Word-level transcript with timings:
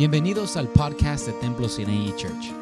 Bienvenidos 0.00 0.56
al 0.56 0.66
podcast 0.72 1.26
de 1.26 1.34
Templo 1.40 1.68
Sinai 1.68 2.16
Church. 2.16 2.54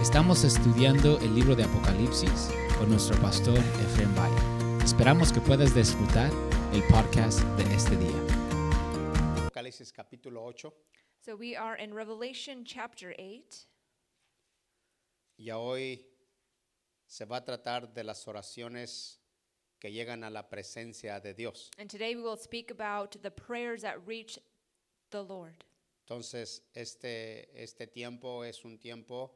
Estamos 0.00 0.44
estudiando 0.44 1.18
el 1.18 1.34
libro 1.34 1.56
de 1.56 1.64
Apocalipsis 1.64 2.52
con 2.78 2.88
nuestro 2.88 3.20
pastor 3.20 3.58
Efraín 3.58 4.14
Valle. 4.14 4.84
Esperamos 4.84 5.32
que 5.32 5.40
puedas 5.40 5.74
disfrutar 5.74 6.30
el 6.72 6.84
podcast 6.84 7.40
de 7.58 7.64
este 7.74 7.96
día. 7.96 8.14
Apocalipsis 9.38 9.92
capítulo 9.92 10.44
8 10.44 10.72
So 11.18 11.34
we 11.34 11.56
are 11.56 11.76
in 11.82 11.92
Revelation 11.92 12.64
chapter 12.64 13.12
8, 13.18 13.66
y 15.36 15.50
hoy 15.50 16.06
se 17.08 17.24
va 17.24 17.38
a 17.38 17.44
tratar 17.44 17.92
de 17.92 18.04
las 18.04 18.28
oraciones 18.28 19.20
que 19.80 19.90
llegan 19.90 20.22
a 20.22 20.30
la 20.30 20.48
presencia 20.48 21.18
de 21.18 21.34
Dios. 21.34 21.72
and 21.76 21.90
today 21.90 22.14
we 22.14 22.22
will 22.22 22.38
speak 22.38 22.70
about 22.70 23.20
the 23.20 23.32
prayers 23.32 23.82
that 23.82 23.96
reach 24.06 24.38
the 25.10 25.24
Lord. 25.24 25.64
Entonces, 26.04 26.62
este, 26.74 27.62
este 27.62 27.86
tiempo 27.86 28.44
es 28.44 28.62
un 28.66 28.78
tiempo 28.78 29.34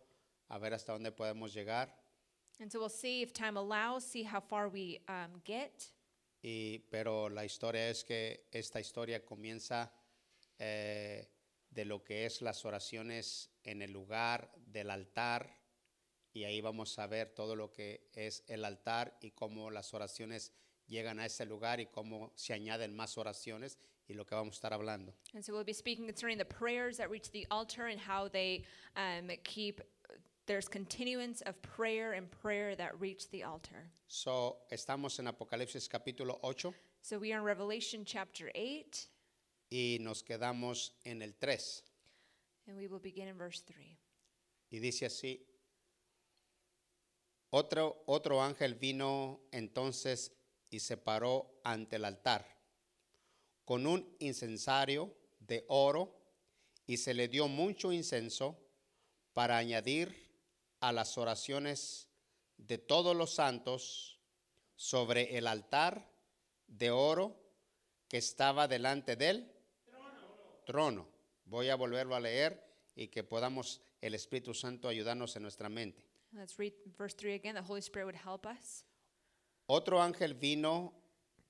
a 0.49 0.59
ver 0.59 0.75
hasta 0.75 0.93
dónde 0.93 1.13
podemos 1.13 1.55
llegar, 1.55 1.97
And 2.61 2.71
so 2.71 2.81
we'll 2.81 2.91
see 2.91 3.23
if 3.23 3.33
time 3.33 3.57
allows, 3.57 4.05
see 4.05 4.25
how 4.25 4.41
far 4.41 4.69
we 4.69 5.01
um, 5.09 5.41
get. 5.45 5.95
y, 6.43 6.81
pero 6.91 7.29
la 7.31 7.45
historia 7.45 7.89
es 7.89 8.05
que 8.05 8.49
esta 8.51 8.81
historia 8.81 9.25
comienza 9.25 9.93
eh, 10.59 11.31
de 11.71 11.85
lo 11.85 12.03
que 12.05 12.27
es 12.27 12.43
las 12.43 12.65
oraciones 12.65 13.51
en 13.63 13.81
el 13.81 13.93
lugar 13.93 14.53
del 14.57 14.91
altar 14.91 15.57
y 16.33 16.45
ahí 16.45 16.61
vamos 16.61 16.99
a 16.99 17.07
ver 17.07 17.31
todo 17.31 17.57
lo 17.57 17.73
que 17.73 18.11
es 18.13 18.45
el 18.47 18.65
altar 18.65 19.17
y 19.23 19.31
cómo 19.31 19.71
las 19.71 19.95
oraciones 19.95 20.53
llegan 20.87 21.19
a 21.21 21.27
ese 21.27 21.47
lugar 21.47 21.81
y 21.81 21.87
cómo 21.87 22.33
se 22.35 22.53
añaden 22.53 22.95
más 22.95 23.17
oraciones 23.19 23.79
y 24.09 24.15
lo 24.15 24.25
que 24.25 24.35
vamos 24.35 24.55
a 24.57 24.69
estar 24.69 24.73
hablando. 24.73 25.13
And 25.35 25.45
so 25.45 25.53
we'll 25.53 25.65
be 25.65 25.73
speaking 25.73 26.07
concerning 26.07 26.39
the 26.39 26.45
prayers 26.45 26.97
that 26.97 27.11
reach 27.11 27.31
the 27.31 27.47
altar 27.51 27.87
and 27.87 28.01
how 28.01 28.29
they 28.29 28.65
um, 28.97 29.31
keep, 29.45 29.81
there's 30.47 30.69
continuance 30.69 31.43
of 31.43 31.61
prayer 31.63 32.13
and 32.15 32.31
prayer 32.31 32.75
that 32.77 32.99
reach 32.99 33.29
the 33.31 33.45
altar. 33.45 33.91
So, 34.07 34.57
estamos 34.73 35.19
en 35.19 35.27
Apocalipsis 35.27 35.89
capítulo 35.89 36.39
8 36.43 36.73
So 37.03 37.19
we 37.19 37.33
are 37.33 37.39
in 37.39 37.45
Revelation 37.45 38.05
chapter 38.05 38.51
8, 38.55 39.07
y 39.71 39.99
nos 40.01 40.23
quedamos 40.23 40.91
en 41.05 41.23
el 41.23 41.33
3 41.41 41.83
and 42.67 42.77
we 42.77 42.87
will 42.87 42.99
begin 42.99 43.29
in 43.29 43.37
verse 43.37 43.63
3. 43.67 43.77
y 44.71 44.79
dice 44.79 45.07
así, 45.07 45.47
otro, 47.51 48.03
otro 48.07 48.43
ángel 48.43 48.75
vino 48.75 49.41
entonces 49.53 50.33
y 50.71 50.81
se 50.81 50.97
paró 50.97 51.61
ante 51.65 51.97
el 51.97 52.05
altar 52.05 52.58
con 53.69 53.87
un 53.87 54.17
incensario 54.19 55.15
de 55.41 55.67
oro 55.69 56.19
y 56.87 56.97
se 56.97 57.13
le 57.13 57.29
dio 57.29 57.49
mucho 57.49 57.93
incenso 57.93 58.59
para 59.35 59.59
añadir 59.59 60.33
a 60.81 60.91
las 60.91 61.19
oraciones 61.19 62.09
de 62.57 62.79
todos 62.79 63.15
los 63.15 63.35
santos 63.35 64.19
sobre 64.75 65.37
el 65.37 65.47
altar 65.47 66.11
de 66.67 66.91
oro 66.91 67.39
que 68.09 68.17
estaba 68.17 68.69
delante 68.69 69.17
del 69.17 69.53
trono. 70.65 71.07
Voy 71.45 71.69
a 71.69 71.77
volverlo 71.77 72.15
a 72.15 72.21
leer 72.21 72.65
y 72.97 73.09
que 73.09 73.23
podamos 73.23 73.83
el 74.01 74.15
Espíritu 74.15 74.55
Santo 74.55 74.89
ayudarnos 74.89 75.37
en 75.37 75.43
nuestra 75.43 75.69
mente. 75.69 76.03
Let's 76.33 76.57
read 76.57 76.73
verse 76.97 77.15
3 77.15 77.35
again. 77.35 77.55
The 77.55 77.71
Holy 77.71 77.81
Spirit 77.81 78.07
would 78.07 78.17
help 78.17 78.47
us. 78.47 78.87
Otro 79.67 80.01
ángel 80.01 80.33
vino 80.33 80.95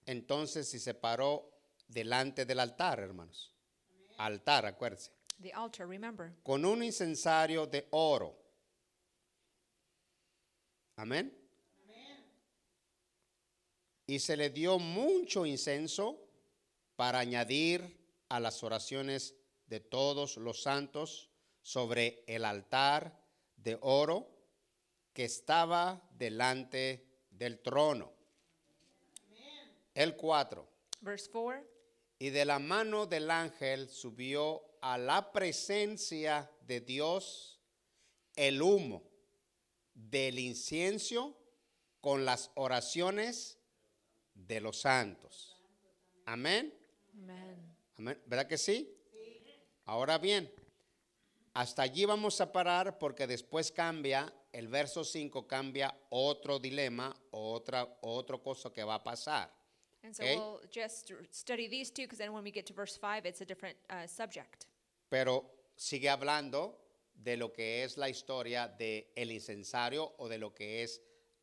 entonces 0.04 0.74
y 0.74 0.80
se 0.80 0.94
paró 0.94 1.57
delante 1.88 2.44
del 2.44 2.60
altar, 2.60 3.00
hermanos. 3.00 3.52
Altar, 4.18 4.66
acuérdense. 4.66 5.10
The 5.40 5.52
altar, 5.52 5.88
remember. 5.88 6.32
Con 6.42 6.64
un 6.64 6.82
incensario 6.82 7.66
de 7.66 7.86
oro. 7.90 8.36
Amén. 10.96 11.34
Y 14.06 14.18
se 14.18 14.36
le 14.36 14.50
dio 14.50 14.78
mucho 14.78 15.44
incenso 15.44 16.18
para 16.96 17.18
añadir 17.18 17.96
a 18.28 18.40
las 18.40 18.62
oraciones 18.62 19.36
de 19.66 19.80
todos 19.80 20.38
los 20.38 20.62
santos 20.62 21.30
sobre 21.62 22.24
el 22.26 22.44
altar 22.44 23.22
de 23.56 23.78
oro 23.82 24.28
que 25.12 25.24
estaba 25.24 26.02
delante 26.12 27.06
del 27.30 27.60
trono. 27.60 28.12
El 29.94 30.16
4. 30.16 30.68
Verse 31.00 31.30
4. 31.30 31.77
Y 32.18 32.30
de 32.30 32.44
la 32.44 32.58
mano 32.58 33.06
del 33.06 33.30
ángel 33.30 33.88
subió 33.88 34.62
a 34.80 34.98
la 34.98 35.32
presencia 35.32 36.50
de 36.66 36.80
Dios 36.80 37.60
el 38.34 38.62
humo 38.62 39.02
del 39.94 40.38
incienso 40.38 41.36
con 42.00 42.24
las 42.24 42.50
oraciones 42.54 43.58
de 44.34 44.60
los 44.60 44.80
santos. 44.80 45.56
Amén. 46.24 46.72
Amen. 47.14 47.76
Amén. 47.96 48.22
¿Verdad 48.26 48.46
que 48.46 48.58
sí? 48.58 48.94
Ahora 49.84 50.18
bien, 50.18 50.52
hasta 51.54 51.82
allí 51.82 52.04
vamos 52.04 52.40
a 52.40 52.52
parar 52.52 52.98
porque 52.98 53.26
después 53.26 53.72
cambia, 53.72 54.32
el 54.52 54.68
verso 54.68 55.02
5 55.02 55.46
cambia 55.46 55.98
otro 56.10 56.58
dilema, 56.58 57.14
otra, 57.30 57.98
otro 58.02 58.42
cosa 58.42 58.72
que 58.72 58.84
va 58.84 58.96
a 58.96 59.02
pasar. 59.02 59.50
And 60.04 60.14
so 60.14 60.22
Okay. 60.22 60.36
we'll 60.36 60.60
just 60.70 61.12
study 61.30 61.68
these 61.68 61.90
two 61.90 62.02
because 62.02 62.18
then 62.18 62.32
when 62.32 62.44
we 62.44 62.50
get 62.50 62.66
to 62.66 62.72
verse 62.72 62.96
5, 62.96 63.26
it's 63.26 63.40
a 63.40 63.44
different 63.44 63.76
uh, 63.90 64.06
subject. 64.06 64.66
pero 65.10 65.44
sigue 65.76 66.08
hablando 66.08 66.74
de 67.14 67.36
lo 67.36 67.48
que 67.48 67.82
es 67.82 67.96
la 67.96 68.08
historia 68.08 68.68
de 68.78 69.08
el 69.16 69.30
incensario 69.32 70.12
o 70.18 70.28
de 70.28 70.38
lo 70.38 70.50
que 70.54 70.82
es 70.82 71.00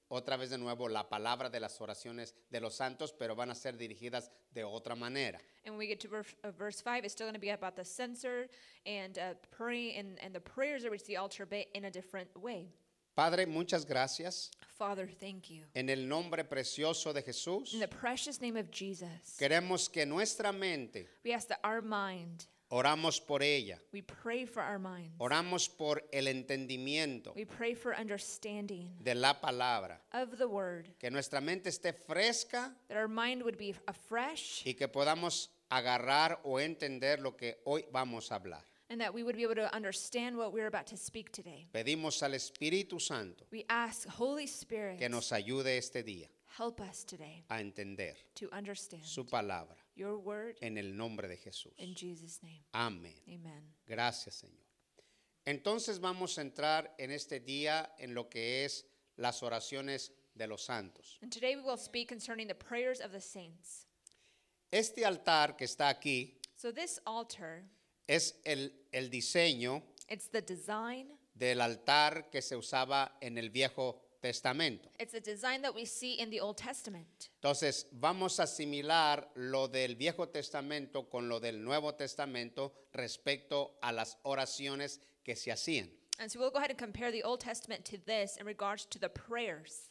otra 0.08 0.38
vez 0.38 0.52
de 0.52 0.58
nuevo 0.58 0.88
la 0.88 1.04
palabra 1.10 1.50
de 1.50 1.60
las 1.60 1.82
oraciones 1.82 2.34
de 2.52 2.62
los 2.62 2.76
santos, 2.76 3.12
pero 3.12 3.36
van 3.36 3.50
a 3.50 3.56
ser 3.56 3.76
dirigidas 3.76 4.30
de 4.54 4.64
otra 4.64 4.96
manera. 4.96 5.40
And 5.66 5.74
when 5.74 5.80
we 5.80 5.88
get 5.88 6.00
to 6.02 6.08
verse, 6.08 6.34
uh, 6.44 6.52
verse 6.52 6.80
5, 6.80 7.04
it's 7.04 7.14
still 7.14 7.26
going 7.26 7.34
to 7.34 7.40
be 7.40 7.50
about 7.50 7.76
the 7.76 7.84
censer 7.84 8.48
and 8.86 9.18
uh, 9.18 9.34
praying 9.52 9.98
and, 9.98 10.18
and 10.24 10.34
the 10.34 10.40
prayers 10.40 10.84
that 10.84 10.92
reach 10.92 11.06
the 11.06 11.18
altar, 11.18 11.46
but 11.46 11.66
in 11.74 11.86
a 11.86 11.92
different 11.92 12.30
way. 12.40 12.68
Padre, 13.16 13.46
muchas 13.46 13.86
gracias. 13.86 14.52
Father, 14.78 15.08
thank 15.08 15.50
you. 15.50 15.64
En 15.74 15.90
el 15.90 16.06
nombre 16.08 16.44
precioso 16.44 17.14
de 17.14 17.22
Jesús, 17.22 17.74
In 17.74 17.80
the 17.80 17.88
precious 17.88 18.42
name 18.42 18.58
of 18.58 18.70
Jesus, 18.70 19.38
queremos 19.40 19.90
que 19.90 20.06
nuestra 20.06 20.52
mente, 20.52 21.08
we 21.24 21.34
ask 21.34 21.48
that 21.48 21.60
our 21.64 21.82
mind, 21.82 22.46
oramos 22.70 23.26
por 23.26 23.42
ella, 23.42 23.80
we 23.94 24.02
pray 24.02 24.46
for 24.46 24.62
our 24.62 24.78
minds, 24.78 25.16
oramos 25.18 25.70
por 25.70 26.04
el 26.12 26.28
entendimiento 26.28 27.34
we 27.36 27.46
pray 27.46 27.74
for 27.74 27.96
understanding 27.96 28.90
de 29.02 29.16
la 29.16 29.34
palabra, 29.36 30.02
of 30.12 30.38
the 30.38 30.48
word, 30.48 30.90
que 31.00 31.10
nuestra 31.10 31.40
mente 31.40 31.70
esté 31.70 31.94
fresca 31.94 32.76
that 32.90 32.98
our 32.98 33.08
mind 33.08 33.44
would 33.44 33.58
be 33.58 33.74
afresh, 33.88 34.62
y 34.66 34.74
que 34.74 34.90
podamos 34.90 35.52
agarrar 35.70 36.42
o 36.44 36.60
entender 36.60 37.22
lo 37.22 37.38
que 37.38 37.62
hoy 37.64 37.86
vamos 37.94 38.30
a 38.34 38.36
hablar. 38.36 38.64
And 38.90 39.02
that 39.02 39.14
we 39.14 39.24
would 39.24 39.36
be 39.36 39.44
able 39.44 39.56
to 39.56 39.74
understand 39.76 40.38
what 40.38 40.54
we're 40.54 40.68
about 40.68 40.88
to 40.88 40.98
speak 40.98 41.32
today. 41.32 41.68
Pedimos 41.74 42.22
al 42.24 42.32
Espíritu 42.32 43.00
Santo 43.02 43.46
We 43.52 43.66
ask, 43.70 44.08
Holy 44.08 44.48
Spirit, 44.48 45.00
que 45.00 45.10
nos 45.10 45.32
ayude 45.32 45.78
este 45.78 46.04
día 46.06 46.28
help 46.58 46.80
us 46.80 47.04
today 47.04 47.44
a 47.50 47.60
entender 47.60 48.14
to 48.36 48.50
understand 48.52 49.04
su 49.04 49.24
palabra 49.26 49.76
your 49.96 50.18
word 50.18 50.56
en 50.62 50.78
el 50.78 50.94
nombre 50.96 51.28
de 51.28 51.36
Jesús. 51.36 51.72
in 51.78 51.94
Jesus' 51.96 52.40
name. 52.44 52.64
Amén. 52.74 53.14
Amen. 53.28 53.74
Gracias, 53.88 54.36
Señor. 54.36 54.64
Entonces 55.48 56.00
vamos 56.00 56.38
a 56.38 56.42
entrar 56.42 56.88
en 56.98 57.12
este 57.12 57.40
día 57.40 57.90
en 58.00 58.14
lo 58.16 58.30
que 58.30 58.66
es 58.66 58.86
las 59.18 59.42
oraciones 59.44 60.12
de 60.36 60.48
los 60.48 60.64
santos. 60.66 61.18
And 61.22 61.32
today 61.32 61.56
we 61.56 61.62
will 61.62 61.78
speak 61.78 62.08
concerning 62.10 62.48
the 62.48 62.56
prayers 62.56 63.00
of 63.00 63.12
the 63.12 63.22
saints. 63.22 63.86
Este 64.72 65.06
altar 65.06 65.56
que 65.58 65.66
está 65.66 65.90
aquí 65.90 66.34
So, 66.58 66.72
this 66.72 67.00
altar, 67.06 67.64
es 68.08 68.36
el, 68.46 68.72
el 68.92 69.10
diseño 69.10 69.82
it's 70.10 70.30
the 70.30 70.42
design, 70.42 71.08
del 71.34 71.62
altar 71.62 72.30
que 72.30 72.42
se 72.42 72.56
usaba 72.56 73.18
en 73.22 73.38
el 73.38 73.50
Viejo 73.50 74.02
Testamento. 74.22 74.90
it's 75.00 75.12
the 75.12 75.20
design 75.22 75.62
that 75.62 75.74
we 75.74 75.86
see 75.86 76.14
in 76.20 76.30
the 76.30 76.40
Old 76.40 76.58
Testament. 76.58 77.30
Entonces 77.42 77.86
vamos 77.92 78.40
a 78.40 78.44
asimilar 78.44 79.30
lo 79.36 79.68
del 79.68 79.96
Viejo 79.96 80.28
Testamento 80.28 81.10
con 81.10 81.28
lo 81.30 81.40
del 81.40 81.64
Nuevo 81.64 81.94
Testamento 81.94 82.74
respecto 82.94 83.78
a 83.82 83.92
las 83.92 84.18
oraciones 84.24 85.00
que 85.24 85.36
se 85.36 85.52
hacían. 85.52 85.90
And 86.18 86.32
so, 86.32 86.40
we'll 86.40 86.50
go 86.50 86.60
ahead 86.60 86.70
and 86.70 86.80
compare 86.80 87.12
the 87.12 87.24
Old 87.24 87.42
Testament 87.42 87.84
to 87.86 87.98
this 88.06 88.38
in 88.38 88.46
regards 88.46 88.86
to 88.86 89.00
the 89.00 89.10
prayers. 89.10 89.90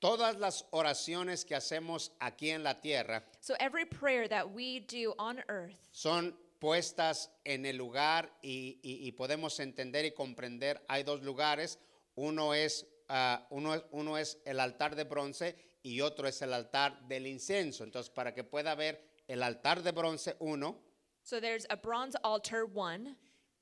Todas 0.00 0.36
las 0.38 0.62
oraciones 0.72 1.44
que 1.44 1.56
hacemos 1.56 2.10
aquí 2.20 2.50
en 2.50 2.62
la 2.62 2.74
tierra 2.74 3.24
So, 3.40 3.54
every 3.58 3.84
prayer 3.84 4.28
that 4.28 4.48
we 4.54 4.78
do 4.78 5.14
on 5.18 5.42
earth 5.48 5.74
son 5.90 6.32
puestas 6.58 7.30
en 7.44 7.66
el 7.66 7.76
lugar 7.76 8.32
y, 8.42 8.78
y- 8.82 9.06
y 9.06 9.12
podemos 9.12 9.58
entender 9.60 10.04
y 10.04 10.12
comprender. 10.12 10.84
Hay 10.88 11.02
dos 11.02 11.22
lugares. 11.22 11.78
Uno 12.14 12.54
es, 12.54 12.86
ah, 13.08 13.46
uno, 13.50 13.82
uno 13.92 14.18
es 14.18 14.38
el 14.44 14.60
altar 14.60 14.96
de 14.96 15.04
bronce 15.04 15.56
y 15.82 16.00
otro 16.00 16.26
es 16.28 16.42
el 16.42 16.52
altar 16.52 17.06
del 17.08 17.26
incienso. 17.26 17.84
Entonces, 17.84 18.10
para 18.10 18.34
que 18.34 18.44
pueda 18.44 18.74
ver 18.74 19.00
el 19.28 19.42
altar 19.42 19.82
de 19.82 19.92
bronce, 19.92 20.36
uno, 20.40 20.82
So 21.22 21.40
there's 21.40 21.66
a 21.68 21.76
bronze 21.76 22.16
altar, 22.22 22.64
one, 22.74 23.14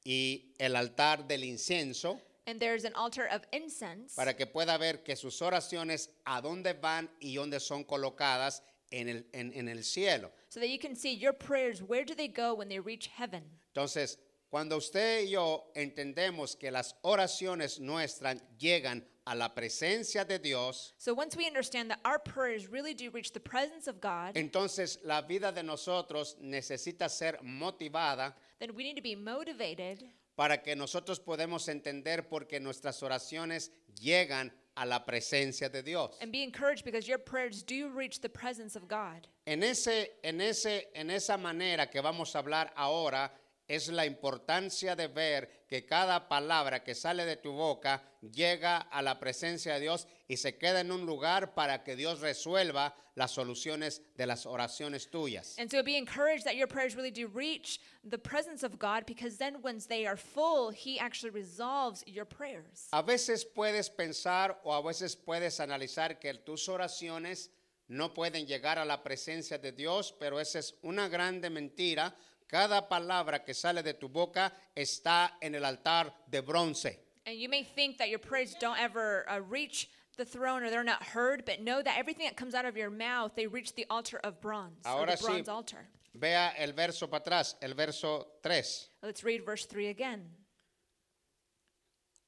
y 0.05 0.55
el 0.59 0.77
altar 0.77 1.27
del 1.27 1.43
incienso 1.43 2.21
and 2.47 2.61
there's 2.61 2.85
an 2.85 2.93
altar 2.95 3.27
of 3.35 3.43
incense 3.53 4.15
para 4.15 4.37
que 4.37 4.47
pueda 4.47 4.79
ver 4.79 5.03
que 5.03 5.17
sus 5.17 5.43
oraciones 5.43 6.11
a 6.25 6.41
dónde 6.41 6.75
van 6.75 7.11
y 7.19 7.35
dónde 7.35 7.59
son 7.59 7.83
colocadas 7.83 8.63
en 8.91 9.09
el, 9.09 9.27
en- 9.33 9.53
en 9.55 9.69
el 9.69 9.83
cielo. 9.85 10.31
so 10.49 10.61
that 10.61 10.69
you 10.69 10.79
can 10.79 10.95
see 10.97 11.13
your 11.15 11.33
prayers, 11.33 11.83
where 11.83 12.05
do 12.05 12.15
they 12.15 12.29
go 12.29 12.55
when 12.55 12.69
they 12.69 12.79
reach 12.81 13.09
heaven? 13.09 13.43
Entonces, 13.75 14.19
cuando 14.51 14.77
usted 14.77 15.25
y 15.25 15.31
yo 15.31 15.65
entendemos 15.75 16.57
que 16.59 16.71
las 16.71 16.95
oraciones 17.03 17.81
nuestras 17.81 18.41
llegan 18.59 19.05
a 19.27 19.35
la 19.35 19.49
presencia 19.55 20.25
de 20.25 20.39
Dios, 20.39 20.95
So 20.99 21.13
once 21.13 21.37
we 21.37 21.47
understand 21.49 21.91
that 21.91 21.99
our 22.05 22.19
prayers 22.21 22.69
really 22.69 22.95
do 22.95 23.11
reach 23.11 23.33
the 23.33 23.41
presence 23.41 23.89
of 23.89 24.01
God, 24.01 24.37
entonces 24.37 24.99
la 25.05 25.21
vida 25.23 25.51
de 25.53 25.65
nosotros 25.65 26.37
necesita 26.41 27.09
ser 27.09 27.39
motivada 27.43 28.35
then 28.61 28.75
we 28.75 28.85
need 28.85 28.95
to 28.97 29.03
be 29.03 29.17
motivated 29.17 30.05
para 30.37 30.63
que 30.63 30.77
nosotros 30.77 31.19
podamos 31.19 31.69
entender 31.69 32.29
porque 32.29 32.61
nuestras 32.61 33.03
oraciones 33.03 33.71
llegan 34.01 34.53
a 34.77 34.85
la 34.87 34.99
presencia 35.01 35.71
de 35.71 35.83
Dios. 35.83 36.17
and 36.21 36.31
be 36.33 36.43
encouraged 36.43 36.85
because 36.85 37.09
your 37.09 37.19
prayers 37.19 37.63
do 37.63 37.89
reach 37.91 38.21
the 38.21 38.29
presence 38.29 38.77
of 38.77 38.87
God. 38.89 39.27
En, 39.47 39.63
ese, 39.63 40.07
en, 40.25 40.41
ese, 40.41 40.85
en 40.95 41.11
esa 41.11 41.37
manera 41.39 41.87
que 41.91 42.01
vamos 42.03 42.35
a 42.35 42.39
hablar 42.43 42.71
ahora 42.77 43.31
es 43.69 43.89
la 43.91 44.05
importancia 44.05 44.95
de 44.97 45.09
ver 45.09 45.49
que 45.69 45.85
cada 45.85 46.29
palabra 46.29 46.83
que 46.85 46.95
sale 46.95 47.25
de 47.25 47.37
tu 47.37 47.53
boca 47.53 48.03
llega 48.21 48.79
a 48.79 49.03
la 49.03 49.19
presencia 49.19 49.75
de 49.75 49.81
Dios 49.81 50.07
y 50.29 50.37
se 50.37 50.57
queda 50.57 50.81
en 50.81 50.93
un 50.93 51.07
lugar 51.07 51.55
para 51.55 51.83
que 51.83 51.97
Dios 51.97 52.21
resuelva 52.21 52.95
las 53.17 53.33
soluciones 53.33 54.03
de 54.17 54.27
las 54.27 54.45
oraciones 54.47 55.11
tuyas. 55.11 55.57
And 55.59 55.71
so 55.71 55.83
be 55.83 55.97
encouraged 55.97 56.45
that 56.45 56.57
your 56.57 56.69
prayers 56.69 56.95
really 56.95 57.11
do 57.11 57.29
reach 57.29 57.81
the 58.05 58.19
presence 58.19 58.63
of 58.63 58.79
God 58.79 59.07
because 59.07 59.39
then 59.39 59.63
once 59.63 59.87
they 59.87 60.07
are 60.07 60.17
full, 60.17 60.71
He 60.71 61.01
actually 61.01 61.31
resolves 61.31 62.05
your 62.07 62.27
prayers. 62.27 62.89
A 62.93 63.03
veces 63.03 63.45
puedes 63.45 63.89
pensar 63.89 64.57
o 64.65 64.73
a 64.73 64.83
veces 64.83 65.17
puedes 65.17 65.61
analizar 65.61 66.21
que 66.21 66.35
tus 66.35 66.69
oraciones 66.69 67.49
no 67.89 68.13
pueden 68.13 68.47
llegar 68.47 68.79
a 68.79 68.85
la 68.85 69.03
presencia 69.03 69.59
de 69.59 69.73
Dios, 69.73 70.15
pero 70.19 70.39
esa 70.39 70.59
es 70.59 70.75
una 70.83 71.09
grande 71.09 71.51
mentira. 71.51 72.15
Cada 72.49 72.89
palabra 72.89 73.45
que 73.45 73.53
sale 73.55 73.83
de 73.83 73.95
tu 73.95 74.09
boca 74.09 74.53
está 74.77 75.33
en 75.43 75.55
el 75.55 75.65
altar 75.65 76.13
de 76.31 76.41
bronce. 76.43 76.99
And 77.27 77.37
you 77.37 77.49
may 77.49 77.65
think 77.65 77.99
that 77.99 78.09
your 78.09 78.21
prayers 78.21 78.55
don't 78.61 78.79
ever 78.79 79.25
uh, 79.29 79.41
reach 79.41 79.89
the 80.17 80.25
throne 80.25 80.63
or 80.63 80.71
they're 80.71 80.85
not 80.85 81.03
heard, 81.03 81.45
but 81.45 81.61
know 81.61 81.83
that 81.83 81.99
everything 81.99 82.25
that 82.25 82.37
comes 82.37 82.55
out 82.55 82.65
of 82.65 82.77
your 82.77 82.89
mouth, 82.91 83.33
they 83.35 83.47
reach 83.49 83.75
the 83.75 83.85
altar 83.91 84.21
of 84.23 84.41
bronze, 84.41 84.79
or 84.87 84.93
Ahora 84.93 85.17
the 85.17 85.17
sí. 85.23 85.27
bronze 85.27 85.49
altar. 85.49 85.89
Vea 86.15 86.55
el 86.57 86.73
verso 86.73 87.09
para 87.09 87.21
atrás, 87.23 87.57
el 87.61 87.75
verso 87.75 88.27
3. 88.43 88.89
Let's 89.03 89.25
read 89.25 89.45
verse 89.45 89.67
3 89.67 89.89
again. 89.89 90.31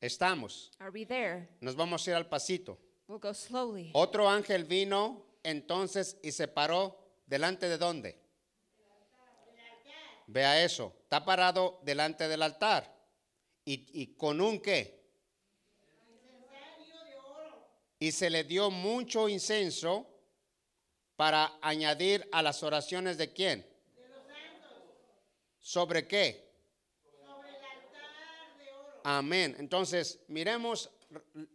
Estamos, 0.03 0.71
Are 0.81 0.91
we 0.91 1.05
there? 1.05 1.49
nos 1.61 1.75
vamos 1.75 2.07
a 2.07 2.11
ir 2.11 2.17
al 2.17 2.25
pasito. 2.29 2.77
We'll 3.09 3.19
go 3.19 3.33
slowly. 3.33 3.91
Otro 3.95 4.29
ángel 4.29 4.65
vino 4.65 5.25
entonces 5.43 6.17
y 6.23 6.31
se 6.33 6.47
paró 6.49 6.95
delante 7.27 7.69
de 7.69 7.79
dónde? 7.79 8.17
Vea 10.29 10.63
eso, 10.63 10.95
está 11.05 11.25
parado 11.25 11.81
delante 11.83 12.29
del 12.29 12.43
altar. 12.43 12.95
¿Y, 13.65 14.03
y 14.03 14.15
con 14.15 14.41
un 14.41 14.61
qué? 14.61 14.99
Y 17.99 18.13
se 18.13 18.29
le 18.29 18.45
dio 18.45 18.71
mucho 18.71 19.29
incenso 19.29 20.07
para 21.17 21.59
añadir 21.63 22.29
a 22.31 22.43
las 22.43 22.63
oraciones 22.63 23.17
de 23.17 23.33
quién? 23.33 23.67
¿Sobre 25.59 26.07
qué? 26.07 26.53
Amén. 29.05 29.57
Entonces, 29.59 30.21
miremos 30.29 30.91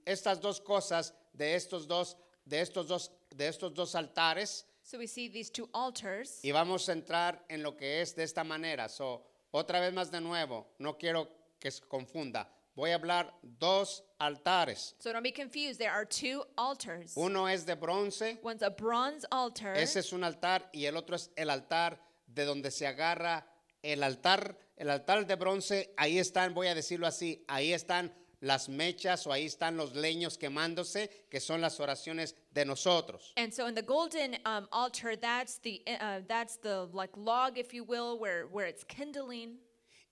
estas 0.03 0.41
dos 0.41 0.59
cosas 0.59 1.13
de 1.31 1.53
estos 1.53 1.87
dos 1.87 2.17
de 2.43 2.61
estos 2.61 2.87
dos 2.87 3.11
de 3.29 3.47
estos 3.47 3.73
dos 3.73 3.93
altares 3.93 4.65
So 4.83 4.97
we 4.97 5.07
see 5.07 5.29
these 5.29 5.49
two 5.49 5.69
altars. 5.73 6.39
y 6.43 6.51
vamos 6.51 6.89
a 6.89 6.91
entrar 6.93 7.39
en 7.49 7.63
lo 7.63 7.75
que 7.77 8.01
es 8.01 8.15
de 8.15 8.23
esta 8.23 8.43
manera. 8.43 8.89
So, 8.89 9.23
otra 9.51 9.79
vez 9.79 9.93
más 9.93 10.11
de 10.11 10.19
nuevo, 10.19 10.67
no 10.79 10.97
quiero 10.97 11.29
que 11.59 11.71
se 11.71 11.81
confunda. 11.87 12.49
Voy 12.75 12.91
a 12.91 12.95
hablar 12.95 13.33
dos 13.43 14.03
altares. 14.19 14.95
So 14.99 15.13
don't 15.13 15.23
be 15.23 15.31
confused. 15.31 15.79
There 15.79 15.91
are 15.91 16.05
two 16.05 16.43
altars. 16.57 17.13
Uno 17.15 17.47
es 17.47 17.65
de 17.65 17.75
bronce, 17.75 18.39
One's 18.43 18.63
a 18.63 18.71
bronze 18.71 19.25
altar. 19.31 19.77
ese 19.77 19.99
es 19.99 20.11
un 20.11 20.23
altar 20.23 20.69
y 20.73 20.85
el 20.85 20.97
otro 20.97 21.15
es 21.15 21.29
el 21.37 21.49
altar 21.49 21.99
de 22.27 22.45
donde 22.45 22.71
se 22.71 22.87
agarra 22.87 23.45
el 23.83 24.01
altar, 24.01 24.57
el 24.75 24.89
altar 24.89 25.27
de 25.27 25.35
bronce, 25.35 25.93
ahí 25.97 26.17
están, 26.17 26.53
voy 26.53 26.67
a 26.67 26.73
decirlo 26.75 27.05
así, 27.05 27.43
ahí 27.47 27.73
están 27.73 28.11
las 28.43 28.67
mechas 28.67 29.25
o 29.25 29.31
ahí 29.31 29.45
están 29.45 29.77
los 29.77 29.95
leños 29.95 30.37
quemándose, 30.37 31.09
que 31.29 31.39
son 31.39 31.61
las 31.61 31.79
oraciones 31.79 32.35
de 32.51 32.65
nosotros. 32.65 33.33
And 33.37 33.53
so 33.53 33.67
in 33.67 33.73
the 33.73 33.81
golden 33.81 34.37
um, 34.45 34.67
altar, 34.71 35.15
that's 35.15 35.59
the 35.59 35.81
uh, 35.87 36.19
that's 36.27 36.57
the 36.57 36.87
like 36.91 37.15
log, 37.15 37.57
if 37.57 37.73
you 37.73 37.83
will, 37.83 38.19
where 38.19 38.47
where 38.47 38.67
it's 38.67 38.83
kindling. 38.83 39.57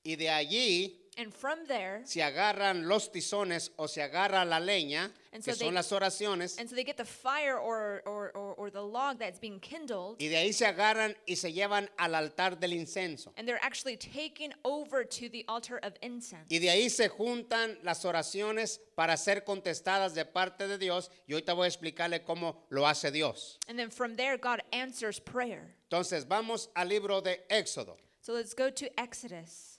Y 0.04 0.16
de 0.16 0.30
allí 0.30 1.01
And 1.18 1.34
from 1.34 1.66
there, 1.68 2.02
se 2.06 2.22
agarran 2.22 2.88
los 2.88 3.12
tizones 3.12 3.72
o 3.78 3.86
se 3.88 4.02
agarra 4.02 4.46
la 4.46 4.60
leña, 4.62 5.12
And 5.34 5.44
que 5.44 5.52
so 5.54 5.60
they- 5.60 5.66
son 5.66 5.74
las 5.74 5.92
oraciones, 5.92 6.58
and 6.58 6.70
so 6.70 6.76
they 6.76 6.86
get 6.86 6.96
the 6.96 7.04
fire 7.06 7.58
or 7.58 8.02
or, 8.06 8.32
or 8.34 8.54
or 8.58 8.70
the 8.72 8.82
log 8.82 9.20
that's 9.20 9.38
being 9.38 9.60
kindled, 9.60 10.16
y 10.22 10.30
de 10.30 10.38
ahí 10.38 10.54
se 10.54 10.66
agarran 10.66 11.14
y 11.28 11.36
se 11.36 11.52
llevan 11.52 11.90
al 11.98 12.16
altar 12.16 12.58
del 12.58 12.72
incenso. 12.72 13.34
and 13.36 13.46
they're 13.46 13.60
actually 13.62 13.98
taken 13.98 14.54
over 14.64 15.04
to 15.04 15.28
the 15.30 15.44
altar 15.50 15.80
of 15.84 15.94
incense. 16.02 16.46
Y 16.50 16.60
de 16.60 16.70
ahí 16.70 16.90
se 16.90 17.10
juntan 17.10 17.78
las 17.84 18.06
oraciones 18.06 18.80
para 18.96 19.18
ser 19.18 19.44
contestadas 19.44 20.14
de 20.16 20.24
parte 20.24 20.66
de 20.68 20.78
Dios. 20.78 21.10
Y 21.28 21.34
ahorita 21.34 21.54
voy 21.54 21.66
a 21.66 21.68
explicarle 21.68 22.24
cómo 22.24 22.56
lo 22.70 22.88
hace 22.88 23.12
Dios. 23.12 23.60
And 23.68 23.78
then 23.78 23.92
from 23.92 24.16
there, 24.16 24.38
God 24.38 24.62
answers 24.72 25.20
prayer. 25.20 25.76
Entonces, 25.90 26.26
vamos 26.26 26.70
al 26.74 26.88
libro 26.88 27.20
de 27.22 27.46
Éxodo. 27.50 27.98
So 28.22 28.32
let's 28.34 28.54
go 28.54 28.70
to 28.72 28.88
Exodus. 28.98 29.71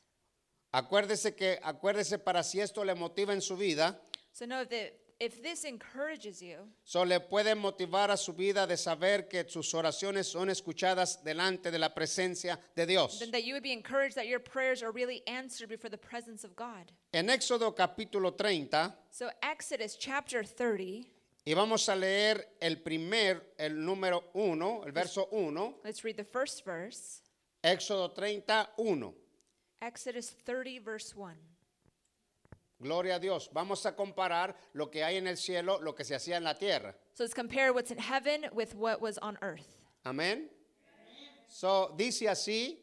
Acuérdese 0.73 1.35
que, 1.37 1.59
acuérdese 1.63 2.19
para 2.19 2.43
si 2.43 2.61
esto 2.61 2.85
le 2.85 2.95
motiva 2.95 3.33
en 3.33 3.41
su 3.43 3.57
vida, 3.57 4.01
So 4.33 4.47
know 4.47 4.65
that 4.65 4.95
if 5.21 5.43
this 5.43 5.65
encourages 5.65 6.41
you, 6.41 6.57
so 6.85 7.05
le 7.05 7.21
puede 7.21 7.55
motivar 7.55 8.11
a 8.11 8.17
su 8.17 8.33
vida 8.33 8.67
de 8.67 8.79
saber 8.79 9.29
que 9.29 9.45
sus 9.49 9.75
oraciones 9.75 10.27
son 10.27 10.49
escuchadas 10.49 11.23
delante 11.23 11.71
de 11.71 11.79
la 11.79 11.91
presencia 11.95 12.59
de 12.75 12.87
Dios. 12.87 13.19
then 13.21 13.31
that 13.31 13.45
you 13.45 13.53
would 13.53 13.63
be 13.63 13.73
encouraged 13.73 14.15
that 14.17 14.27
your 14.27 14.41
prayers 14.41 14.83
are 14.83 14.91
really 14.93 15.23
answered 15.27 15.69
before 15.69 15.91
the 15.91 15.99
presence 15.99 16.43
of 16.45 16.57
God. 16.57 16.91
En 17.13 17.29
Éxodo 17.29 17.75
capítulo 17.77 18.33
30, 18.35 18.95
So 19.11 19.29
Exodus 19.43 19.97
chapter 19.99 20.43
30, 20.43 21.07
y 21.45 21.53
vamos 21.55 21.87
a 21.91 21.95
leer 21.95 22.49
el 22.63 22.77
primer, 22.77 23.43
el 23.59 23.75
número 23.85 24.25
1, 24.33 24.85
el 24.87 24.93
verso 24.93 25.29
1, 25.31 25.75
let's 25.85 26.03
read 26.03 26.17
the 26.17 26.25
first 26.25 26.65
verse. 26.65 27.21
Éxodo 27.63 28.11
31. 28.15 29.13
Exodus 29.83 30.37
30, 30.47 30.79
verse 30.79 31.13
1. 31.17 31.35
Gloria 32.81 33.17
a 33.17 33.19
Dios. 33.19 33.49
Vamos 33.53 33.85
a 33.85 33.93
comparar 33.93 34.55
lo 34.75 34.87
que 34.87 35.03
hay 35.05 35.17
en 35.17 35.27
el 35.27 35.37
cielo, 35.37 35.79
lo 35.83 35.93
que 35.93 36.05
se 36.05 36.15
hacía 36.15 36.37
en 36.37 36.45
la 36.45 36.55
tierra. 36.55 36.95
So 37.15 37.25
let's 37.25 37.35
compare 37.35 37.73
what's 37.73 37.91
in 37.91 37.99
heaven 37.99 38.47
with 38.53 38.75
what 38.75 39.01
was 39.01 39.19
on 39.19 39.37
earth. 39.43 39.85
Amén. 40.05 40.49
So 41.49 41.93
dice 41.97 42.29
así, 42.29 42.79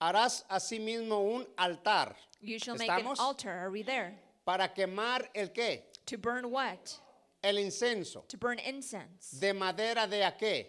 harás 0.00 0.44
asimismo 0.48 1.34
un 1.34 1.46
altar. 1.58 2.14
You 2.40 2.58
shall 2.58 2.76
make 2.76 2.88
an 2.90 3.00
¿Estamos? 3.00 3.18
altar. 3.18 3.58
Are 3.58 3.70
we 3.70 3.82
there? 3.82 4.14
Para 4.46 4.68
quemar 4.68 5.26
el 5.34 5.48
qué? 5.48 5.80
To 6.06 6.16
burn 6.16 6.50
what? 6.50 6.94
El 7.42 7.56
incenso. 7.56 8.26
To 8.28 8.36
burn 8.36 8.58
incense 8.60 9.38
De 9.38 9.52
madera 9.52 10.08
de 10.08 10.22
a 10.24 10.32
qué? 10.32 10.66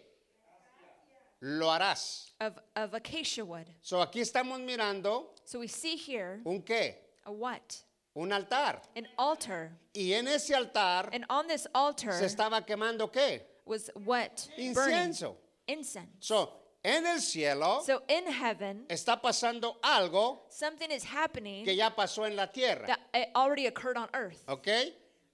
Lo 1.41 1.67
harás. 1.67 2.31
of, 2.41 2.59
of 2.75 2.93
acacia 2.93 3.45
wood. 3.45 3.67
So 3.81 3.97
aquí 4.05 4.19
estamos 4.19 4.59
mirando 4.59 5.27
So 5.49 5.57
we 5.57 5.65
see 5.67 5.95
here 5.95 6.41
un 6.45 6.61
qué? 6.61 6.93
a 7.25 7.31
what? 7.31 7.81
Un 8.15 8.31
altar. 8.31 8.81
An 8.95 9.07
altar. 9.17 9.71
Y 9.95 10.13
en 10.13 10.27
ese 10.27 10.51
altar 10.51 11.09
And 11.11 11.25
on 11.27 11.47
this 11.47 11.65
altar 11.73 12.13
se 12.13 12.25
estaba 12.25 12.63
quemando 12.67 13.11
qué? 13.11 13.41
was 13.65 13.89
what? 14.05 14.47
Burning. 14.55 14.75
Incienso. 14.75 15.35
Incense. 15.67 16.07
So, 16.19 16.51
en 16.85 17.03
el 17.07 17.19
cielo 17.19 17.81
So 17.83 18.03
in 18.07 18.31
heaven, 18.31 18.85
está 18.89 19.19
pasando 19.19 19.77
algo 19.81 20.41
something 20.49 20.91
is 20.91 21.03
happening 21.03 21.65
que 21.65 21.75
ya 21.75 21.89
pasó 21.95 22.27
en 22.27 22.35
la 22.35 22.45
tierra. 22.45 22.85
that 22.85 22.99
it 23.15 23.29
already 23.35 23.65
occurred 23.65 23.97
on 23.97 24.07
earth. 24.13 24.43
¿Ok? 24.47 24.67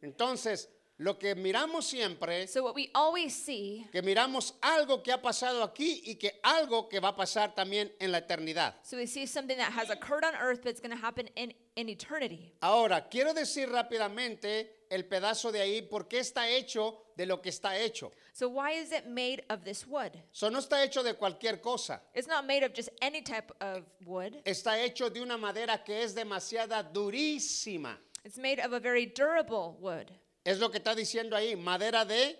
Entonces, 0.01 0.67
lo 0.97 1.17
que 1.19 1.35
miramos 1.35 1.83
siempre, 1.85 2.47
So, 2.47 2.63
what 2.63 2.73
we 2.75 2.89
always 2.95 3.35
see, 3.35 3.85
que 3.91 4.01
miramos 4.01 4.53
algo 4.61 5.03
que 5.03 5.11
ha 5.11 5.21
pasado 5.21 5.61
aquí 5.63 6.01
y 6.05 6.15
que 6.15 6.39
algo 6.43 6.87
que 6.87 6.99
va 6.99 7.09
a 7.09 7.15
pasar 7.15 7.53
también 7.53 7.91
en 7.99 8.11
la 8.11 8.19
eternidad. 8.19 8.75
so 8.83 8.95
we 8.97 9.05
see 9.05 9.25
something 9.25 9.57
that 9.57 9.71
has 9.73 9.89
occurred 9.89 10.23
on 10.23 10.33
earth, 10.35 10.61
but 10.63 10.69
it's 10.69 10.79
going 10.79 10.95
to 10.95 11.01
happen 11.01 11.27
in, 11.35 11.53
in 11.75 11.89
eternity. 11.89 12.53
Ahora, 12.61 13.07
quiero 13.11 13.33
decir 13.33 13.67
rápidamente 13.69 14.67
el 14.89 15.03
pedazo 15.03 15.51
de 15.51 15.59
ahí, 15.59 15.81
por 15.81 16.07
qué 16.07 16.19
está 16.19 16.47
hecho 16.47 16.95
de 17.17 17.25
lo 17.25 17.41
que 17.41 17.49
está 17.51 17.77
hecho. 17.77 18.11
So, 18.33 18.47
why 18.49 18.71
is 18.71 18.91
it 18.93 19.07
made 19.07 19.43
of 19.49 19.63
this 19.65 19.85
wood? 19.87 20.11
Eso 20.33 20.49
no 20.49 20.59
está 20.59 20.81
hecho 20.85 21.03
de 21.03 21.13
cualquier 21.15 21.61
cosa. 21.61 21.99
It's 22.13 22.27
not 22.27 22.45
made 22.45 22.63
of 22.63 22.73
just 22.73 22.89
any 23.01 23.21
type 23.21 23.51
of 23.59 23.83
wood, 24.05 24.37
Está 24.45 24.81
hecho 24.81 25.09
de 25.09 25.21
una 25.21 25.37
madera 25.37 25.83
que 25.83 26.01
es 26.03 26.13
demasiada 26.13 26.83
durísima. 26.83 27.97
it's 28.23 28.37
made 28.37 28.59
of 28.59 28.73
a 28.73 28.79
very 28.79 29.05
durable 29.05 29.77
wood, 29.81 30.11
Es 30.45 30.59
lo 30.59 30.69
que 30.69 30.77
está 30.77 30.93
diciendo 30.93 31.35
ahí, 31.35 31.55
madera 31.55 32.05
de 32.05 32.37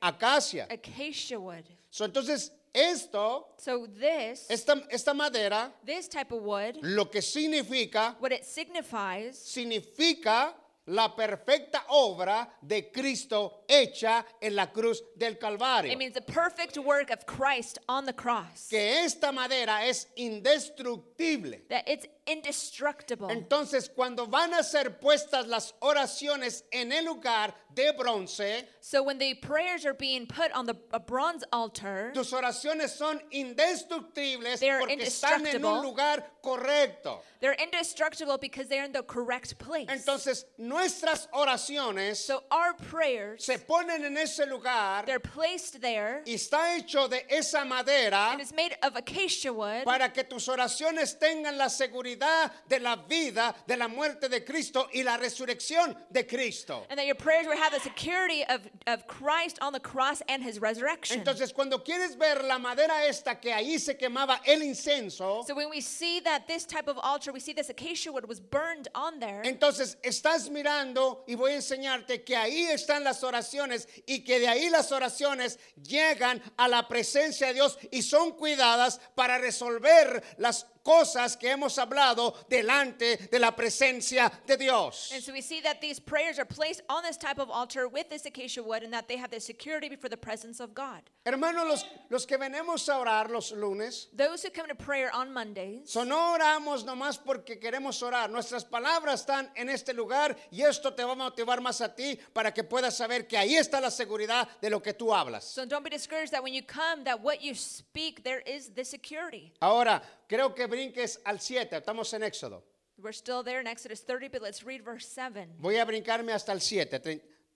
acacia. 0.00 0.68
acacia 0.70 1.38
wood. 1.38 1.64
So, 1.90 2.04
entonces, 2.04 2.52
esto, 2.72 3.54
So, 3.56 3.86
this, 3.86 4.46
esta, 4.48 4.82
esta 4.90 5.12
madera, 5.12 5.72
this 5.84 6.08
type 6.08 6.32
of 6.32 6.42
wood, 6.42 6.76
lo 6.82 7.06
que 7.06 7.20
significa, 7.20 8.16
what 8.20 8.32
it 8.32 8.44
signifies 8.44 9.36
significa 9.38 10.54
la 10.86 11.08
perfecta 11.16 11.84
obra 11.88 12.48
de 12.60 12.90
Cristo 12.92 13.64
hecha 13.68 14.24
en 14.40 14.54
la 14.54 14.66
cruz 14.66 15.02
del 15.16 15.38
Calvario. 15.38 15.90
It 15.90 15.98
means 15.98 16.14
the 16.14 16.20
perfect 16.20 16.76
work 16.78 17.10
of 17.10 17.24
Christ 17.26 17.78
on 17.88 18.04
the 18.04 18.12
cross. 18.12 18.68
Que 18.68 19.02
esta 19.04 19.32
madera 19.32 19.86
es 19.86 20.06
indestructible. 20.16 21.62
That 21.70 21.88
it's 21.88 22.06
indestructible. 22.26 23.30
Entonces, 23.30 23.88
cuando 23.88 24.26
van 24.26 24.54
a 24.54 24.62
ser 24.62 24.98
puestas 24.98 25.46
las 25.46 25.74
oraciones 25.80 26.64
en 26.70 26.92
el 26.92 27.04
lugar 27.04 27.54
de 27.74 27.92
bronce, 27.92 28.68
So 28.80 29.02
when 29.02 29.18
the 29.18 29.34
prayers 29.34 29.84
are 29.84 29.94
being 29.94 30.26
put 30.26 30.52
on 30.52 30.66
the 30.66 30.76
a 30.92 31.00
bronze 31.00 31.44
altar, 31.52 32.12
tus 32.14 32.32
oraciones 32.32 32.90
son 32.90 33.20
indestructibles 33.32 34.60
They 34.60 34.70
are 34.70 34.80
porque 34.80 35.00
están 35.00 35.46
en 35.46 35.64
un 35.64 35.82
lugar 35.82 36.24
correcto. 36.42 37.20
they're 37.40 37.54
indestructible 37.54 38.38
because 38.38 38.68
they're 38.68 38.84
in 38.84 38.92
the 38.92 39.02
correct 39.02 39.58
place. 39.58 39.88
Entonces, 39.88 40.44
nuestras 40.58 41.28
oraciones 41.32 42.16
so 42.16 42.42
our 42.50 42.74
prayers, 42.74 43.44
se 43.44 43.58
ponen 43.58 44.04
en 44.04 44.16
ese 44.16 44.46
lugar 44.48 45.04
they're 45.04 45.18
placed 45.18 45.80
there, 45.80 46.22
y 46.26 46.34
está 46.34 46.76
hecho 46.76 47.08
de 47.08 47.22
esa 47.28 47.64
madera 47.64 48.30
and 48.32 48.40
it's 48.40 48.52
made 48.52 48.76
of 48.82 48.96
acacia 48.96 49.52
wood, 49.52 49.84
para 49.84 50.10
que 50.10 50.22
tus 50.24 50.46
oraciones 50.48 51.18
tengan 51.18 51.58
la 51.58 51.68
seguridad 51.68 52.13
de 52.18 52.80
la 52.80 52.96
vida, 53.08 53.54
de 53.66 53.76
la 53.76 53.88
muerte 53.88 54.28
de 54.28 54.44
Cristo 54.44 54.88
y 54.92 55.02
la 55.02 55.16
resurrección 55.16 55.96
de 56.10 56.24
Cristo. 56.24 56.86
and 56.90 56.98
that 56.98 57.06
your 57.06 57.14
prayers 57.14 57.46
will 57.46 57.56
have 57.56 57.72
the 57.72 57.80
security 57.80 58.44
of, 58.48 58.60
of 58.86 59.06
Christ 59.06 59.58
on 59.60 59.72
the 59.72 59.80
cross 59.80 60.22
and 60.28 60.42
his 60.42 60.60
resurrection. 60.60 61.20
Entonces, 61.20 61.52
cuando 61.52 61.78
quieres 61.78 62.16
ver 62.16 62.42
la 62.42 62.58
madera 62.58 63.06
esta 63.06 63.34
que 63.34 63.52
ahí 63.52 63.78
se 63.78 63.94
quemaba 63.94 64.38
el 64.46 64.60
incenso, 64.60 65.46
so 65.46 65.54
when 65.54 65.70
we 65.70 65.80
see 65.80 66.20
that 66.20 66.46
this 66.46 66.64
type 66.64 66.88
of 66.88 66.98
altar, 66.98 67.32
we 67.32 67.40
see 67.40 67.52
this 67.52 67.68
acacia 67.70 68.12
wood 68.12 68.26
was 68.26 68.40
burned 68.40 68.88
on 68.94 69.18
there. 69.18 69.42
entonces 69.44 69.96
estás 70.02 70.50
mirando 70.50 71.24
y 71.26 71.34
voy 71.34 71.52
a 71.52 71.56
enseñarte 71.56 72.24
que 72.24 72.36
ahí 72.36 72.66
están 72.70 73.04
las 73.04 73.22
oraciones 73.22 73.86
y 74.06 74.20
que 74.20 74.38
de 74.38 74.48
ahí 74.48 74.70
las 74.70 74.92
oraciones 74.92 75.58
llegan 75.82 76.42
a 76.56 76.68
la 76.68 76.86
presencia 76.88 77.48
de 77.48 77.54
Dios 77.54 77.78
y 77.90 78.02
son 78.02 78.32
cuidadas 78.32 79.00
para 79.14 79.38
resolver 79.38 80.22
las 80.38 80.66
cosas 80.84 81.36
que 81.36 81.50
hemos 81.50 81.78
hablado 81.78 82.34
delante 82.48 83.16
de 83.30 83.38
la 83.38 83.52
presencia 83.52 84.30
de 84.46 84.56
Dios. 84.56 85.10
And 85.12 85.22
so 85.22 85.32
we 85.32 85.40
see 85.40 85.60
that 85.62 85.80
these 85.80 85.98
prayers 85.98 86.38
are 86.38 86.44
placed 86.44 86.82
on 86.88 87.02
this 87.02 87.16
type 87.16 87.38
of 87.38 87.50
altar 87.50 87.88
with 87.88 88.08
this 88.10 88.26
acacia 88.26 88.62
wood 88.62 88.82
and 88.82 88.92
that 88.92 89.08
they 89.08 89.16
have 89.16 89.30
the 89.30 89.40
security 89.40 89.88
before 89.88 90.08
the 90.10 90.16
presence 90.16 90.60
of 90.60 90.74
God. 90.74 91.02
Hermanos, 91.26 91.64
los, 91.66 91.84
los 92.10 92.26
que 92.26 92.36
venimos 92.36 92.86
a 92.88 92.98
orar 92.98 93.30
los 93.30 93.50
lunes, 93.52 94.08
Those 94.14 94.42
who 94.42 94.50
come 94.50 94.68
to 94.68 94.74
prayer 94.74 95.10
on 95.14 95.32
Mondays, 95.32 95.90
So, 95.90 96.04
no 96.04 96.36
oramos 96.36 96.84
nomás 96.84 97.18
porque 97.18 97.58
queremos 97.58 98.02
orar. 98.02 98.30
Nuestras 98.30 98.64
palabras 98.64 99.20
están 99.26 99.48
en 99.56 99.70
este 99.70 99.94
lugar 99.94 100.36
y 100.52 100.62
esto 100.62 100.92
te 100.92 101.02
va 101.02 101.12
a 101.12 101.14
motivar 101.16 101.60
más 101.62 101.80
a 101.80 101.94
ti 101.94 102.18
para 102.34 102.52
que 102.52 102.62
puedas 102.62 102.94
saber 102.96 103.26
que 103.26 103.38
ahí 103.38 103.56
está 103.56 103.80
la 103.80 103.90
seguridad 103.90 104.46
de 104.60 104.68
lo 104.68 104.82
que 104.82 104.92
tú 104.92 105.14
hablas. 105.14 105.44
so 105.44 105.64
don't 105.64 105.82
be 105.82 105.90
discouraged 105.90 106.32
that 106.32 106.42
when 106.42 106.52
you 106.52 106.62
come, 106.62 107.04
that 107.04 107.22
what 107.22 107.40
you 107.42 107.54
speak, 107.54 108.22
there 108.22 108.40
is 108.46 108.68
the 108.74 108.84
security. 108.84 109.52
Ahora, 109.62 110.02
creo 110.28 110.54
que 110.54 110.66
brinques 110.74 111.20
al 111.24 111.40
7. 111.40 111.76
Estamos 111.76 112.12
en 112.14 112.22
Éxodo. 112.22 112.62
We're 112.98 113.12
still 113.12 113.42
there 113.42 113.60
in 113.60 113.66
Exodus 113.66 114.04
30, 114.04 114.28
but 114.28 114.42
let's 114.42 114.64
read 114.64 114.82
verse 114.82 115.06
7. 115.06 115.56
Voy 115.58 115.76
a 115.78 115.84
brincarme 115.84 116.32
hasta 116.32 116.52
el 116.52 116.60
7. 116.60 117.00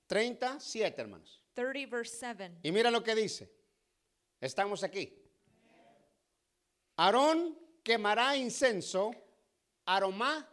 37, 0.08 1.00
hermanos. 1.00 1.40
30, 1.54 1.90
verse 1.90 2.16
7. 2.18 2.50
Y 2.62 2.72
mira 2.72 2.90
lo 2.90 3.02
que 3.02 3.14
dice. 3.14 3.48
Estamos 4.40 4.82
aquí. 4.82 5.12
Aarón 6.96 7.56
quemará 7.82 8.36
incenso 8.36 9.12
aromático 9.86 10.48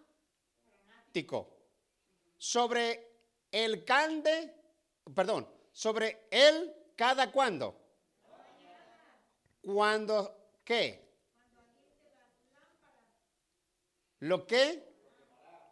sobre 2.38 3.16
el 3.52 3.84
cande, 3.84 4.54
perdón, 5.14 5.48
sobre 5.72 6.28
él 6.32 6.74
cada 6.96 7.32
cuando. 7.32 7.82
Cuando 9.62 10.60
qué? 10.64 11.05
Lo 14.26 14.46
que 14.46 14.82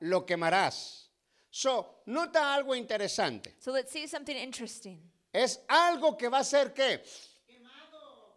lo 0.02 0.26
quemarás. 0.26 1.10
So, 1.50 2.02
nota 2.06 2.54
algo 2.54 2.76
interesante. 2.76 3.56
So 3.60 3.72
let's 3.72 3.92
see 3.92 4.06
something 4.08 4.36
interesting. 4.36 5.00
Es 5.34 5.60
algo 5.68 6.18
que 6.18 6.30
va 6.30 6.40
a 6.40 6.44
ser 6.44 6.70
qué? 6.70 7.02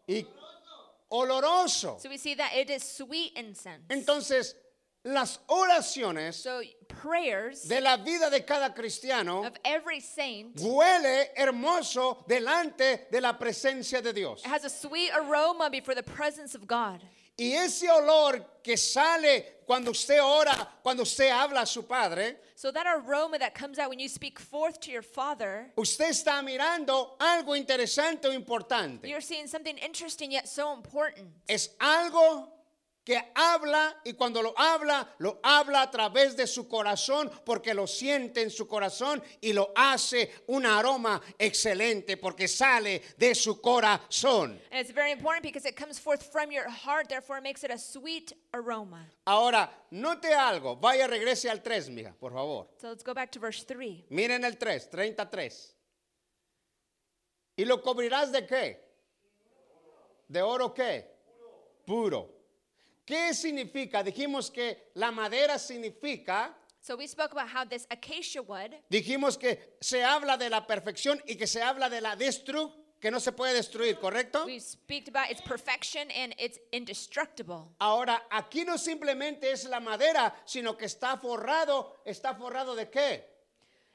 Y 0.08 0.26
oloroso. 1.10 2.00
So 2.00 2.08
we 2.08 2.16
see 2.16 2.34
that 2.34 2.54
it 2.54 2.70
is 2.70 2.82
sweet 2.82 3.32
incense. 3.36 3.84
Entonces, 3.90 4.54
las 5.04 5.38
oraciones 5.48 6.34
So 6.34 6.62
prayers 6.88 7.68
de 7.68 7.80
la 7.80 7.96
vida 7.96 8.30
de 8.30 8.40
cada 8.40 8.74
cristiano 8.74 9.44
of 9.44 9.56
every 9.64 10.00
saint 10.00 10.56
huele 10.56 11.28
hermoso 11.36 12.24
delante 12.26 13.06
de 13.10 13.20
la 13.20 13.34
presencia 13.34 14.02
de 14.02 14.12
Dios. 14.12 14.42
has 14.44 14.64
a 14.64 14.70
sweet 14.70 15.10
aroma 15.14 15.68
before 15.70 15.94
the 15.94 16.02
presence 16.02 16.54
of 16.54 16.66
God. 16.66 17.00
Y 17.38 17.52
ese 17.52 17.90
olor 17.90 18.62
que 18.62 18.76
sale 18.76 19.58
cuando 19.66 19.90
usted 19.90 20.20
ora, 20.22 20.68
cuando 20.82 21.02
usted 21.02 21.28
habla 21.30 21.62
a 21.62 21.66
su 21.66 21.82
padre, 21.82 22.36
So 22.54 22.72
that 22.72 22.86
aroma 22.86 23.38
that 23.38 23.54
comes 23.54 23.78
out 23.78 23.90
when 23.90 23.98
you 23.98 24.08
speak 24.08 24.38
forth 24.38 24.80
to 24.80 24.90
your 24.90 25.02
Father, 25.02 25.70
usted 25.76 26.08
está 26.08 26.40
mirando 26.42 27.16
algo 27.18 27.54
interesante 27.54 28.24
o 28.28 28.32
importante. 28.32 29.06
you're 29.06 29.20
seeing 29.20 29.46
something 29.46 29.76
interesting 29.78 30.32
yet 30.32 30.48
so 30.48 30.72
important. 30.72 31.28
Es 31.46 31.68
algo 31.78 32.48
que 33.06 33.22
habla 33.36 34.00
y 34.02 34.14
cuando 34.14 34.42
lo 34.42 34.52
habla, 34.58 35.08
lo 35.18 35.38
habla 35.40 35.82
a 35.82 35.90
través 35.92 36.36
de 36.36 36.44
su 36.48 36.66
corazón 36.66 37.30
porque 37.44 37.72
lo 37.72 37.86
siente 37.86 38.42
en 38.42 38.50
su 38.50 38.66
corazón 38.66 39.22
y 39.40 39.52
lo 39.52 39.70
hace 39.76 40.28
un 40.48 40.66
aroma 40.66 41.22
excelente 41.38 42.16
porque 42.16 42.48
sale 42.48 43.00
de 43.16 43.32
su 43.36 43.60
corazón. 43.60 44.60
And 44.72 44.80
it's 44.80 44.90
very 44.90 45.12
important 45.12 45.44
because 45.44 45.64
it 45.64 45.76
comes 45.76 46.00
forth 46.00 46.32
from 46.32 46.50
your 46.50 46.68
heart, 46.68 47.08
therefore 47.08 47.38
it 47.38 47.44
makes 47.44 47.62
it 47.62 47.70
a 47.70 47.78
sweet 47.78 48.32
aroma. 48.52 49.06
Ahora, 49.24 49.70
note 49.92 50.34
algo, 50.34 50.74
vaya 50.74 51.06
regrese 51.06 51.48
al 51.48 51.62
3, 51.62 51.90
mija, 51.90 52.12
por 52.18 52.32
favor. 52.32 52.66
So 52.78 52.88
let's 52.88 53.04
go 53.04 53.14
back 53.14 53.30
to 53.30 53.38
verse 53.38 53.62
3. 53.62 54.06
Miren 54.10 54.44
el 54.44 54.58
3, 54.58 54.90
33. 54.90 55.74
¿Y 57.56 57.64
lo 57.64 57.80
cubrirás 57.80 58.32
de 58.32 58.44
qué? 58.44 58.80
¿De 60.28 60.42
oro 60.42 60.74
qué? 60.74 61.06
Puro. 61.86 62.35
¿Qué 63.06 63.32
significa? 63.34 64.02
Dijimos 64.02 64.50
que 64.50 64.90
la 64.94 65.12
madera 65.12 65.58
significa, 65.58 66.52
So 66.80 66.96
we 66.96 67.06
spoke 67.06 67.32
about 67.32 67.48
how 67.48 67.64
this 67.64 67.86
acacia 67.90 68.42
wood, 68.42 68.72
dijimos 68.90 69.38
que 69.38 69.58
se 69.80 70.04
habla 70.04 70.36
de 70.36 70.48
la 70.50 70.66
perfección 70.66 71.20
y 71.26 71.36
que 71.36 71.46
se 71.46 71.60
habla 71.60 71.88
de 71.88 72.00
la 72.00 72.14
destru, 72.16 72.72
que 73.00 73.10
no 73.10 73.18
se 73.18 73.32
puede 73.32 73.54
destruir, 73.54 73.98
¿correcto? 73.98 74.44
we 74.44 74.58
speak 74.60 75.08
about 75.08 75.30
its 75.30 75.40
perfection 75.40 76.08
and 76.10 76.34
it's 76.38 76.58
indestructible. 76.72 77.74
Ahora, 77.80 78.22
aquí 78.30 78.64
no 78.64 78.76
simplemente 78.76 79.50
es 79.50 79.64
la 79.66 79.80
madera, 79.80 80.34
sino 80.44 80.76
que 80.76 80.86
está 80.86 81.16
forrado, 81.16 81.96
está 82.04 82.34
forrado 82.36 82.74
de 82.76 82.88
qué? 82.88 83.24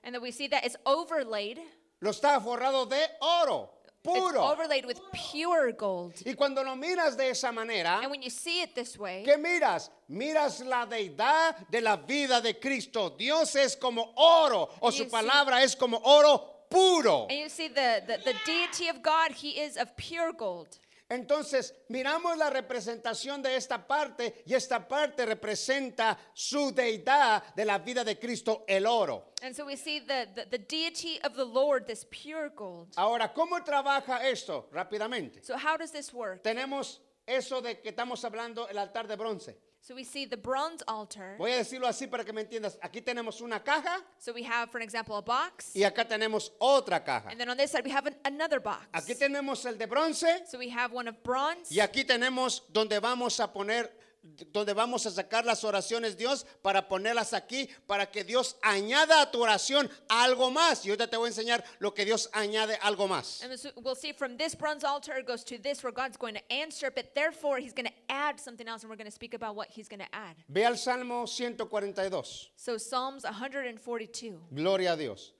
And 0.04 0.14
then 0.14 0.22
we 0.22 0.32
see 0.32 0.48
that 0.50 0.66
it's 0.66 0.78
overlaid. 0.86 1.60
Lo 2.02 2.12
está 2.12 2.42
forrado 2.42 2.86
de 2.90 3.02
oro, 3.22 3.70
puro. 4.04 4.42
overlaid 4.42 4.86
with 4.86 5.00
pure 5.12 5.72
gold. 5.72 6.14
Y 6.26 6.34
cuando 6.34 6.64
lo 6.64 6.76
miras 6.76 7.16
de 7.16 7.30
esa 7.30 7.52
manera, 7.52 8.00
And 8.02 8.10
when 8.12 8.22
you 8.22 8.30
see 8.30 8.62
it 8.62 8.74
this 8.76 8.98
way, 8.98 9.24
¿Qué 9.26 9.38
miras? 9.38 9.90
Miras 10.10 10.60
la 10.66 10.86
deidad 10.86 11.56
de 11.70 11.82
la 11.82 11.96
vida 11.98 12.42
de 12.42 12.54
Cristo. 12.60 13.10
Dios 13.18 13.56
es 13.56 13.76
como 13.76 14.12
oro 14.16 14.70
o 14.82 14.92
su 14.92 15.04
you 15.04 15.06
see- 15.06 15.12
palabra 15.12 15.62
es 15.64 15.76
como 15.76 16.00
oro 16.04 16.66
puro. 16.70 17.28
and 17.30 17.40
you 17.40 17.50
see 17.50 17.68
the, 17.68 18.02
the, 18.08 18.18
the 18.24 18.34
deity 18.46 18.88
of 18.90 19.02
God, 19.04 19.32
he 19.32 19.60
is 19.60 19.78
of 19.78 19.96
pure 19.98 20.32
gold. 20.34 20.78
Entonces, 21.12 21.76
miramos 21.90 22.38
la 22.38 22.50
representación 22.50 23.42
de 23.42 23.58
esta 23.58 23.86
parte 23.86 24.44
y 24.46 24.54
esta 24.54 24.88
parte 24.88 25.26
representa 25.26 26.18
su 26.34 26.74
deidad 26.74 27.54
de 27.54 27.66
la 27.66 27.80
vida 27.80 28.06
de 28.06 28.18
Cristo, 28.18 28.64
el 28.66 28.88
oro. 28.88 29.34
And 29.42 29.54
so 29.54 29.66
we 29.66 29.76
see 29.76 30.00
the, 30.00 30.30
the, 30.34 30.46
the 30.46 30.58
deity 30.58 31.20
of 31.26 31.34
the 31.36 31.44
Lord, 31.44 31.86
this 31.86 32.06
pure 32.06 32.50
gold. 32.56 32.94
Ahora, 32.96 33.34
¿cómo 33.34 33.62
trabaja 33.62 34.26
esto? 34.26 34.70
Rápidamente. 34.72 35.44
So 35.44 35.58
how 35.58 35.76
does 35.76 35.92
this 35.92 36.14
work? 36.14 36.44
Tenemos 36.44 37.02
eso 37.28 37.60
de 37.60 37.82
que 37.82 37.90
estamos 37.90 38.24
hablando, 38.24 38.70
el 38.70 38.78
altar 38.78 39.06
de 39.06 39.18
bronce. 39.18 39.58
So 39.84 39.96
we 39.96 40.04
see 40.04 40.26
the 40.26 40.38
bronze 40.38 40.84
altar. 40.88 41.36
Voy 41.40 41.52
a 41.54 41.58
decirlo 41.58 41.88
así 41.88 42.06
para 42.08 42.24
que 42.24 42.32
me 42.32 42.42
entiendas. 42.42 42.78
Aquí 42.84 43.02
tenemos 43.02 43.42
una 43.42 43.60
caja 43.64 43.98
So 44.20 44.32
we 44.32 44.44
have, 44.44 44.70
for 44.72 44.80
example, 44.80 45.16
a 45.18 45.22
box. 45.22 45.76
y 45.76 45.82
acá 45.84 46.08
tenemos 46.08 46.52
otra 46.60 47.04
caja. 47.04 47.30
And 47.32 47.40
then 47.40 47.50
on 47.50 47.58
this 47.58 47.72
side, 47.72 47.84
we 47.84 47.90
have 47.92 48.06
an, 48.06 48.16
another 48.24 48.60
box. 48.60 48.86
Aquí 48.94 49.16
tenemos 49.18 49.66
el 49.66 49.78
de 49.80 49.88
bronce 49.88 50.44
So 50.48 50.60
we 50.60 50.70
have 50.70 50.94
one 50.94 51.08
of 51.08 51.16
bronze. 51.24 51.72
y 51.72 51.80
aquí 51.80 52.04
tenemos 52.06 52.62
donde 52.72 53.00
vamos 53.00 53.40
a 53.40 53.52
poner, 53.52 53.92
donde 54.24 54.74
vamos 54.74 55.06
a 55.06 55.12
sacar 55.12 55.46
las 55.46 55.64
oraciones 55.64 56.16
Dios 56.16 56.46
para 56.62 56.88
ponerlas 56.88 57.34
aquí, 57.34 57.70
para 57.88 58.12
que 58.12 58.24
Dios 58.24 58.56
añada 58.62 59.22
a 59.22 59.32
tu 59.32 59.42
oración 59.42 59.90
algo 60.08 60.52
más. 60.52 60.86
Y 60.86 60.90
ahorita 60.90 61.08
te 61.08 61.18
voy 61.18 61.28
a 61.28 61.30
enseñar 61.30 61.64
lo 61.80 61.94
que 61.94 62.06
Dios 62.06 62.30
añade 62.34 62.78
algo 62.82 63.08
más. 63.08 63.44
And 63.44 63.58
so 63.58 63.70
we'll 63.78 63.96
see 63.96 64.14
from 64.14 64.38
this 64.38 64.56
bronze 64.56 64.84
altar 64.84 65.18
it 65.18 65.26
goes 65.26 65.44
to 65.46 65.58
this 65.58 65.84
where 65.84 65.92
God's 65.92 66.18
going 66.18 66.36
to 66.36 66.54
answer, 66.54 66.92
but 66.92 67.16
therefore 67.16 67.58
he's 67.60 67.74
going 67.74 67.88
to 67.88 67.94
add 68.10 68.40
something 68.40 68.68
else, 68.68 68.84
and 68.84 68.90
we're 68.90 68.98
going 68.98 69.10
to 69.10 69.12
speak 69.12 69.34
about 69.34 69.56
what 69.56 69.70
he's 69.70 69.88
going 69.88 70.02
to 70.02 70.16
add. 70.16 70.36
Ve 70.48 70.64
al 70.64 70.78
Salmo 70.78 71.26
142. 71.26 72.50
So 72.56 72.78
Psalms 72.78 73.24
142. 73.24 74.40
Gloria 74.54 74.94
a 74.94 74.98
Dios. 74.98 75.34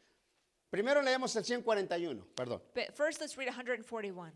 Primero 0.72 1.02
leemos 1.02 1.36
el 1.36 1.44
141, 1.44 2.24
perdón. 2.34 2.62
But 2.74 2.96
first, 2.96 3.20
let's 3.20 3.38
read 3.38 3.48
141, 3.48 4.32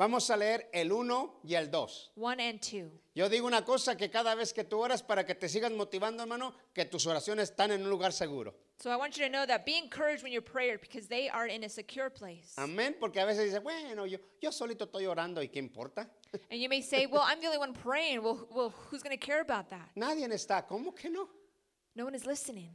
Vamos 0.00 0.30
a 0.30 0.36
leer 0.38 0.70
el 0.72 0.92
1 0.92 1.40
y 1.44 1.54
el 1.56 1.70
2. 1.70 2.12
1 2.16 2.42
and 2.42 2.58
2. 2.58 2.90
Yo 3.14 3.28
digo 3.28 3.46
una 3.46 3.66
cosa 3.66 3.98
que 3.98 4.08
cada 4.08 4.34
vez 4.34 4.54
que 4.54 4.64
tú 4.64 4.78
oras 4.78 5.02
para 5.02 5.26
que 5.26 5.34
te 5.34 5.46
sigas 5.46 5.70
motivando, 5.72 6.22
hermano, 6.22 6.54
que 6.72 6.86
tus 6.86 7.06
oraciones 7.06 7.50
están 7.50 7.70
en 7.70 7.82
un 7.82 7.90
lugar 7.90 8.14
seguro. 8.14 8.54
So 8.78 8.90
I 8.90 8.96
want 8.96 9.18
you 9.18 9.26
to 9.26 9.28
know 9.28 9.44
that 9.44 9.66
be 9.66 9.76
encouraged 9.76 10.22
when 10.22 10.32
you 10.32 10.40
pray 10.40 10.74
because 10.78 11.06
they 11.06 11.28
are 11.28 11.46
in 11.46 11.64
a 11.64 11.68
secure 11.68 12.08
place. 12.08 12.54
Amén, 12.56 12.96
porque 12.98 13.20
a 13.20 13.26
veces 13.26 13.44
dice, 13.44 13.58
bueno, 13.58 14.06
yo, 14.06 14.16
yo 14.40 14.50
solito 14.50 14.86
estoy 14.86 15.04
orando 15.04 15.42
y 15.42 15.48
qué 15.48 15.58
importa. 15.58 16.08
And 16.50 16.58
you 16.58 16.70
may 16.70 16.80
say, 16.80 17.04
well, 17.04 17.22
I'm 17.22 17.38
the 17.42 17.48
only 17.48 17.58
one 17.58 17.74
praying. 17.74 18.22
Well, 18.22 18.48
well 18.50 18.72
who's 18.88 19.02
going 19.02 19.14
to 19.14 19.22
care 19.22 19.42
about 19.42 19.68
that? 19.68 19.90
Nadie 19.96 20.26
está, 20.32 20.66
¿cómo 20.66 20.94
que 20.94 21.10
no? 21.10 21.28
No 21.94 22.06
one 22.06 22.14
is 22.14 22.24
listening. 22.24 22.70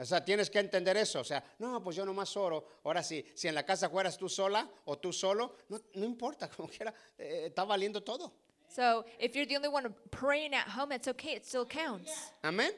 O 0.00 0.04
sea, 0.06 0.24
tienes 0.24 0.48
que 0.48 0.58
entender 0.58 0.96
eso. 0.96 1.20
O 1.20 1.24
sea, 1.24 1.44
no, 1.58 1.82
pues 1.82 1.94
yo 1.94 2.06
nomás 2.06 2.34
oro. 2.34 2.66
Ahora 2.84 3.02
sí, 3.02 3.22
si 3.34 3.48
en 3.48 3.54
la 3.54 3.66
casa 3.66 3.90
fueras 3.90 4.16
tú 4.16 4.30
sola 4.30 4.66
o 4.86 4.98
tú 4.98 5.12
solo, 5.12 5.56
no, 5.68 5.78
no 5.94 6.06
importa, 6.06 6.48
como 6.56 6.68
quiera, 6.68 6.94
eh, 7.18 7.44
está 7.48 7.64
valiendo 7.64 8.02
todo. 8.02 8.32
So 8.74 9.04
if 9.18 9.34
you're 9.34 9.46
the 9.46 9.56
only 9.56 9.68
one 9.68 9.94
praying 10.10 10.54
at 10.54 10.68
home, 10.68 10.92
it's 10.92 11.08
okay. 11.08 11.34
It 11.34 11.44
still 11.44 11.66
counts. 11.66 12.32
Amén. 12.42 12.72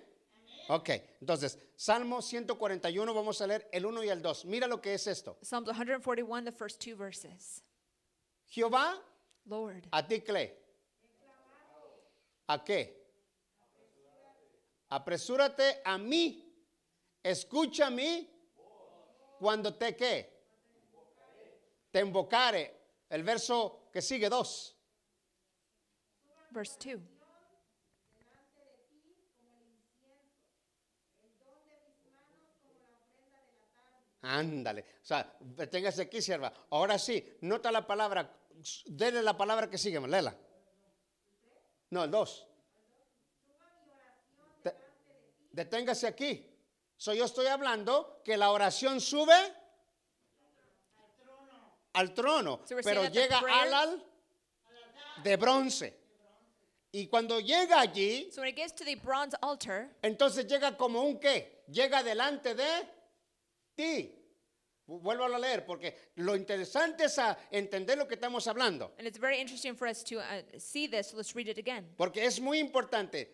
Ok, 0.69 0.91
entonces, 1.21 1.59
Salmo 1.77 2.23
141, 2.23 3.15
vamos 3.15 3.41
a 3.41 3.47
leer 3.47 3.69
el 3.73 3.85
1 3.85 4.05
y 4.05 4.09
el 4.09 4.23
2. 4.23 4.45
Mira 4.47 4.67
lo 4.67 4.81
que 4.81 4.95
es 4.95 5.07
esto. 5.07 5.37
Psalms 5.43 5.69
141, 5.69 6.45
the 6.45 6.53
first 6.53 6.81
two 6.81 6.97
verses. 6.97 7.63
Jehová, 8.47 8.95
Lord, 9.47 9.87
a 9.93 10.07
ti 10.07 10.21
cle. 10.21 10.57
¿A 12.49 12.65
qué? 12.65 12.97
Apresúrate 14.89 15.83
a 15.85 15.99
mí. 15.99 16.42
Escucha 17.23 17.87
a 17.87 17.91
mí 17.91 18.29
cuando 19.39 19.75
te 19.75 19.97
qué. 19.97 20.33
Te 21.91 22.01
invocare. 22.01 22.81
El 23.11 23.23
verso 23.23 23.89
que 23.93 24.01
sigue, 24.01 24.29
dos. 24.29 24.77
verse 26.51 26.97
2. 26.97 27.03
Ándale. 34.23 34.85
O 35.03 35.05
sea, 35.05 35.37
téngase 35.71 36.03
aquí, 36.03 36.23
sierva. 36.23 36.53
Ahora 36.71 36.99
sí, 36.99 37.37
nota 37.41 37.73
la 37.73 37.87
palabra. 37.87 38.33
Dele 38.87 39.23
la 39.23 39.37
palabra 39.37 39.69
que 39.69 39.79
sigue, 39.79 40.01
léela. 40.01 40.37
No, 41.91 42.05
el 42.05 42.11
dos. 42.11 42.47
Te- 44.63 44.77
Deténgase 45.51 46.07
aquí. 46.07 46.52
So, 47.03 47.13
yo 47.13 47.25
estoy 47.25 47.47
hablando 47.49 48.23
que 48.25 48.37
la 48.37 48.53
oración 48.53 49.01
sube 49.01 49.35
al 51.95 52.15
trono, 52.15 52.61
So 52.65 52.77
pero 52.85 53.09
llega 53.09 53.41
al 53.41 53.75
al 53.75 54.07
de 55.25 55.37
bronce. 55.37 55.99
Y 56.93 57.09
cuando 57.09 57.41
llega 57.41 57.81
allí, 57.81 58.31
So 58.31 58.43
when 58.43 58.51
it 58.51 58.57
gets 58.57 58.73
to 58.75 58.85
the 58.85 58.95
bronze 58.95 59.37
altar, 59.43 59.89
entonces 60.01 60.47
llega 60.47 60.77
como 60.77 61.03
un 61.03 61.19
qué? 61.19 61.65
Llega 61.67 62.05
delante 62.05 62.55
de 62.55 62.89
ti. 63.75 64.15
Vuelvo 64.87 65.25
a 65.25 65.39
leer 65.41 65.67
porque 65.67 66.13
lo 66.19 66.37
interesante 66.37 67.07
es 67.07 67.19
a 67.19 67.37
entender 67.51 67.99
lo 67.99 68.07
que 68.07 68.15
estamos 68.15 68.47
hablando. 68.47 68.93
and 68.97 69.09
it's 69.09 69.19
very 69.19 69.41
interesting 69.41 69.75
for 69.75 69.89
us 69.89 70.05
to 70.05 70.21
uh, 70.21 70.41
see 70.57 70.87
this, 70.87 71.11
so 71.11 71.17
let's 71.17 71.35
read 71.35 71.49
it 71.49 71.59
again. 71.59 71.85
Porque 71.97 72.25
es 72.25 72.39
muy 72.39 72.61
importante. 72.61 73.27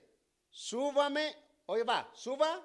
Súbame, 0.50 1.34
oye 1.66 1.84
va, 1.84 2.08
suba. 2.14 2.64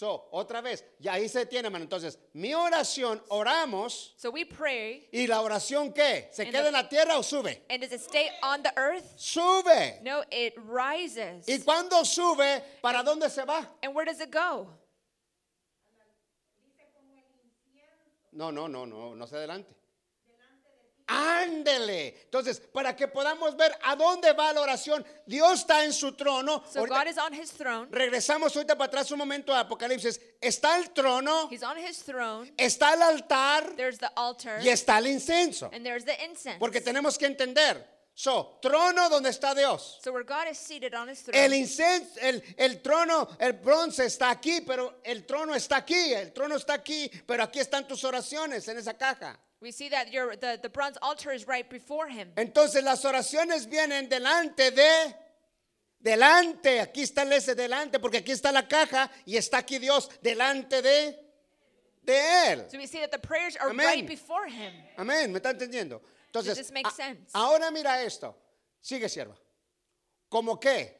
So, 0.00 0.28
otra 0.32 0.62
vez, 0.62 0.82
ya 0.98 1.12
ahí 1.12 1.28
se 1.28 1.44
tiene, 1.44 1.66
hermano. 1.66 1.82
Entonces, 1.84 2.18
mi 2.32 2.54
oración, 2.54 3.22
oramos. 3.28 4.14
So 4.16 4.30
we 4.30 4.46
pray, 4.46 5.06
¿Y 5.12 5.26
la 5.26 5.42
oración 5.42 5.92
qué? 5.92 6.30
¿Se 6.32 6.46
queda 6.46 6.62
the- 6.62 6.68
en 6.68 6.72
la 6.72 6.88
tierra 6.88 7.18
o 7.18 7.22
sube? 7.22 7.66
and 7.68 7.82
does 7.82 7.92
it 7.92 8.00
stay 8.00 8.30
on 8.42 8.62
the 8.62 8.72
earth? 8.78 9.04
Sube. 9.18 10.00
No, 10.02 10.24
it 10.30 10.54
rises. 10.56 11.46
¿Y 11.46 11.58
cuando 11.62 12.02
sube, 12.06 12.62
para 12.80 13.02
dónde 13.02 13.28
se 13.28 13.44
va? 13.44 13.58
And 13.82 13.94
where 13.94 14.06
does 14.10 14.22
it 14.22 14.30
go? 14.30 14.68
No, 18.32 18.50
no, 18.50 18.68
no, 18.68 18.86
no, 18.86 19.14
no 19.14 19.26
se 19.26 19.36
adelante. 19.36 19.70
Ándele. 21.10 22.20
Entonces, 22.24 22.60
para 22.72 22.94
que 22.94 23.08
podamos 23.08 23.56
ver 23.56 23.76
a 23.82 23.96
dónde 23.96 24.32
va 24.32 24.52
la 24.52 24.60
oración, 24.62 25.04
Dios 25.26 25.60
está 25.60 25.84
en 25.84 25.92
su 25.92 26.12
trono. 26.12 26.62
So 26.72 26.80
Ahorita- 26.80 26.98
God 27.04 27.06
is 27.10 27.18
on 27.18 27.34
his 27.34 27.50
throne. 27.52 27.88
regresamos 27.90 28.54
ahorita 28.56 28.76
para 28.76 28.86
atrás 28.88 29.10
un 29.10 29.18
momento 29.18 29.52
a 29.54 29.60
Apocalipsis. 29.60 30.20
Está 30.40 30.76
el 30.76 30.90
trono, 30.90 31.48
He's 31.50 31.62
on 31.62 31.76
his 31.78 32.02
throne. 32.04 32.52
está 32.56 32.94
el 32.94 33.02
altar 33.02 33.74
There's 33.76 33.98
the 33.98 34.10
altar. 34.16 34.60
y 34.62 34.68
está 34.68 34.98
el 34.98 35.06
incenso. 35.08 35.70
And 35.72 35.84
there's 35.84 36.04
the 36.04 36.16
incense. 36.24 36.58
Porque 36.58 36.80
tenemos 36.80 37.18
que 37.18 37.26
entender. 37.26 37.84
So, 38.14 38.58
trono 38.60 39.08
donde 39.08 39.30
está 39.30 39.54
Dios. 39.54 39.98
So 40.02 40.12
where 40.12 40.24
God 40.24 40.48
is 40.50 40.58
seated 40.58 40.94
on 40.94 41.08
his 41.08 41.26
El 41.28 41.32
throne. 41.50 41.56
incenso, 41.56 42.20
el, 42.20 42.42
el 42.58 42.82
trono, 42.82 43.28
el 43.38 43.54
bronce 43.54 44.04
está 44.04 44.30
aquí, 44.30 44.60
pero 44.60 45.00
el 45.04 45.24
trono 45.24 45.54
está 45.54 45.76
aquí. 45.76 46.12
El 46.12 46.32
trono 46.32 46.56
está 46.56 46.74
aquí, 46.74 47.10
pero 47.26 47.42
aquí 47.44 47.60
están 47.60 47.86
tus 47.88 48.04
oraciones 48.04 48.68
en 48.68 48.76
esa 48.78 48.92
caja. 48.94 49.38
We 49.60 49.72
see 49.72 49.90
that 49.90 50.10
your 50.10 50.36
the, 50.36 50.58
the 50.62 50.70
bronze 50.70 50.96
altar 51.02 51.32
is 51.32 51.46
right 51.46 51.68
before 51.68 52.08
him. 52.08 52.32
Entonces 52.36 52.82
las 52.82 53.04
oraciones 53.04 53.66
vienen 53.68 54.08
delante 54.08 54.70
de, 54.70 55.14
delante, 56.02 56.80
aquí 56.80 57.02
está 57.02 57.22
el 57.22 57.32
ese 57.34 57.54
delante, 57.54 57.98
porque 58.00 58.18
aquí 58.18 58.32
está 58.32 58.52
la 58.52 58.66
caja 58.66 59.10
y 59.26 59.36
está 59.36 59.58
aquí 59.58 59.78
Dios 59.78 60.08
delante 60.22 60.80
de, 60.80 61.14
de 62.02 62.52
Él. 62.52 62.70
So 62.70 62.78
we 62.78 62.86
see 62.86 63.00
that 63.00 63.10
the 63.10 63.18
prayers 63.18 63.54
are 63.56 63.68
Amen. 63.70 63.86
right 63.86 64.06
before 64.06 64.46
him. 64.48 64.72
Amén, 64.96 65.30
¿me 65.30 65.40
está 65.40 65.50
entendiendo? 65.50 66.00
Entonces, 66.32 66.56
this 66.56 66.72
makes 66.72 66.88
a- 66.88 66.96
sense? 66.96 67.30
ahora 67.34 67.70
mira 67.70 68.02
esto. 68.02 68.34
Sigue, 68.80 69.08
sierva. 69.10 69.36
¿Cómo 70.30 70.58
qué? 70.58 70.96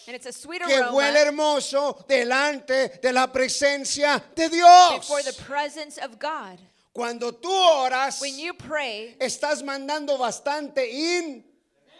And 0.06 0.16
it's 0.16 0.26
a 0.26 0.32
sweet 0.32 0.62
que 0.62 0.74
huele 0.74 1.18
aroma 1.18 1.18
hermoso 1.20 2.04
delante 2.08 3.00
de 3.00 3.12
la 3.12 3.26
presencia 3.30 4.22
de 4.34 4.48
Dios. 4.48 5.00
before 5.00 5.22
the 5.22 5.34
presence 5.44 5.98
of 5.98 6.18
God. 6.18 6.58
Cuando 6.92 7.32
tú 7.32 7.50
oras, 7.52 8.20
When 8.20 8.38
you 8.38 8.54
pray, 8.54 9.16
estás 9.20 9.62
mandando 9.62 10.18
bastante 10.18 10.88
you're 10.90 11.42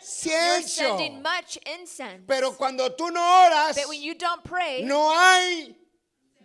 incienso. 0.01 0.67
sending 0.99 1.23
much 1.23 1.59
incense. 1.67 2.25
Pero 2.27 2.53
cuando 2.57 2.91
tú 2.97 3.11
no 3.13 3.21
oras, 3.21 3.77
But 3.77 3.89
when 3.89 4.03
you 4.03 4.15
don't 4.15 4.43
pray, 4.43 4.83
no 4.83 5.11
hay 5.15 5.77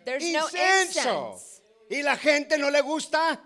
there's 0.04 0.22
no 0.32 0.46
incienso. 0.46 1.32
incense. 1.32 1.60
Y 1.90 2.02
la 2.02 2.16
gente 2.16 2.56
no 2.58 2.68
le 2.70 2.82
gusta 2.82 3.40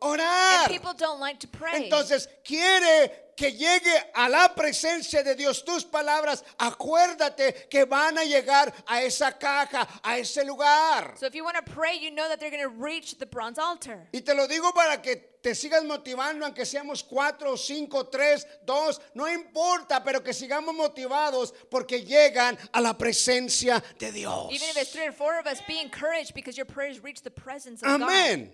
orar. 0.00 0.68
people 0.68 0.94
don't 0.94 1.20
like 1.20 1.38
to 1.40 1.48
pray. 1.48 1.88
Entonces 1.88 2.28
quiere 2.44 3.26
que 3.36 3.52
llegue 3.52 3.92
a 4.14 4.28
la 4.28 4.54
presencia 4.54 5.22
de 5.22 5.34
Dios 5.34 5.62
tus 5.62 5.84
palabras, 5.84 6.42
acuérdate 6.58 7.68
que 7.68 7.84
van 7.84 8.16
a 8.16 8.24
llegar 8.24 8.72
a 8.86 9.02
esa 9.02 9.32
caja, 9.32 9.86
a 10.02 10.18
ese 10.18 10.42
lugar. 10.44 11.16
So 11.18 11.26
if 11.26 11.34
you 11.34 11.44
want 11.44 11.56
to 11.56 11.70
pray, 11.70 11.98
you 11.98 12.10
know 12.10 12.28
that 12.28 12.40
they're 12.40 12.50
going 12.50 12.62
to 12.62 12.82
reach 12.82 13.18
the 13.18 13.26
bronze 13.26 13.58
altar. 13.58 14.08
Y 14.12 14.20
te 14.20 14.34
lo 14.34 14.46
digo 14.48 14.72
para 14.74 15.02
que 15.02 15.16
te 15.42 15.54
sigas 15.54 15.84
motivando, 15.84 16.46
aunque 16.46 16.64
seamos 16.64 17.04
cuatro, 17.06 17.56
cinco, 17.56 18.04
tres, 18.06 18.46
dos, 18.64 19.00
no 19.14 19.26
importa, 19.28 20.02
pero 20.02 20.22
que 20.22 20.32
sigamos 20.32 20.74
motivados 20.74 21.52
porque 21.70 22.02
llegan 22.02 22.58
a 22.72 22.80
la 22.80 22.94
presencia 22.94 23.82
de 23.98 24.12
Dios. 24.12 24.50
Even 24.50 24.70
if 24.70 24.76
it's 24.78 24.92
three 24.92 25.06
or 25.06 25.12
four 25.12 25.38
of 25.38 25.46
us, 25.46 25.60
be 25.68 25.78
encouraged 25.80 26.34
because 26.34 26.56
your 26.56 26.66
prayers 26.66 27.02
reach 27.04 27.22
the 27.22 27.30
presence 27.30 27.82
of 27.82 27.88
God. 27.88 28.00
Amén. 28.00 28.50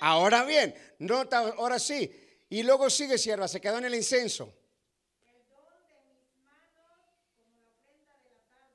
Ahora 0.00 0.44
bien, 0.44 0.74
nota, 0.98 1.38
ahora 1.38 1.78
sí. 1.78 2.10
Y 2.48 2.62
luego 2.62 2.88
sigue, 2.90 3.18
sierva, 3.18 3.48
se 3.48 3.60
quedó 3.60 3.78
en 3.78 3.86
el 3.86 3.94
incenso. 3.94 4.52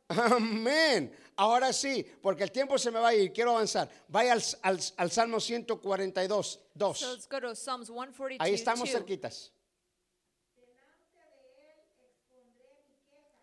Amén. 0.10 1.16
Ahora 1.38 1.72
sí, 1.72 2.06
porque 2.22 2.44
el 2.44 2.52
tiempo 2.52 2.78
se 2.78 2.92
me 2.92 3.00
va 3.00 3.10
a 3.10 3.16
ir, 3.16 3.32
quiero 3.32 3.52
avanzar. 3.52 3.90
Vaya 4.10 4.34
al, 4.34 4.44
al- 4.62 4.80
al 4.98 5.12
Salmo 5.12 5.40
142, 5.40 6.60
2. 6.74 6.98
So 7.00 7.14
let's 7.14 7.28
go 7.30 7.40
to 7.40 7.56
Psalms 7.56 7.88
142. 7.88 8.38
Ahí 8.42 8.54
estamos 8.54 8.90
2. 8.90 8.92
cerquitas. 8.92 9.54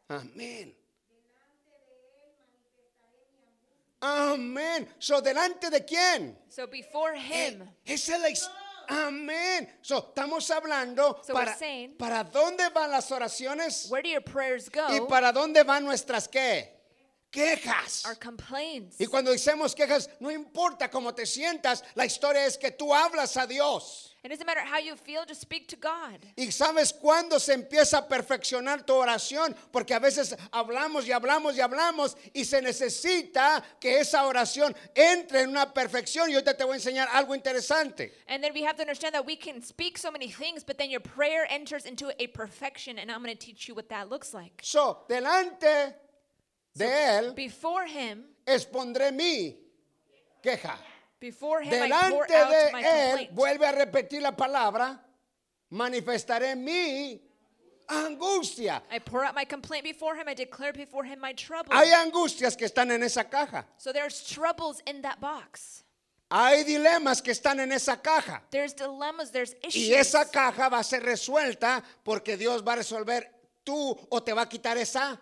Amén. 0.08 0.77
Amén. 4.00 4.88
So, 4.98 5.20
delante 5.20 5.70
de 5.70 5.84
quién? 5.84 6.36
So 6.48 6.66
before 6.66 7.14
Him, 7.16 7.68
Esa 7.84 8.16
es 8.16 8.20
la 8.20 8.48
Amén. 8.90 9.68
So, 9.82 9.98
estamos 10.14 10.50
hablando 10.50 11.20
So 11.22 11.34
para, 11.34 11.54
saying- 11.54 11.96
para 11.98 12.24
dónde 12.24 12.68
van 12.70 12.90
las 12.90 13.10
oraciones 13.10 13.88
where 13.90 14.02
do 14.02 14.08
your 14.08 14.22
prayers 14.22 14.68
y 14.68 14.98
go? 14.98 15.06
para 15.08 15.30
dónde 15.32 15.62
van 15.62 15.84
nuestras 15.84 16.26
qué? 16.28 16.77
Quejas. 17.30 18.06
Our 18.06 18.14
complaints. 18.14 18.98
Y 18.98 19.06
cuando 19.06 19.30
decimos 19.30 19.74
quejas, 19.74 20.08
no 20.20 20.30
importa 20.30 20.90
cómo 20.90 21.14
te 21.14 21.26
sientas, 21.26 21.84
la 21.94 22.04
historia 22.04 22.46
es 22.46 22.56
que 22.56 22.70
tú 22.70 22.94
hablas 22.94 23.36
a 23.36 23.46
Dios. 23.46 24.16
It 24.24 24.30
doesn't 24.30 24.46
matter 24.46 24.64
how 24.64 24.78
you 24.78 24.96
feel, 24.96 25.24
just 25.26 25.40
speak 25.40 25.68
to 25.68 25.76
God. 25.76 26.18
Y 26.36 26.50
sabes 26.50 26.92
cuándo 26.92 27.38
se 27.38 27.52
empieza 27.52 27.98
a 27.98 28.08
perfeccionar 28.08 28.84
tu 28.84 28.94
oración, 28.94 29.54
porque 29.70 29.94
a 29.94 30.00
veces 30.00 30.36
hablamos 30.52 31.06
y 31.06 31.12
hablamos 31.12 31.56
y 31.56 31.60
hablamos 31.60 32.16
y 32.34 32.44
se 32.44 32.60
necesita 32.60 33.62
que 33.78 34.00
esa 34.00 34.26
oración 34.26 34.74
entre 34.94 35.42
en 35.42 35.50
una 35.50 35.72
perfección. 35.72 36.30
Y 36.30 36.34
ahorita 36.34 36.56
te 36.56 36.64
voy 36.64 36.74
a 36.74 36.76
enseñar 36.76 37.08
algo 37.12 37.34
interesante. 37.34 38.12
And 38.26 38.42
then 38.42 38.52
we 38.52 38.62
have 38.64 38.76
to 38.76 38.82
understand 38.82 39.14
that 39.14 39.24
we 39.24 39.36
can 39.36 39.62
speak 39.62 39.98
so 39.98 40.10
many 40.10 40.32
things, 40.32 40.64
but 40.64 40.78
then 40.78 40.90
your 40.90 41.00
prayer 41.00 41.46
enters 41.48 41.84
into 41.84 42.10
a 42.18 42.26
perfection, 42.28 42.98
and 42.98 43.10
I'm 43.10 43.22
going 43.22 43.36
to 43.36 43.38
teach 43.38 43.68
you 43.68 43.74
what 43.74 43.88
that 43.90 44.08
looks 44.08 44.34
like. 44.34 44.60
So, 44.62 45.04
delante 45.08 45.94
de 46.78 47.18
él 47.18 47.34
Before 47.34 47.86
Him, 47.86 48.24
expondré 48.46 49.12
mi 49.12 49.56
queja. 50.42 50.78
before 51.20 51.62
Him, 51.62 51.72
I 51.72 51.88
pour 52.10 52.26
Delante 52.26 52.34
out 52.34 52.50
de 52.50 52.72
my 52.72 52.82
él, 52.82 53.10
complaint. 53.10 53.34
vuelve 53.34 53.66
a 53.66 53.72
repetir 53.72 54.22
la 54.22 54.32
palabra, 54.36 54.98
manifestaré 55.70 56.54
mi 56.56 57.20
angustia. 57.88 58.82
I 58.90 58.98
pour 59.00 59.24
out 59.24 59.34
my 59.34 59.44
complaint 59.44 59.84
before 59.84 60.14
Him. 60.16 60.28
I 60.28 60.34
declare 60.34 60.72
before 60.72 61.04
Him 61.04 61.20
my 61.20 61.32
trouble. 61.32 61.72
Hay 61.74 61.90
angustias 61.92 62.56
que 62.56 62.66
están 62.66 62.90
en 62.90 63.02
esa 63.02 63.24
caja. 63.24 63.64
So 63.78 63.92
there's 63.92 64.22
troubles 64.22 64.80
in 64.86 65.02
that 65.02 65.20
box. 65.20 65.84
Hay 66.30 66.62
dilemas 66.64 67.22
que 67.22 67.32
están 67.32 67.58
en 67.58 67.72
esa 67.72 67.96
caja. 67.96 68.42
There's 68.50 68.74
dilemmas. 68.74 69.30
There's 69.32 69.54
issues. 69.64 69.88
Y 69.88 69.94
esa 69.94 70.26
caja 70.30 70.68
va 70.68 70.78
a 70.80 70.84
ser 70.84 71.02
resuelta 71.02 71.82
porque 72.04 72.36
Dios 72.36 72.62
va 72.62 72.74
a 72.74 72.76
resolver 72.76 73.26
tú 73.64 73.96
o 74.10 74.22
te 74.22 74.34
va 74.34 74.42
a 74.42 74.46
quitar 74.48 74.76
esa 74.76 75.18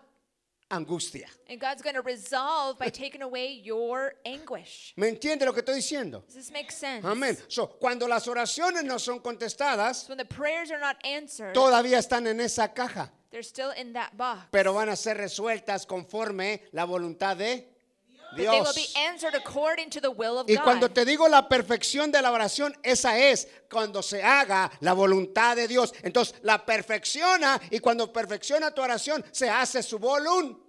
angustia. 0.69 1.27
And 1.49 1.59
God's 1.59 1.81
going 1.81 1.95
to 1.95 2.01
resolve 2.01 2.77
by 2.77 2.89
taking 2.91 3.21
away 3.21 3.61
your 3.63 4.13
anguish. 4.25 4.93
¿Me 4.97 5.07
entiende 5.09 5.45
lo 5.45 5.53
que 5.53 5.61
estoy 5.61 5.75
diciendo? 5.75 6.23
Does 6.25 6.35
this 6.35 6.51
make 6.51 6.71
sense? 6.71 7.05
Amén. 7.07 7.37
So, 7.47 7.67
cuando 7.67 8.07
las 8.07 8.27
oraciones 8.27 8.83
no 8.83 8.97
son 8.99 9.19
contestadas, 9.19 10.03
So 10.05 10.09
when 10.09 10.17
the 10.17 10.25
prayers 10.25 10.71
are 10.71 10.79
not 10.79 10.97
answered, 11.05 11.53
todavía 11.53 11.97
están 11.99 12.27
en 12.27 12.39
esa 12.41 12.73
caja, 12.73 13.11
they're 13.31 13.43
still 13.43 13.71
in 13.71 13.93
that 13.93 14.15
box. 14.17 14.47
pero 14.51 14.73
van 14.73 14.89
a 14.89 14.95
ser 14.95 15.17
resueltas 15.17 15.85
conforme 15.85 16.63
la 16.71 16.85
voluntad 16.85 17.37
de 17.37 17.67
But 18.37 18.51
they 18.51 18.61
will 18.61 18.73
be 18.73 18.81
Dios. 18.81 18.95
answered 18.95 19.35
according 19.35 19.89
to 19.91 20.01
the 20.01 20.09
will 20.09 20.39
of 20.39 20.49
Y 20.49 20.57
cuando 20.57 20.89
te 20.89 21.05
digo 21.05 21.27
la 21.27 21.47
perfección 21.47 22.11
de 22.11 22.21
la 22.21 22.31
oración, 22.31 22.75
esa 22.83 23.17
es 23.17 23.47
cuando 23.69 24.01
se 24.01 24.21
haga 24.21 24.71
la 24.81 24.93
voluntad 24.93 25.55
de 25.55 25.67
Dios. 25.67 25.93
Entonces 26.03 26.35
la 26.43 26.65
perfecciona 26.65 27.59
y 27.71 27.79
cuando 27.79 28.11
perfecciona 28.11 28.71
tu 28.71 28.81
oración, 28.81 29.25
se 29.31 29.49
hace 29.49 29.81
su 29.83 29.99
voluntad. 29.99 30.66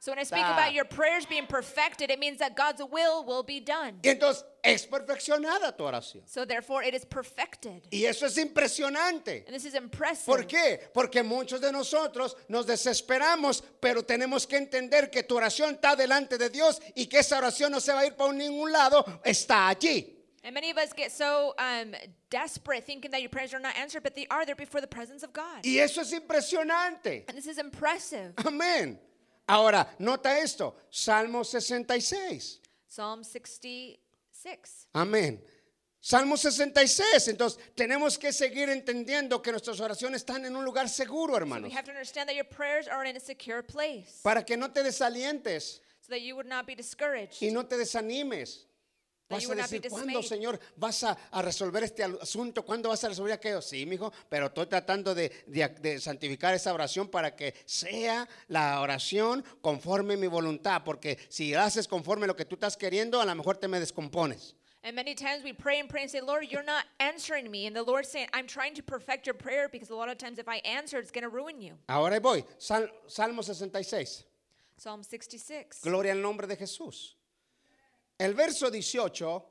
So 0.00 0.12
when 0.12 0.18
I 0.18 0.22
speak 0.22 0.40
about 0.40 0.72
your 0.72 0.86
prayers 0.86 1.26
being 1.26 1.46
perfected, 1.46 2.10
it 2.10 2.18
means 2.18 2.38
that 2.38 2.56
God's 2.56 2.80
will 2.90 3.22
will 3.22 3.42
be 3.42 3.60
done. 3.60 4.00
Y 4.02 4.08
entonces 4.08 4.44
es 4.64 4.86
perfeccionada 4.86 5.76
tu 5.76 5.84
oración. 5.84 6.22
So 6.24 6.46
therefore, 6.46 6.82
it 6.82 6.94
is 6.94 7.04
perfected. 7.04 7.82
Y 7.92 8.06
eso 8.06 8.24
es 8.24 8.38
impresionante. 8.38 9.44
And 9.46 9.54
this 9.54 9.66
is 9.66 9.74
impressive. 9.74 10.24
¿Por 10.24 10.44
qué? 10.46 10.80
Porque 10.94 11.22
muchos 11.22 11.60
de 11.60 11.70
nosotros 11.70 12.34
nos 12.48 12.64
desesperamos, 12.64 13.62
pero 13.78 14.02
tenemos 14.02 14.46
que 14.46 14.56
entender 14.56 15.10
que 15.10 15.22
tu 15.22 15.36
oración 15.36 15.74
está 15.74 15.94
delante 15.94 16.38
de 16.38 16.48
Dios 16.48 16.80
y 16.94 17.04
que 17.04 17.18
esa 17.18 17.36
oración 17.36 17.70
no 17.70 17.78
se 17.78 17.92
va 17.92 18.00
a 18.00 18.06
ir 18.06 18.14
por 18.14 18.32
ningún 18.32 18.72
lado, 18.72 19.04
está 19.22 19.68
allí. 19.68 20.16
And 20.42 20.54
many 20.54 20.70
of 20.70 20.78
us 20.78 20.94
get 20.94 21.12
so 21.12 21.54
um, 21.58 21.94
desperate 22.30 22.86
thinking 22.86 23.10
that 23.10 23.20
your 23.20 23.28
prayers 23.28 23.52
are 23.52 23.60
not 23.60 23.76
answered, 23.76 24.02
but 24.02 24.14
they 24.14 24.26
are 24.30 24.46
there 24.46 24.56
before 24.56 24.80
the 24.80 24.86
presence 24.86 25.22
of 25.22 25.34
God. 25.34 25.62
Y 25.62 25.78
eso 25.78 26.00
es 26.00 26.14
impresionante. 26.14 27.24
And 27.28 27.36
this 27.36 27.46
is 27.46 27.58
impressive. 27.58 28.32
Amén. 28.36 28.98
Ahora, 29.50 29.96
nota 29.98 30.38
esto, 30.38 30.76
Salmo 30.90 31.42
66. 31.42 32.60
Psalm 32.86 33.24
66. 33.24 34.88
Amén. 34.92 35.44
Salmo 36.00 36.36
66. 36.36 37.28
Entonces, 37.28 37.58
tenemos 37.74 38.16
que 38.16 38.32
seguir 38.32 38.68
entendiendo 38.68 39.42
que 39.42 39.50
nuestras 39.50 39.80
oraciones 39.80 40.22
están 40.22 40.44
en 40.44 40.54
un 40.54 40.64
lugar 40.64 40.88
seguro, 40.88 41.36
hermanos. 41.36 41.72
Para 44.22 44.44
que 44.44 44.56
no 44.56 44.70
te 44.70 44.82
desalientes 44.84 45.82
so 46.00 46.08
that 46.10 46.22
you 46.22 46.34
would 46.36 46.46
not 46.46 46.64
be 46.64 46.76
discouraged. 46.76 47.42
y 47.42 47.50
no 47.50 47.66
te 47.66 47.76
desanimes. 47.76 48.66
Vas 49.30 49.48
a 49.48 49.54
decir, 49.54 49.82
¿cuándo. 49.88 50.22
Señor, 50.22 50.58
vas 50.76 51.04
a, 51.04 51.16
a 51.30 51.40
resolver 51.42 51.82
este 51.84 52.02
asunto? 52.04 52.64
¿Cuándo 52.64 52.88
vas 52.88 53.02
a 53.04 53.08
resolver 53.08 53.32
aquello? 53.32 53.62
Sí, 53.62 53.86
mijo, 53.86 54.12
pero 54.28 54.46
estoy 54.46 54.66
tratando 54.66 55.14
de, 55.14 55.30
de- 55.46 55.68
de 55.68 56.00
santificar 56.00 56.52
esa 56.54 56.74
oración 56.74 57.08
para 57.08 57.34
que 57.36 57.54
sea 57.64 58.28
la 58.48 58.80
oración 58.80 59.44
conforme 59.60 60.16
mi 60.16 60.26
voluntad. 60.26 60.82
Porque 60.84 61.16
si 61.28 61.54
haces 61.54 61.86
conforme 61.86 62.26
lo 62.26 62.34
que 62.34 62.44
tú 62.44 62.56
estás 62.56 62.76
queriendo, 62.76 63.20
a 63.20 63.24
lo 63.24 63.34
mejor 63.34 63.56
te 63.56 63.68
me 63.68 63.78
descompones. 63.78 64.54
And 64.82 64.96
many 64.96 65.14
times 65.14 65.44
we 65.44 65.52
pray 65.52 65.78
and 65.78 65.90
pray 65.90 66.02
and 66.02 66.10
say, 66.10 66.22
Lord, 66.22 66.44
you're 66.50 66.64
not 66.64 66.84
answering 66.98 67.50
me. 67.50 67.66
And 67.66 67.76
the 67.76 67.82
Lord's 67.82 68.08
saying, 68.08 68.28
I'm 68.32 68.46
trying 68.46 68.74
to 68.76 68.82
perfect 68.82 69.26
your 69.26 69.34
prayer 69.34 69.68
because 69.68 69.90
a 69.90 69.94
lot 69.94 70.08
of 70.08 70.16
times 70.16 70.38
if 70.38 70.48
I 70.48 70.56
answer, 70.64 70.98
it's 70.98 71.10
going 71.10 71.24
to 71.24 71.28
ruin 71.28 71.60
you. 71.60 71.74
Ahora 71.88 72.18
voy. 72.18 72.44
Sal- 72.58 72.88
Salmo 73.06 73.42
66. 73.42 74.24
Psalm 74.78 75.02
66, 75.02 75.82
Gloria 75.82 76.12
al 76.12 76.22
nombre 76.22 76.46
de 76.46 76.56
Jesús. 76.56 77.14
El 78.20 78.34
verso 78.34 78.70
18. 78.70 79.42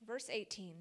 verse 0.00 0.32
18. 0.32 0.74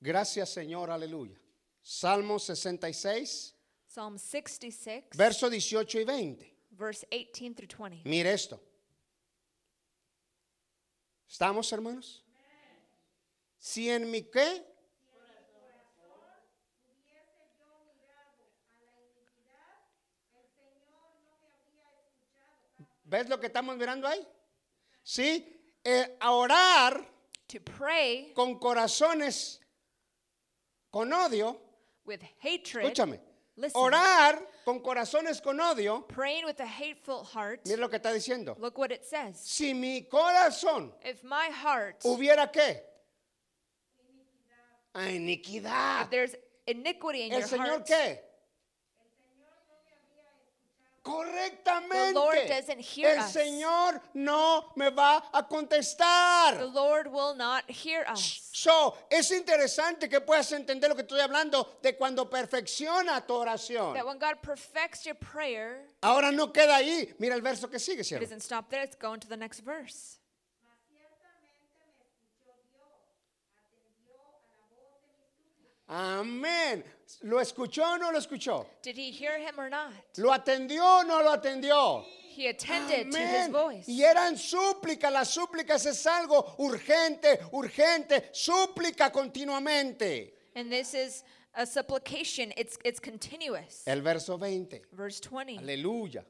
Gracias, 0.00 0.48
Señor, 0.50 0.90
aleluya. 0.90 1.38
Salmo 1.82 2.38
66, 2.38 3.54
Psalm 3.86 4.16
66, 4.18 5.04
verso 5.14 5.50
18 5.50 6.00
y 6.00 6.04
20. 6.04 6.56
verse 6.70 7.06
18 7.10 7.54
through 7.54 7.68
20. 7.90 8.08
Mire 8.08 8.32
esto. 8.32 8.58
¿Estamos, 11.28 11.70
hermanos? 11.70 12.24
Si 13.58 13.90
en 13.90 14.10
mi 14.10 14.22
qué? 14.22 14.64
¿Ves 23.04 23.28
lo 23.28 23.38
que 23.38 23.48
estamos 23.48 23.76
mirando 23.76 24.08
ahí? 24.08 24.26
Sí, 25.04 25.50
Eh, 25.86 26.16
a 26.18 26.32
orar 26.32 27.06
To 27.48 27.60
pray 27.60 28.32
con 28.34 28.58
corazones 28.58 29.60
con 30.90 31.12
odio. 31.12 31.60
with 32.06 32.22
hatred. 32.40 32.86
Escúchame. 32.86 33.20
Listen. 33.56 33.80
Orar 33.80 34.48
con 34.64 34.80
corazones 34.80 35.42
con 35.42 35.60
odio. 35.60 36.08
Praying 36.08 36.46
with 36.46 36.58
a 36.60 36.66
hateful 36.66 37.22
heart. 37.22 37.60
Mire 37.66 37.76
lo 37.78 37.88
que 37.90 37.98
está 37.98 38.12
diciendo. 38.14 38.56
Look 38.58 38.78
what 38.78 38.90
it 38.92 39.04
says. 39.04 39.38
Si 39.38 39.74
mi 39.74 40.08
corazón 40.10 40.90
If 41.04 41.22
my 41.22 41.48
heart, 41.50 42.00
hubiera 42.02 42.50
qué? 42.50 42.80
Ah, 44.94 45.08
Iniquidad. 45.10 46.04
if 46.04 46.10
there's 46.10 46.34
iniquity 46.66 47.24
in 47.26 47.32
¿El 47.32 47.40
your 47.40 47.48
Señor 47.48 47.66
heart, 47.66 47.86
qué? 47.86 48.20
Correctamente. 51.04 52.14
The 52.14 52.18
Lord 52.18 52.48
doesn't 52.48 52.80
hear 52.80 53.10
El 53.10 53.20
us. 53.20 53.32
Señor 53.32 54.00
no 54.14 54.72
me 54.74 54.90
va 54.90 55.22
a 55.32 55.46
contestar. 55.46 56.58
The 56.58 56.66
Lord 56.66 57.06
will 57.12 57.36
not 57.36 57.64
hear 57.70 58.04
us. 58.10 58.40
So, 58.52 58.96
es 59.10 59.30
interesante 59.30 60.08
que 60.08 60.20
puedas 60.20 60.50
entender 60.52 60.88
lo 60.88 60.96
que 60.96 61.02
estoy 61.02 61.20
hablando 61.20 61.78
de 61.82 61.94
cuando 61.96 62.28
perfecciona 62.28 63.24
tu 63.26 63.34
oración. 63.34 63.94
That 63.94 64.06
when 64.06 64.18
God 64.18 64.40
perfects 64.42 65.04
your 65.04 65.16
prayer, 65.16 65.86
Ahora 66.02 66.32
no 66.32 66.52
queda 66.52 66.76
ahí. 66.76 67.14
Mira 67.18 67.34
el 67.34 67.42
verso 67.42 67.68
que 67.68 67.78
sigue, 67.78 68.00
it 68.00 68.20
doesn't 68.20 68.40
stop 68.42 68.70
there, 68.70 68.82
it's 68.82 68.96
going 68.96 69.20
to 69.20 69.28
the 69.28 69.36
next 69.36 69.60
verse. 69.60 70.18
Mas 70.64 70.78
ciertamente 70.88 71.68
me 71.76 71.92
escuchó 71.92 72.56
Dios, 72.72 72.88
atendió 73.52 74.16
a 74.16 74.40
la 74.48 74.64
voz 74.72 75.02
de 75.04 75.12
mi 75.20 75.28
súplica. 75.36 75.83
Amén. 75.94 76.82
¿Lo 77.22 77.40
escuchó 77.40 77.84
o 77.84 77.96
no 77.96 78.10
lo 78.10 78.18
escuchó? 78.18 78.66
Did 78.82 78.96
he 78.96 79.12
hear 79.12 79.38
him 79.38 79.56
or 79.58 79.70
not? 79.70 79.92
¿Lo 80.16 80.32
atendió 80.32 80.84
o 80.84 81.02
no 81.04 81.22
lo 81.22 81.30
atendió? 81.30 82.04
He 82.36 82.48
attended 82.48 83.12
to 83.12 83.18
his 83.18 83.48
voice. 83.48 83.88
Y 83.88 84.02
eran 84.02 84.36
súplicas. 84.36 85.12
Las 85.12 85.28
súplicas 85.28 85.86
es 85.86 86.04
algo 86.04 86.56
urgente, 86.58 87.38
urgente. 87.52 88.30
Súplica 88.32 89.12
continuamente. 89.12 90.34
And 90.56 90.68
this 90.68 90.94
is 90.94 91.22
a 91.54 91.64
supplication, 91.64 92.52
it's, 92.56 92.76
it's 92.84 92.98
continuous. 92.98 93.86
El 93.86 94.02
verso 94.02 94.36
20. 94.36 94.82
Verse 94.92 95.20
20. 95.20 95.58
Aleluya. 95.58 96.24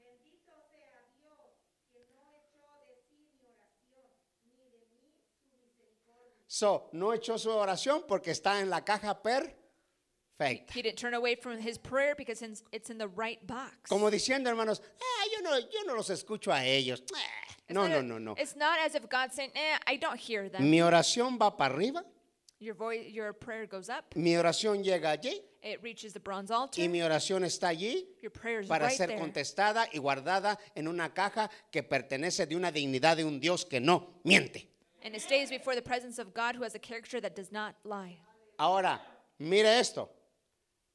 Bendito 0.00 0.52
sea 0.72 1.04
Dios, 1.20 1.52
que 1.92 2.00
no 2.16 2.32
echó 2.32 2.64
de 2.88 2.96
sí 3.10 3.28
mi 3.38 3.44
oración, 3.44 4.08
ni 4.46 4.56
de 4.70 4.86
mí 4.88 5.12
su 5.36 5.52
misericordia. 5.52 6.41
So, 6.54 6.90
no 6.92 7.14
echó 7.14 7.38
su 7.38 7.48
oración 7.50 8.04
porque 8.06 8.30
está 8.30 8.60
en 8.60 8.68
la 8.68 8.84
caja 8.84 9.22
perfecta. 9.22 10.74
He 10.74 10.82
didn't 10.82 10.98
turn 10.98 11.14
away 11.14 11.34
from 11.34 11.58
his 11.58 11.78
prayer 11.78 12.14
because 12.14 12.42
it's 12.42 12.90
in 12.90 12.98
the 12.98 13.08
right 13.08 13.38
box. 13.46 13.88
Como 13.88 14.10
diciendo, 14.10 14.50
hermanos, 14.50 14.82
"Ah, 15.00 15.24
yo, 15.32 15.40
no, 15.40 15.58
yo 15.58 15.82
no 15.86 15.94
los 15.94 16.10
escucho 16.10 16.52
a 16.52 16.62
ellos. 16.66 17.02
Ah". 17.14 17.54
It's 17.68 17.74
No, 17.74 17.88
no, 17.88 18.02
no, 18.02 18.18
no. 18.18 18.34
It's 18.36 18.54
not 18.54 18.78
as 18.80 18.94
if 18.94 19.08
God's 19.08 19.34
saying, 19.34 19.50
eh, 19.54 19.78
I 19.86 19.96
don't 19.96 20.18
hear 20.20 20.50
them. 20.50 20.68
Mi 20.68 20.82
oración 20.82 21.38
va 21.40 21.56
para 21.56 21.72
arriba, 21.74 22.04
Your 22.58 22.74
voice, 22.74 23.10
your 23.10 23.32
prayer 23.32 23.66
goes 23.66 23.88
up. 23.88 24.04
mi 24.14 24.36
oración 24.36 24.84
llega 24.84 25.10
allí 25.10 25.40
It 25.62 25.80
reaches 25.82 26.12
the 26.12 26.20
bronze 26.20 26.52
altar. 26.52 26.84
y 26.84 26.88
mi 26.88 27.00
oración 27.00 27.44
está 27.46 27.68
allí 27.68 28.06
Your 28.20 28.30
prayer 28.30 28.60
is 28.60 28.68
para 28.68 28.88
right 28.88 28.96
ser 28.98 29.08
there. 29.08 29.18
contestada 29.18 29.88
y 29.90 29.98
guardada 29.98 30.58
en 30.74 30.86
una 30.86 31.14
caja 31.14 31.50
que 31.70 31.82
pertenece 31.82 32.44
de 32.46 32.56
una 32.56 32.70
dignidad 32.70 33.16
de 33.16 33.24
un 33.24 33.40
Dios 33.40 33.64
que 33.64 33.80
no 33.80 34.20
miente. 34.22 34.68
And 35.04 35.14
it 35.14 35.20
stays 35.22 35.50
before 35.50 35.74
the 35.74 35.82
presence 35.82 36.18
of 36.18 36.32
God 36.32 36.54
who 36.54 36.62
has 36.62 36.74
a 36.74 36.78
character 36.78 37.20
that 37.20 37.34
does 37.34 37.50
not 37.50 37.74
lie. 37.84 38.18
Ahora, 38.58 39.00
mire 39.38 39.66
esto. 39.66 40.08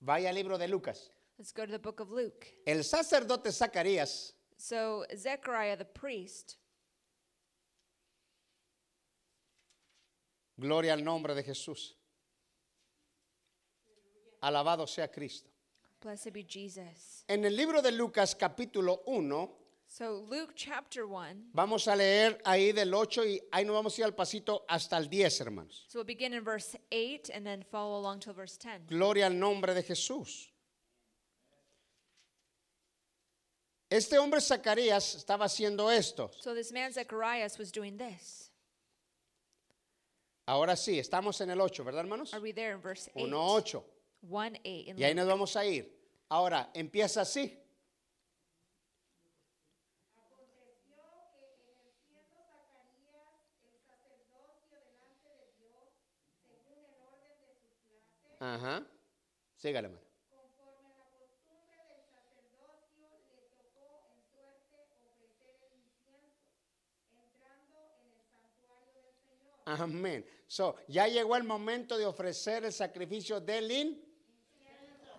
Vaya 0.01 0.29
al 0.29 0.35
libro 0.35 0.57
de 0.57 0.67
Lucas. 0.67 1.09
Let's 1.37 1.51
go 1.51 1.65
to 1.65 1.71
the 1.71 1.79
book 1.79 1.99
of 1.99 2.11
Luke. 2.11 2.47
El 2.65 2.83
sacerdote 2.83 3.47
Zacarías 3.51 4.31
So 4.57 5.05
Zechariah 5.15 5.75
the 5.77 5.85
priest, 5.85 6.55
Gloria 10.59 10.93
al 10.93 11.03
nombre 11.03 11.35
de 11.35 11.43
Jesús. 11.43 11.93
Alabado 14.41 14.87
sea 14.87 15.07
Cristo. 15.07 15.49
blessed 16.01 16.31
be 16.33 16.43
Jesus. 16.43 17.23
En 17.27 17.43
el 17.45 17.55
libro 17.55 17.81
de 17.81 17.91
Lucas 17.91 18.35
capítulo 18.35 19.03
1, 19.05 19.51
So 19.89 20.25
Luke 20.29 20.51
chapter 20.55 21.07
1, 21.07 21.51
vamos 21.53 21.87
a 21.87 21.95
leer 21.95 22.37
ahí 22.45 22.71
del 22.73 22.93
8 22.93 23.25
y 23.25 23.39
ahí 23.51 23.65
nos 23.65 23.73
vamos 23.73 23.97
a 23.97 24.01
ir 24.01 24.05
al 24.05 24.13
pasito 24.13 24.63
hasta 24.67 24.97
el 24.97 25.09
10, 25.09 25.41
hermanos. 25.41 25.85
so 25.87 25.99
we'll 25.99 26.05
begin 26.05 26.33
in 26.33 26.43
verse 26.43 26.75
8 26.91 27.29
and 27.33 27.45
then 27.45 27.63
follow 27.71 27.97
along 27.97 28.19
till 28.19 28.33
verse 28.33 28.57
10. 28.57 28.87
Gloria 28.87 29.27
al 29.27 29.33
nombre 29.33 29.73
de 29.73 29.81
Jesús. 29.81 30.49
Este 33.89 34.17
hombre 34.19 34.41
Zacarías 34.41 35.15
estaba 35.15 35.45
haciendo 35.45 35.89
esto. 35.89 36.29
So 36.41 36.53
this 36.53 36.73
man 36.73 36.91
Zacharias 36.91 37.57
was 37.57 37.71
doing 37.71 37.97
this. 37.97 38.51
Ahora 40.45 40.75
sí, 40.75 40.99
estamos 40.99 41.39
en 41.41 41.49
el 41.49 41.59
8, 41.61 41.83
¿verdad, 41.85 42.01
hermanos? 42.03 42.33
Are 42.33 42.41
we 42.41 42.51
there 42.51 42.73
in 42.73 42.81
verse 42.81 43.09
8? 43.15 43.23
1, 43.23 43.33
8. 43.33 43.83
1 44.21 44.57
8 44.65 44.87
in 44.89 44.97
Y 44.97 45.03
ahí 45.03 45.13
nos 45.15 45.27
vamos 45.27 45.55
a 45.55 45.65
ir. 45.65 45.89
Ahora, 46.29 46.69
empieza 46.73 47.21
así. 47.21 47.57
Aconteció 50.15 50.95
que 51.35 51.47
ejerciendo 51.47 52.27
Zacarías 52.67 53.39
el 53.63 53.79
sacerdocio 53.87 54.79
delante 54.79 55.27
de 55.27 55.51
Dios, 55.59 55.87
según 56.47 56.83
el 56.83 56.99
orden 57.03 57.39
de 57.43 57.55
su 57.63 57.95
Ajá. 58.39 58.83
Sígale, 59.55 59.87
hermano. 59.87 60.05
conforme 60.29 60.85
a 60.93 60.97
la 60.97 61.09
costumbre 61.17 61.77
del 61.81 62.05
sacerdocio, 62.05 63.09
le 63.35 63.49
tocó 63.57 64.05
en 64.13 64.21
suerte 64.29 64.77
ofrecer 65.05 65.57
el 65.65 65.73
incienso, 65.81 66.53
entrando 67.17 67.77
en 68.01 68.13
el 68.13 68.21
santuario 68.29 69.01
del 69.01 69.17
Señor. 69.25 69.81
Amén. 69.81 70.25
So, 70.47 70.75
ya 70.87 71.07
llegó 71.07 71.35
el 71.35 71.43
momento 71.43 71.97
de 71.97 72.05
ofrecer 72.05 72.63
el 72.65 72.71
sacrificio 72.73 73.39
del 73.41 73.71
in. 73.71 73.95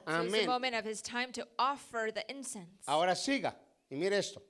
So 0.06 0.22
it's 0.22 0.32
the 0.32 0.38
Amén. 0.38 0.46
moment 0.46 0.74
of 0.74 0.84
his 0.86 1.02
time 1.02 1.32
to 1.32 1.46
offer 1.58 2.10
the 2.12 2.24
incense. 2.30 2.86
Ahora 2.86 3.14
siga. 3.14 3.56
Y 3.90 3.96
mire 3.96 4.16
esto. 4.18 4.40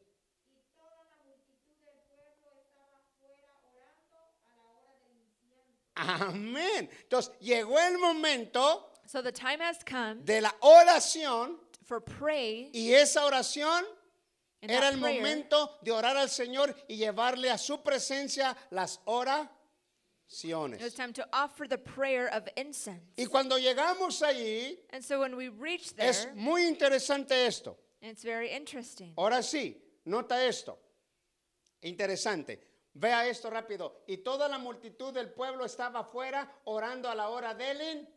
Y 0.53 0.61
toda 0.77 1.05
la 1.09 1.17
multitud 1.25 1.75
del 1.85 1.99
pueblo 2.07 2.63
estaba 2.63 3.01
fuera 3.19 3.57
orando 3.57 4.15
a 4.15 4.39
la 4.39 4.63
hora 4.63 4.95
del 5.03 5.17
incienso. 5.17 5.88
Amén. 5.99 6.89
Entonces, 7.03 7.33
llegó 7.41 7.79
el 7.79 7.99
momento 7.99 8.93
So 9.07 9.23
the 9.23 9.33
time 9.33 9.61
has 9.61 9.79
come 9.85 10.23
de 10.25 10.41
la 10.41 10.53
oración 10.61 11.57
for 11.85 12.01
pray. 12.01 12.71
y 12.75 12.93
esa 12.93 13.25
oración 13.25 13.85
And 14.61 14.71
era 14.71 14.81
that 14.83 14.95
el 14.95 15.01
prayer 15.01 15.23
momento 15.23 15.71
de 15.83 15.93
orar 15.93 16.17
al 16.17 16.29
Señor 16.29 16.75
y 16.89 16.97
llevarle 16.97 17.49
a 17.51 17.57
su 17.59 17.79
presencia 17.83 18.57
las 18.71 18.95
It 18.97 19.07
was 19.07 19.49
oraciones. 20.45 20.95
time 20.95 21.13
to 21.15 21.27
offer 21.33 21.67
the 21.67 21.79
prayer 21.79 22.29
of 22.29 22.47
incense. 22.57 23.01
Y 23.17 23.27
cuando 23.27 23.57
llegamos 23.57 24.21
allí, 24.23 24.77
And 24.91 25.03
so 25.03 25.21
when 25.21 25.37
we 25.37 25.49
reach 25.49 25.95
there, 25.95 26.09
es 26.11 26.29
muy 26.35 26.67
interesante 26.67 27.47
esto. 27.47 27.77
it's 28.03 28.23
very 28.23 28.51
interesting. 28.51 29.15
Ahora 29.17 29.43
sí, 29.43 29.77
nota 30.05 30.45
esto. 30.45 30.79
Interesante. 31.83 32.59
Vea 32.95 33.27
esto 33.29 33.49
rápido. 33.51 34.03
Y 34.07 34.19
toda 34.19 34.49
la 34.49 34.59
multitud 34.59 35.13
del 35.13 35.31
pueblo 35.31 35.65
estaba 35.65 36.01
afuera 36.01 36.51
orando 36.65 37.09
a 37.09 37.15
la 37.15 37.29
hora 37.29 37.55
del 37.55 37.81
in- 37.81 38.09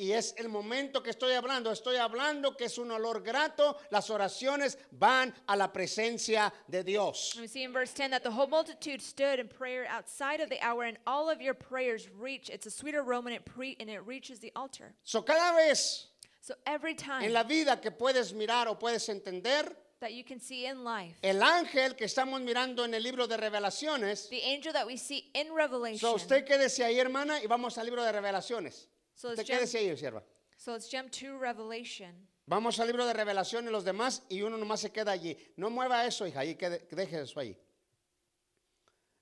Y 0.00 0.12
es 0.12 0.32
el 0.38 0.48
momento 0.48 1.02
que 1.02 1.10
estoy 1.10 1.32
hablando. 1.32 1.72
Estoy 1.72 1.96
hablando 1.96 2.56
que 2.56 2.66
es 2.66 2.78
un 2.78 2.92
olor 2.92 3.20
grato. 3.20 3.76
Las 3.90 4.10
oraciones 4.10 4.78
van 4.92 5.34
a 5.48 5.56
la 5.56 5.72
presencia 5.72 6.52
de 6.68 6.84
Dios. 6.84 7.34
We 7.36 7.48
see 7.48 7.64
in 7.64 7.72
verse 7.72 7.92
10 7.94 8.12
that 8.12 8.22
the 8.22 8.30
whole 8.30 8.46
multitude 8.46 9.02
stood 9.02 9.40
in 9.40 9.48
prayer 9.48 9.86
outside 9.88 10.40
of 10.40 10.50
the 10.50 10.60
hour, 10.64 10.84
and 10.84 10.98
all 11.04 11.28
of 11.28 11.40
your 11.40 11.54
prayers 11.54 12.08
reach. 12.16 12.48
It's 12.48 12.64
a 12.66 12.70
sweet 12.70 12.94
aroma, 12.94 13.30
and 13.30 13.36
it, 13.38 13.44
pre- 13.44 13.76
and 13.80 13.90
it 13.90 14.06
reaches 14.06 14.38
the 14.38 14.52
altar. 14.54 14.94
So 15.02 15.20
cada 15.20 15.56
vez 15.56 16.06
So 16.42 16.54
every 16.64 16.94
time 16.94 17.24
en 17.24 17.32
la 17.32 17.42
vida 17.42 17.80
que 17.80 17.90
puedes 17.90 18.32
mirar 18.32 18.68
o 18.68 18.76
puedes 18.76 19.08
entender, 19.08 19.64
that 20.00 20.12
you 20.12 20.24
can 20.24 20.38
see 20.40 20.66
in 20.66 20.84
life, 20.84 21.16
el 21.22 21.40
ángel 21.42 21.96
que 21.96 22.04
estamos 22.06 22.40
mirando 22.40 22.84
en 22.84 22.94
el 22.94 23.02
libro 23.02 23.26
de 23.26 23.36
revelaciones. 23.36 24.28
the 24.30 24.42
angel 24.42 24.72
that 24.72 24.86
we 24.86 24.96
see 24.96 25.30
in 25.34 25.52
Revelation. 25.52 25.98
So 25.98 26.14
usted 26.14 26.46
quédese 26.46 26.84
ahí, 26.84 26.98
hermana, 26.98 27.42
y 27.42 27.46
vamos 27.46 27.76
al 27.78 27.84
libro 27.86 28.02
de 28.04 28.12
revelaciones. 28.12 28.86
So 29.14 29.30
Usted 29.30 29.44
jump, 29.46 29.58
quédese 29.60 29.78
ahí, 29.78 29.96
sierva. 29.96 30.22
so 30.56 30.72
let's 30.72 30.88
jump 30.88 31.10
to 31.10 31.36
Revelation. 31.38 32.28
Vamos 32.46 32.78
al 32.80 32.86
libro 32.86 33.04
de 33.06 33.12
revelación 33.12 33.66
y 33.66 33.70
los 33.70 33.84
demás 33.84 34.22
y 34.30 34.40
uno 34.42 34.56
nomás 34.56 34.80
se 34.80 34.90
queda 34.90 35.12
allí. 35.12 35.36
No 35.56 35.68
mueva 35.68 36.06
eso, 36.06 36.26
hija, 36.26 36.40
ahí 36.40 36.54
quede, 36.54 36.86
deje 36.90 37.20
eso 37.22 37.40
ahí. 37.40 37.54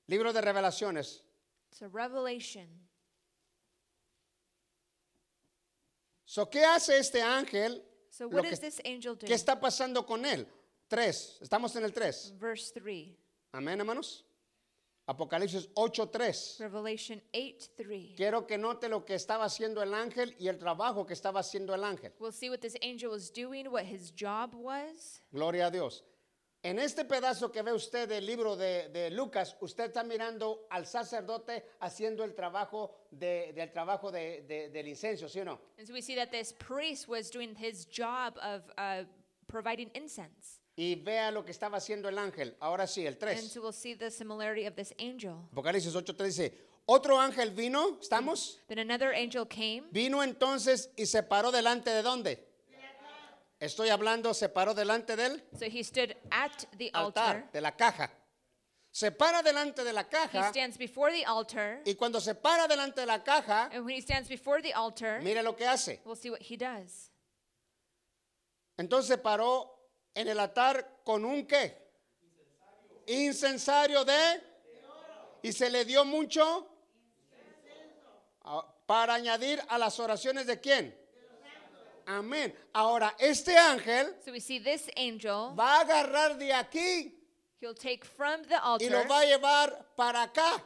Libro 0.06 0.32
de 0.32 0.40
revelaciones. 0.40 1.22
So 1.72 1.88
Revelation. 1.88 2.68
So, 6.24 6.48
¿Qué 6.50 6.64
hace 6.64 6.98
este 6.98 7.22
ángel? 7.22 7.82
So 8.10 8.28
what 8.28 8.42
que- 8.42 8.50
does 8.50 8.60
this 8.60 8.80
angel 8.84 9.14
do? 9.16 9.26
¿Qué 9.26 9.34
está 9.34 9.58
pasando 9.60 10.04
con 10.06 10.24
él? 10.24 10.46
Tres. 10.88 11.38
Estamos 11.40 11.74
en 11.76 11.84
el 11.84 11.92
tres. 11.92 12.32
Verse 12.38 12.72
3. 12.80 13.08
Amén, 13.52 13.80
hermanos. 13.80 14.24
Apocalipsis 15.08 15.68
8.3. 15.74 16.58
Revelation 16.58 17.22
8 17.32 17.70
3. 17.76 18.14
Quiero 18.16 18.46
que 18.46 18.58
note 18.58 18.88
lo 18.88 19.04
que 19.04 19.14
estaba 19.14 19.44
haciendo 19.44 19.82
el 19.82 19.94
ángel 19.94 20.34
y 20.38 20.48
el 20.48 20.58
trabajo 20.58 21.06
que 21.06 21.12
estaba 21.14 21.40
haciendo 21.40 21.74
el 21.74 21.84
ángel. 21.84 22.12
We'll 22.18 22.32
see 22.32 22.50
what 22.50 22.58
this 22.60 22.76
angel 22.82 23.10
was 23.10 23.30
doing, 23.32 23.68
what 23.68 23.84
his 23.84 24.12
job 24.12 24.54
was. 24.54 25.22
Gloria 25.32 25.66
a 25.66 25.70
Dios. 25.70 26.02
En 26.62 26.80
este 26.80 27.04
pedazo 27.04 27.52
que 27.52 27.62
ve 27.62 27.72
usted 27.72 28.08
del 28.08 28.26
libro 28.26 28.56
de, 28.56 28.88
de 28.88 29.10
Lucas, 29.10 29.56
usted 29.60 29.84
está 29.84 30.02
mirando 30.02 30.66
al 30.70 30.84
sacerdote 30.86 31.64
haciendo 31.80 32.24
el 32.24 32.34
trabajo 32.34 33.06
de- 33.12 33.52
del 33.54 33.70
trabajo 33.70 34.10
de- 34.10 34.42
de- 34.42 34.68
del 34.70 34.88
incenso, 34.88 35.28
¿sí 35.28 35.38
o 35.38 35.44
no? 35.44 35.60
And 35.78 35.86
so 35.86 35.92
we 35.92 36.02
see 36.02 36.16
that 36.16 36.32
this 36.32 36.52
priest 36.52 37.06
was 37.06 37.30
doing 37.30 37.54
his 37.54 37.86
job 37.86 38.36
of 38.42 38.62
uh, 38.76 39.04
providing 39.46 39.92
incense. 39.94 40.58
Y 40.78 40.96
vea 40.96 41.30
lo 41.30 41.42
que 41.44 41.52
estaba 41.52 41.78
haciendo 41.78 42.08
el 42.08 42.18
ángel. 42.18 42.54
Ahora 42.60 42.86
sí, 42.86 43.00
el 43.06 43.14
And 43.14 43.18
3. 43.18 43.50
so 43.52 43.62
we'll 43.62 43.72
see 43.72 43.94
the 43.94 44.10
similarity 44.10 44.66
of 44.66 44.74
this 44.74 44.92
angel. 44.98 45.48
Apocalipsis 45.52 45.94
8.3 45.94 46.24
dice, 46.26 46.52
otro 46.84 47.18
ángel 47.18 47.50
vino, 47.52 47.98
¿estamos? 48.00 48.60
Then 48.68 48.78
another 48.78 49.12
angel 49.14 49.46
came 49.46 49.84
Vino 49.90 50.22
entonces 50.22 50.90
y 50.96 51.06
se 51.06 51.22
paró 51.22 51.50
delante 51.50 51.90
de 51.90 52.02
dónde? 52.02 52.46
Estoy 53.58 53.88
hablando, 53.88 54.34
se 54.34 54.50
paró 54.50 54.74
delante 54.74 55.16
del 55.16 55.42
So 55.58 55.64
he 55.64 55.82
stood 55.82 56.14
at 56.30 56.52
the 56.76 56.90
altar, 56.92 57.36
altar. 57.36 57.52
de 57.52 57.60
la 57.62 57.72
caja. 57.74 58.10
Se 58.90 59.10
para 59.12 59.42
delante 59.42 59.82
de 59.82 59.92
la 59.94 60.02
He 60.02 60.10
caja 60.10 60.50
stands 60.50 60.76
before 60.76 61.10
the 61.10 61.24
altar. 61.24 61.80
y 61.86 61.94
cuando 61.94 62.20
se 62.20 62.34
para 62.34 62.68
delante 62.68 63.00
de 63.00 63.06
la 63.06 63.24
caja, 63.24 63.70
And 63.72 63.86
when 63.86 63.96
he 63.96 64.02
stands 64.02 64.28
before 64.28 64.60
the 64.60 64.74
altar, 64.74 65.22
mire 65.22 65.42
lo 65.42 65.54
que 65.56 65.66
hace. 65.66 66.00
we'll 66.04 66.16
see 66.16 66.28
what 66.30 66.40
he 66.42 66.58
does. 66.58 67.10
Entonces 68.78 69.16
paró 69.16 69.75
en 70.16 70.28
el 70.28 70.40
altar 70.40 71.00
con 71.04 71.24
un 71.24 71.46
qué? 71.46 71.76
Incensario 73.06 74.04
de 74.04 74.42
y 75.42 75.52
se 75.52 75.70
le 75.70 75.84
dio 75.84 76.04
mucho 76.04 76.72
Ah, 78.48 78.64
para 78.86 79.14
añadir 79.14 79.60
a 79.68 79.76
las 79.78 79.98
oraciones 80.00 80.46
de 80.46 80.60
quién? 80.60 80.96
Amén. 82.06 82.54
Ahora, 82.72 83.14
este 83.18 83.56
ángel 83.58 84.14
So 84.24 84.30
we 84.32 84.40
see 84.40 84.58
this 84.60 84.88
angel, 84.96 85.52
va 85.58 85.78
a 85.78 85.80
agarrar 85.84 86.38
de 86.38 86.52
aquí 86.52 87.12
he'll 87.60 87.74
take 87.74 88.04
from 88.04 88.42
the 88.44 88.54
y 88.80 88.88
lo 88.88 88.98
altar 89.00 89.10
va 89.10 89.20
a 89.20 89.24
llevar 89.24 89.86
para 89.96 90.22
acá. 90.22 90.62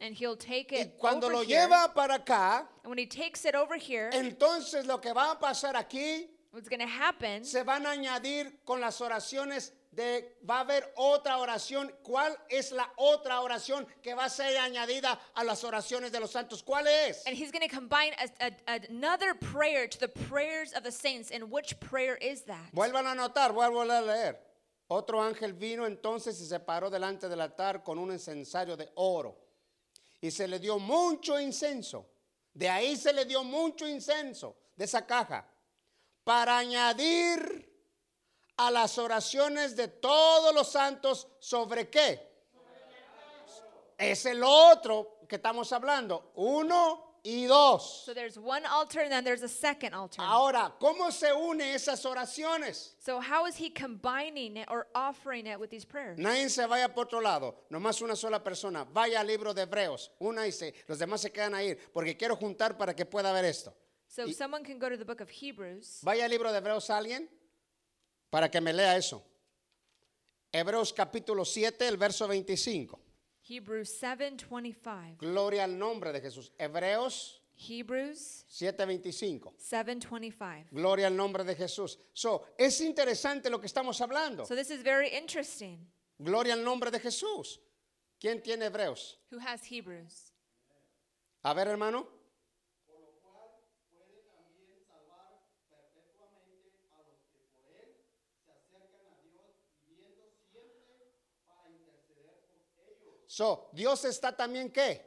and 0.00 0.14
he'll 0.14 0.36
take 0.36 0.72
Y 0.72 0.80
it 0.82 0.98
cuando 0.98 1.26
over 1.28 1.36
lo 1.38 1.42
here. 1.42 1.66
lleva 1.66 1.94
para 1.94 2.16
acá, 2.18 2.68
And 2.84 2.90
when 2.90 2.98
he 2.98 3.06
takes 3.06 3.46
it 3.46 3.54
over 3.54 3.78
here, 3.78 4.10
entonces 4.12 4.84
lo 4.86 4.98
que 5.00 5.12
va 5.14 5.32
a 5.32 5.38
pasar 5.38 5.74
aquí 5.76 6.28
what's 6.56 6.68
going 6.68 6.80
to 6.80 6.86
happen 6.86 7.44
se 7.44 7.62
van 7.62 7.86
a 7.86 7.90
añadir 7.90 8.64
con 8.64 8.80
las 8.80 9.00
oraciones 9.00 9.72
de 9.92 10.36
va 10.48 10.58
a 10.58 10.60
haber 10.60 10.92
otra 10.96 11.38
oración. 11.38 11.90
¿Cuál 12.02 12.36
es 12.50 12.70
la 12.72 12.86
otra 12.98 13.40
oración 13.40 13.86
que 14.02 14.14
va 14.14 14.24
a 14.24 14.28
ser 14.28 14.56
añadida 14.58 15.18
a 15.34 15.42
las 15.44 15.64
oraciones 15.64 16.12
de 16.12 16.20
los 16.20 16.30
santos? 16.32 16.62
¿Cuál 16.62 16.86
es? 16.86 17.24
And 17.26 17.34
he's 17.34 17.50
going 17.50 17.66
to 17.66 17.74
combine 17.74 18.12
a, 18.18 18.50
a- 18.68 18.80
another 18.90 19.34
prayer 19.34 19.88
to 19.88 19.98
the 19.98 20.08
prayers 20.08 20.74
of 20.74 20.82
the 20.82 20.92
saints. 20.92 21.30
And 21.30 21.50
which 21.50 21.78
prayer 21.80 22.16
is 22.20 22.42
that? 22.42 22.70
Vuelvan 22.74 23.06
a 23.06 23.12
anotar, 23.14 23.52
volver 23.54 23.90
a 23.90 24.02
leer. 24.02 24.36
Otro 24.88 25.20
ángel 25.22 25.54
vino 25.54 25.86
entonces 25.86 26.38
y 26.40 26.44
se 26.46 26.60
paró 26.60 26.90
delante 26.90 27.28
del 27.28 27.40
altar 27.40 27.82
con 27.82 27.98
un 27.98 28.12
incensario 28.12 28.76
de 28.76 28.90
oro. 28.96 29.34
Y 30.20 30.30
se 30.30 30.46
le 30.46 30.58
dio 30.58 30.78
mucho 30.78 31.40
incenso. 31.40 32.06
De 32.52 32.68
ahí 32.68 32.96
se 32.96 33.12
le 33.14 33.24
dio 33.24 33.42
mucho 33.42 33.86
incenso 33.88 34.56
de 34.76 34.84
esa 34.84 35.06
caja. 35.06 35.46
Para 36.26 36.58
añadir 36.58 37.72
a 38.56 38.72
las 38.72 38.98
oraciones 38.98 39.76
de 39.76 39.86
todos 39.86 40.52
los 40.52 40.72
santos 40.72 41.28
sobre 41.38 41.88
qué. 41.88 42.20
Es 43.96 44.26
el 44.26 44.42
otro 44.42 45.20
que 45.28 45.36
estamos 45.36 45.72
hablando. 45.72 46.32
Uno 46.34 47.20
y 47.22 47.46
dos. 47.46 48.02
So 48.04 48.12
there's 48.12 48.36
one 48.36 48.66
altar 48.66 49.02
and 49.02 49.12
then 49.12 49.22
there's 49.22 49.44
a 49.44 49.48
second 49.48 49.94
altar. 49.94 50.24
Ahora, 50.24 50.72
¿cómo 50.80 51.12
se 51.12 51.32
une 51.32 51.74
esas 51.74 52.04
oraciones? 52.04 52.96
So 52.98 53.20
how 53.20 53.46
is 53.46 53.54
he 53.54 53.70
combining 53.70 54.56
it 54.56 54.66
or 54.68 54.88
offering 54.96 55.46
it 55.46 55.60
with 55.60 55.70
these 55.70 55.84
prayers? 55.84 56.18
Nadie 56.18 56.48
se 56.48 56.66
vaya 56.66 56.92
por 56.92 57.04
otro 57.04 57.20
lado, 57.20 57.54
nomás 57.70 58.02
una 58.02 58.16
sola 58.16 58.42
persona. 58.42 58.84
Vaya 58.92 59.20
al 59.20 59.28
libro 59.28 59.54
de 59.54 59.62
Hebreos, 59.62 60.10
una 60.18 60.44
y 60.44 60.50
se, 60.50 60.74
los 60.88 60.98
demás 60.98 61.20
se 61.20 61.30
quedan 61.30 61.54
ahí, 61.54 61.76
porque 61.94 62.16
quiero 62.16 62.34
juntar 62.34 62.76
para 62.76 62.96
que 62.96 63.06
pueda 63.06 63.30
ver 63.32 63.44
esto. 63.44 63.72
So 64.08 64.24
if 64.24 64.36
someone 64.36 64.64
can 64.64 64.78
go 64.78 64.88
to 64.88 64.96
the 64.96 65.04
book 65.04 65.20
of 65.20 65.28
Hebrews. 65.28 66.00
Vaya 66.02 66.24
al 66.24 66.30
libro 66.30 66.50
de 66.52 66.58
Hebreos 66.58 66.88
alguien 66.90 67.28
para 68.30 68.48
que 68.48 68.60
me 68.60 68.72
lea 68.72 68.96
eso. 68.96 69.22
Hebreos 70.52 70.92
capítulo 70.92 71.44
7, 71.44 71.86
el 71.86 71.96
verso 71.96 72.26
25. 72.26 72.98
Hebrews 73.48 73.90
7:25. 74.00 75.18
Gloria 75.18 75.64
al 75.64 75.78
nombre 75.78 76.12
de 76.12 76.20
Jesús. 76.20 76.50
Hebreos 76.58 77.40
Hebrews 77.56 78.44
7, 78.48 78.84
25. 78.84 79.54
7:25. 79.58 80.68
Gloria 80.72 81.06
al 81.06 81.16
nombre 81.16 81.44
de 81.44 81.54
Jesús. 81.54 81.98
So, 82.12 82.42
es 82.58 82.80
interesante 82.80 83.48
lo 83.48 83.60
que 83.60 83.66
estamos 83.66 84.00
hablando. 84.00 84.44
So 84.46 84.54
this 84.54 84.70
is 84.70 84.82
very 84.82 85.08
interesting. 85.08 85.86
Gloria 86.18 86.54
al 86.54 86.64
nombre 86.64 86.90
de 86.90 86.98
Jesús. 87.00 87.60
¿Quién 88.20 88.42
tiene 88.42 88.66
Hebreos? 88.66 89.18
Who 89.30 89.38
has 89.38 89.62
Hebrews? 89.70 90.32
A 91.42 91.54
ver, 91.54 91.68
hermano. 91.68 92.08
So, 103.36 103.68
Dios 103.74 104.02
está 104.06 104.34
también 104.34 104.72
qué? 104.72 104.98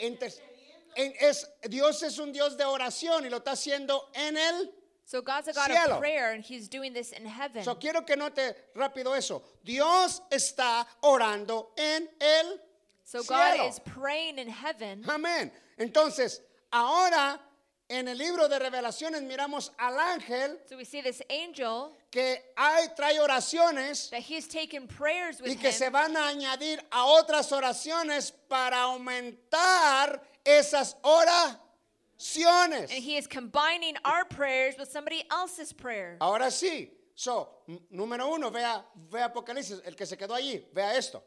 Inter- 0.00 0.32
en- 0.96 1.14
es, 1.20 1.46
Dios 1.68 2.02
es 2.02 2.18
un 2.18 2.32
Dios 2.32 2.56
de 2.56 2.64
oración 2.64 3.24
y 3.24 3.28
lo 3.30 3.36
está 3.36 3.52
haciendo 3.52 4.10
en 4.14 4.36
él. 4.36 4.74
So 5.04 5.22
God's 5.22 5.46
a 5.46 5.52
God 5.52 5.66
Cielo. 5.70 5.94
of 5.94 6.00
prayer 6.00 6.32
and 6.32 6.42
he's 6.44 6.68
doing 6.68 6.92
this 6.92 7.12
in 7.12 7.24
heaven. 7.24 7.62
So, 7.62 7.76
quiero 7.76 8.02
que 8.04 8.16
note 8.16 8.52
rápido 8.74 9.16
eso. 9.16 9.44
Dios 9.64 10.20
está 10.32 10.84
orando 11.04 11.70
en 11.76 12.08
el 12.20 12.58
So 13.04 13.22
God 13.22 13.52
cielo. 13.54 13.68
is 13.68 13.78
praying 13.78 14.38
in 14.40 14.48
heaven. 14.48 15.04
Amén. 15.08 15.52
Entonces, 15.78 16.40
ahora 16.72 17.38
en 17.88 18.06
el 18.06 18.18
libro 18.18 18.48
de 18.48 18.58
revelaciones 18.58 19.22
miramos 19.22 19.72
al 19.78 19.98
ángel 19.98 20.58
So 20.68 20.76
we 20.76 20.84
see 20.84 21.00
this 21.00 21.22
angel 21.30 21.92
que 22.10 22.38
hay, 22.56 22.88
trae 22.96 23.18
oraciones 23.18 24.10
that 24.10 24.20
he's 24.20 24.46
taken 24.46 24.86
prayers 24.86 25.40
with 25.40 25.50
y 25.50 25.56
que 25.56 25.70
him 25.70 25.74
se 25.74 25.88
van 25.90 26.14
a 26.16 26.28
añadir 26.28 26.80
a 26.92 27.06
otras 27.06 27.50
oraciones 27.52 28.32
para 28.48 28.82
aumentar 28.82 30.20
esas 30.44 30.96
oraciones. 31.02 32.90
and 32.90 33.02
he 33.02 33.16
is 33.16 33.26
combining 33.26 33.96
our 34.04 34.24
prayers 34.24 34.76
with 34.78 34.90
somebody 34.90 35.24
else's 35.30 35.72
prayer. 35.72 36.16
Ahora 36.20 36.50
sí. 36.50 36.90
So, 37.14 37.48
número 37.92 38.28
uno, 38.32 38.50
vea, 38.50 38.84
vea 39.10 39.24
Apocalipsis, 39.28 39.80
el 39.84 39.96
que 39.96 40.06
se 40.06 40.16
quedó 40.16 40.34
allí, 40.34 40.64
vea 40.72 40.96
esto. 40.96 41.22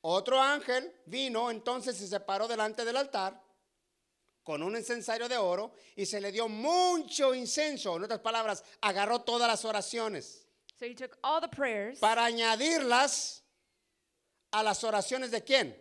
Otro 0.00 0.40
ángel 0.40 0.90
vino 1.06 1.50
entonces 1.50 2.00
y 2.00 2.06
se 2.06 2.18
paró 2.18 2.48
delante 2.48 2.84
del 2.84 2.96
altar 2.96 3.38
con 4.42 4.62
un 4.62 4.76
incensario 4.76 5.28
de 5.28 5.36
oro 5.36 5.72
y 5.96 6.06
se 6.06 6.20
le 6.20 6.32
dio 6.32 6.48
mucho 6.48 7.34
incenso. 7.34 7.96
En 7.96 8.04
otras 8.04 8.20
palabras, 8.20 8.64
agarró 8.80 9.20
todas 9.20 9.48
las 9.48 9.64
oraciones 9.64 10.42
So 10.82 10.86
he 10.86 10.94
took 10.94 11.16
all 11.22 11.40
the 11.40 11.46
prayers 11.46 12.00
para 12.00 12.24
añadirlas 12.24 13.42
a 14.52 14.64
las 14.64 14.82
oraciones 14.82 15.30
de 15.30 15.44
quién. 15.44 15.76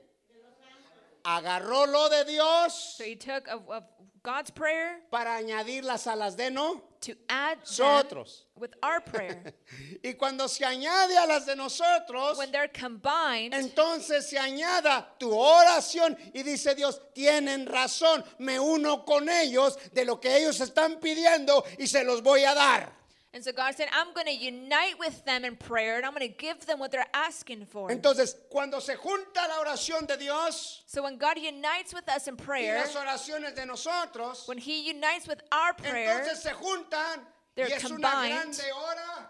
Agarró 1.24 1.88
lo 1.88 2.08
de 2.08 2.24
Dios 2.26 2.98
So 2.98 3.04
he 3.04 3.16
took 3.16 3.48
of, 3.48 3.68
of 3.68 3.84
God's 4.22 4.52
prayer 4.52 5.02
para 5.10 5.36
añadirlas 5.36 6.06
a 6.06 6.16
las 6.16 6.36
de 6.36 6.52
no. 6.52 6.84
To 7.02 7.14
add 7.30 7.58
them 7.58 7.88
Nosotros. 7.88 8.46
with 8.56 8.74
our 8.84 9.02
prayer. 9.02 9.54
Y 10.04 10.14
cuando 10.14 10.48
se 10.48 10.64
añade 10.66 11.18
a 11.18 11.26
las 11.26 11.46
de 11.46 11.56
nosotros, 11.56 12.38
when 12.38 12.52
they're 12.52 12.68
combined, 12.68 13.54
Entonces 13.54 14.30
se 14.30 14.38
añada 14.38 15.18
tu 15.20 15.32
oración 15.32 16.18
y 16.34 16.44
dice 16.44 16.76
Dios, 16.76 17.02
tienen 17.14 17.66
razón, 17.66 18.24
me 18.40 18.60
uno 18.60 19.04
con 19.06 19.30
ellos 19.30 19.78
de 19.94 20.06
lo 20.06 20.20
que 20.20 20.38
ellos 20.38 20.60
están 20.60 21.00
pidiendo 21.00 21.64
y 21.78 21.88
se 21.88 22.04
los 22.04 22.22
voy 22.22 22.44
a 22.44 22.54
dar. 22.54 23.01
And 23.34 23.44
so 23.44 23.54
God 23.54 23.76
said, 23.76 23.88
I'm 23.94 24.14
going 24.14 24.26
to 24.26 24.34
unite 24.34 25.00
with 25.00 25.24
them 25.24 25.46
in 25.46 25.56
prayer 25.56 25.96
and 25.96 26.06
I'm 26.06 26.14
going 26.14 26.28
to 26.28 26.38
give 26.38 26.66
them 26.66 26.80
what 26.80 26.92
they're 26.92 27.06
asking 27.14 27.66
for. 27.66 27.90
Entonces, 27.90 28.36
cuando 28.50 28.80
se 28.80 28.96
junta 28.96 29.42
la 29.48 29.64
oración 29.64 30.06
de 30.06 30.18
Dios 30.18 30.84
so 30.86 31.04
when 31.04 31.18
God 31.18 31.38
unites 31.38 31.94
with 31.94 32.08
us 32.10 32.28
in 32.28 32.36
y 32.36 32.44
prayer, 32.44 32.76
las 32.76 32.96
oraciones 32.96 33.56
de 33.56 33.66
nosotros, 33.66 34.48
when 34.48 34.58
He 34.58 34.90
unites 34.90 35.28
with 35.28 35.42
our 35.52 35.74
prayer, 35.74 36.22
entonces 36.22 36.42
se 36.42 36.52
juntan 36.52 37.20
y 37.56 37.64
they're 37.64 37.78
es 37.78 37.84
una 37.86 38.00
grande 38.00 38.72
hora. 38.74 39.30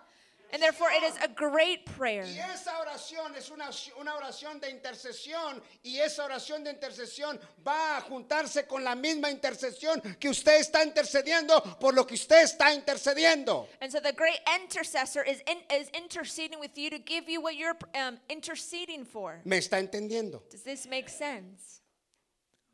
And 0.54 0.62
therefore 0.62 0.90
it 0.92 1.04
is 1.04 1.18
a 1.24 1.28
great 1.28 1.86
prayer. 1.98 2.24
Y 2.24 2.40
esa 2.40 2.72
oración 2.80 3.36
es 3.36 3.50
una, 3.50 3.70
una 4.00 4.16
oración 4.16 4.60
de 4.60 4.70
intercesión 4.70 5.62
y 5.84 5.98
esa 5.98 6.26
oración 6.26 6.64
de 6.64 6.72
intercesión 6.72 7.40
va 7.66 7.98
a 7.98 8.02
juntarse 8.02 8.68
con 8.68 8.84
la 8.84 8.96
misma 8.96 9.30
intercesión 9.30 10.02
que 10.20 10.30
usted 10.30 10.60
está 10.60 10.84
intercediendo 10.84 11.62
por 11.80 11.94
lo 11.94 12.06
que 12.06 12.16
usted 12.16 12.44
está 12.44 12.74
intercediendo. 12.74 13.68
And 13.82 13.92
so 13.92 14.00
the 14.00 14.14
great 14.14 14.40
intercessor 14.62 15.24
is, 15.24 15.42
in, 15.48 15.58
is 15.72 15.90
interceding 15.94 16.60
with 16.60 16.78
you 16.78 16.90
to 16.90 17.00
give 17.00 17.30
you 17.30 17.42
what 17.42 17.56
you're 17.56 17.78
um, 17.96 18.18
interceding 18.30 19.06
for. 19.06 19.42
¿Me 19.46 19.58
está 19.58 19.80
entendiendo? 19.80 20.44
Does 20.50 20.64
this 20.64 20.88
make 20.88 21.10
sense? 21.10 21.82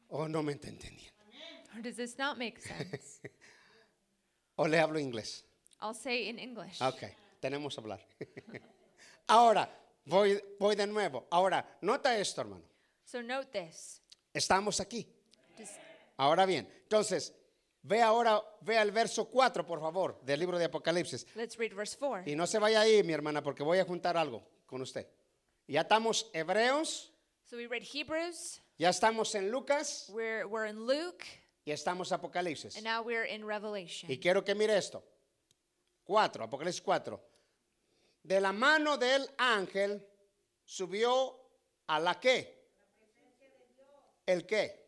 ¿O 0.09 0.27
no 0.27 0.41
me 0.41 0.53
está 0.53 0.67
entendiendo? 0.67 1.11
Or 1.75 1.81
does 1.81 1.95
this 1.95 2.17
not 2.17 2.37
make 2.37 2.59
sense? 2.59 3.21
¿O 4.57 4.63
le 4.63 4.77
hablo 4.77 4.99
inglés? 4.99 5.43
I'll 5.81 5.93
say 5.93 6.27
in 6.27 6.39
English. 6.39 6.81
Ok, 6.81 7.03
tenemos 7.39 7.75
que 7.75 7.81
hablar. 7.81 8.05
Ahora, 9.27 9.69
voy, 10.05 10.41
voy 10.59 10.75
de 10.75 10.87
nuevo. 10.87 11.27
Ahora, 11.31 11.77
nota 11.81 12.17
esto, 12.17 12.41
hermano. 12.41 12.63
So 13.03 13.21
note 13.21 13.47
this. 13.61 14.01
Estamos 14.33 14.79
aquí. 14.79 15.07
Ahora 16.17 16.45
bien, 16.45 16.67
entonces, 16.83 17.33
ve 17.83 18.01
ahora, 18.01 18.41
vea 18.61 18.81
el 18.81 18.91
verso 18.91 19.29
4, 19.29 19.65
por 19.65 19.79
favor, 19.79 20.19
del 20.23 20.39
libro 20.39 20.57
de 20.57 20.65
Apocalipsis. 20.65 21.25
let's 21.35 21.57
read 21.57 21.73
verse 21.75 21.95
4. 21.97 22.23
Y 22.31 22.35
no 22.35 22.47
se 22.47 22.57
vaya 22.59 22.81
ahí, 22.81 23.03
mi 23.03 23.13
hermana, 23.13 23.43
porque 23.43 23.63
voy 23.63 23.77
a 23.79 23.85
juntar 23.85 24.17
algo 24.17 24.43
con 24.65 24.81
usted. 24.81 25.07
Ya 25.67 25.81
estamos 25.81 26.29
hebreos, 26.33 27.11
So 27.49 27.55
we 27.55 27.67
read 27.67 27.83
Hebrews. 27.83 28.61
ya 28.77 28.89
estamos 28.89 29.33
en 29.35 29.51
Lucas, 29.51 30.09
We're, 30.09 30.45
we're 30.45 30.67
in 30.67 30.85
Luke. 30.87 31.23
Y 31.65 31.71
estamos 31.71 32.11
Apocalipsis. 32.11 32.75
And 32.77 32.83
now 32.85 33.01
we're 33.03 33.25
in 33.25 33.45
Revelation. 33.45 34.11
Y 34.11 34.17
quiero 34.19 34.43
que 34.43 34.55
mire 34.55 34.75
esto. 34.77 35.03
4, 36.07 36.45
Apocalipsis 36.45 36.81
4. 36.81 37.21
De 38.23 38.39
la 38.39 38.53
mano 38.53 38.97
del 38.97 39.29
ángel 39.37 40.07
subió 40.63 41.37
a 41.87 41.99
la 41.99 42.19
qué? 42.19 42.69
¿El 44.25 44.45
qué? 44.45 44.87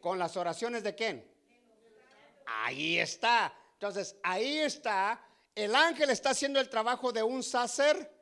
Con 0.00 0.18
las 0.18 0.36
oraciones 0.36 0.82
de 0.82 0.94
quién? 0.94 1.32
Ahí 2.46 2.98
está. 2.98 3.52
Entonces, 3.72 4.16
ahí 4.22 4.58
está. 4.58 5.20
El 5.54 5.74
ángel 5.74 6.10
está 6.10 6.30
haciendo 6.30 6.60
el 6.60 6.68
trabajo 6.68 7.12
de 7.12 7.22
un 7.22 7.42
sacerdote. 7.42 8.12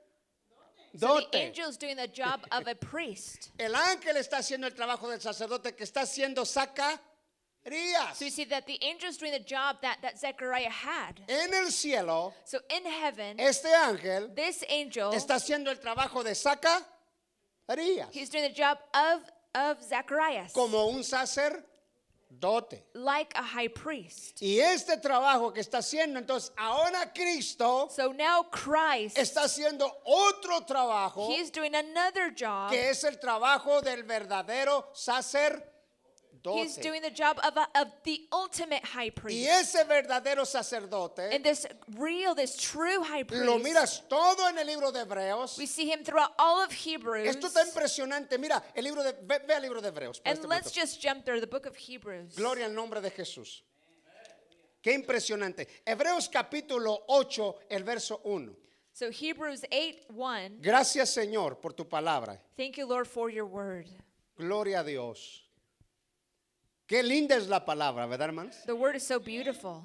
So 0.98 1.26
the 1.30 1.46
angel's 1.46 1.78
doing 1.78 1.96
the 1.96 2.08
job 2.08 2.40
of 2.50 2.66
a 2.66 2.74
priest. 2.74 3.50
El 3.58 3.74
ángel 3.74 4.16
está 4.16 4.38
haciendo 4.38 4.66
el 4.66 4.74
trabajo 4.74 5.08
del 5.08 5.20
sacerdote 5.20 5.74
que 5.74 5.84
está 5.84 6.02
haciendo 6.02 6.44
Zacarías. 6.44 7.00
So 8.14 8.24
you 8.24 8.30
see 8.30 8.44
that 8.46 8.66
the 8.66 8.82
angel's 8.82 9.16
doing 9.16 9.32
the 9.32 9.38
job 9.38 9.76
that, 9.82 9.98
that 10.02 10.18
Zechariah 10.18 10.68
had. 10.68 11.20
En 11.28 11.54
el 11.54 11.70
cielo, 11.70 12.34
So 12.44 12.58
in 12.68 12.84
heaven, 12.84 13.38
este 13.38 13.66
ángel 13.66 14.34
this 14.34 14.64
angel, 14.68 15.12
está 15.12 15.34
haciendo 15.36 15.68
el 15.68 15.76
trabajo 15.76 16.24
de 16.24 16.34
Zacarías 16.34 18.08
he's 18.10 18.28
doing 18.28 18.44
the 18.44 18.54
job 18.54 18.78
of, 18.94 19.20
of 19.54 19.80
Zacharias, 19.82 20.52
como 20.52 20.88
un 20.88 21.02
sacerdote. 21.04 21.62
like 22.94 23.32
a 23.36 23.42
high 23.42 23.68
priest. 23.68 24.42
Y 24.42 24.58
este 24.58 24.96
trabajo 25.00 25.52
que 25.52 25.60
está 25.60 25.78
haciendo, 25.78 26.18
entonces 26.18 26.50
ahora 26.58 27.12
Cristo 27.14 27.88
So 27.90 28.12
now 28.12 28.42
Christ, 28.50 29.16
está 29.16 29.44
haciendo 29.44 29.88
otro 30.04 30.60
trabajo 30.66 31.28
he's 31.28 31.50
doing 31.52 31.74
another 31.76 32.30
job. 32.34 32.70
que 32.72 32.90
es 32.90 33.04
el 33.04 33.18
trabajo 33.20 33.80
del 33.82 34.02
verdadero 34.02 34.84
He's 34.94 35.62
sacerdote. 36.42 36.82
doing 36.82 37.02
the 37.02 37.10
job 37.10 37.38
of, 37.44 37.56
a, 37.56 37.66
of 37.80 37.88
the 38.04 38.20
ultimate 38.32 38.84
high 38.84 39.06
Y 39.06 39.10
priest. 39.10 39.48
ese 39.48 39.84
verdadero 39.86 40.44
sacerdote 40.44 41.34
And 41.34 41.44
this 41.44 41.66
real, 41.96 42.34
this 42.34 42.56
true 42.56 43.02
high 43.02 43.24
lo 43.30 43.58
priest, 43.58 43.64
miras 43.64 44.08
todo 44.08 44.48
en 44.48 44.58
el 44.58 44.66
libro 44.66 44.90
de 44.90 45.00
Hebreos. 45.04 45.56
we 45.58 45.66
see 45.66 45.90
him 45.90 46.02
throughout 46.04 46.32
all 46.38 46.62
of 46.62 46.72
Hebrews. 46.72 47.28
Esto 47.28 47.48
está 47.48 47.62
impresionante. 47.64 48.38
Mira, 48.38 48.62
el 48.74 48.84
libro 48.84 49.02
de 49.02 49.12
ve, 49.22 49.40
ve 49.46 49.54
al 49.54 49.62
libro 49.62 49.80
de 49.80 49.88
Hebreos. 49.88 50.20
And 50.24 50.38
este 50.38 50.48
let's 50.48 50.72
punto. 50.72 50.80
just 50.80 51.00
jump 51.00 51.24
there, 51.24 51.40
the 51.40 51.46
book 51.46 51.66
of 51.66 51.76
Hebrews. 51.76 52.34
Gloria 52.36 52.66
al 52.66 52.72
nombre 52.74 53.00
de 53.00 53.10
Jesús. 53.10 53.62
Qué 54.82 54.92
impresionante. 54.92 55.68
Hebreos 55.86 56.28
capítulo 56.28 57.04
8, 57.08 57.54
el 57.70 57.84
verso 57.84 58.20
1. 58.24 58.52
So 58.94 59.10
Hebrews 59.10 59.64
8 59.70 60.06
1. 60.12 60.58
Gracias 60.60 61.10
Señor 61.14 61.60
por 61.60 61.72
tu 61.72 61.84
palabra. 61.84 62.38
Thank 62.56 62.76
you, 62.78 62.86
Lord, 62.86 63.06
for 63.06 63.30
your 63.30 63.46
word. 63.46 63.86
Gloria 64.36 64.80
a 64.80 64.84
Dios. 64.84 65.40
Qué 66.92 67.02
linda 67.02 67.36
es 67.36 67.48
la 67.48 67.64
palabra, 67.64 68.04
¿verdad, 68.04 68.28
hermanos? 68.28 68.54
The 68.66 68.74
word 68.74 68.96
is 68.96 69.02
so 69.02 69.18
beautiful. 69.18 69.82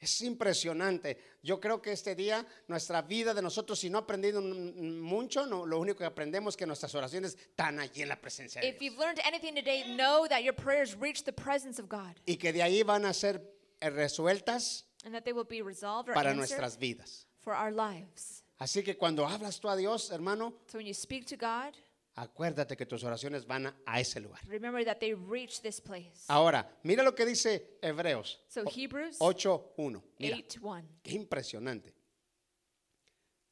Es 0.00 0.22
impresionante. 0.22 1.18
Yo 1.42 1.60
creo 1.60 1.82
que 1.82 1.92
este 1.92 2.14
día 2.14 2.46
nuestra 2.66 3.02
vida 3.02 3.34
de 3.34 3.42
nosotros, 3.42 3.78
si 3.78 3.90
no 3.90 3.98
aprendido 3.98 4.40
mucho, 4.40 5.44
no, 5.44 5.66
lo 5.66 5.78
único 5.78 5.98
que 5.98 6.06
aprendemos 6.06 6.54
es 6.54 6.56
que 6.56 6.64
nuestras 6.64 6.94
oraciones 6.94 7.34
están 7.34 7.78
allí 7.78 8.00
en 8.00 8.08
la 8.08 8.16
presencia 8.18 8.62
de 8.62 8.68
If 8.68 8.78
Dios. 8.78 8.94
you've 8.94 8.98
learned 8.98 9.20
anything 9.26 9.54
today, 9.54 9.84
know 9.98 10.26
that 10.28 10.44
your 10.44 10.54
prayers 10.54 10.96
reach 10.98 11.24
the 11.24 11.32
presence 11.32 11.78
of 11.78 11.90
God 11.90 12.16
Y 12.24 12.36
que 12.38 12.54
de 12.54 12.62
ahí 12.62 12.82
van 12.82 13.04
a 13.04 13.12
ser 13.12 13.38
eh, 13.82 13.90
resueltas 13.90 14.86
and 15.04 15.12
that 15.14 15.24
they 15.24 15.34
will 15.34 15.44
be 15.46 15.60
resolved 15.60 16.08
or 16.08 16.14
para 16.14 16.30
answered 16.30 16.38
nuestras 16.58 16.78
vidas. 16.78 17.26
for 17.42 17.52
our 17.52 17.70
lives. 17.70 18.44
Así 18.58 18.82
que 18.82 18.96
cuando 18.96 19.26
hablas 19.26 19.60
tú 19.60 19.68
a 19.68 19.76
Dios, 19.76 20.10
hermano, 20.10 20.54
So 20.68 20.78
when 20.78 20.86
you 20.86 20.94
speak 20.94 21.26
to 21.26 21.36
God, 21.36 21.76
acuérdate 22.16 22.76
que 22.76 22.86
tus 22.86 23.04
oraciones 23.04 23.46
van 23.46 23.66
a, 23.66 23.76
a 23.86 24.00
ese 24.00 24.20
lugar. 24.20 24.40
remember 24.48 24.84
that 24.84 24.98
they 24.98 25.14
reach 25.14 25.60
this 25.60 25.80
place. 25.80 26.24
Ahora, 26.28 26.66
mira 26.82 27.02
lo 27.02 27.14
que 27.14 27.24
dice 27.26 27.78
Hebreos 27.82 28.40
So 28.48 28.64
Hebrews 28.64 29.18
8.1. 29.18 30.02
Mira, 30.18 30.36
8 30.38 30.60
1. 30.62 30.82
qué 31.02 31.12
impresionante. 31.12 31.94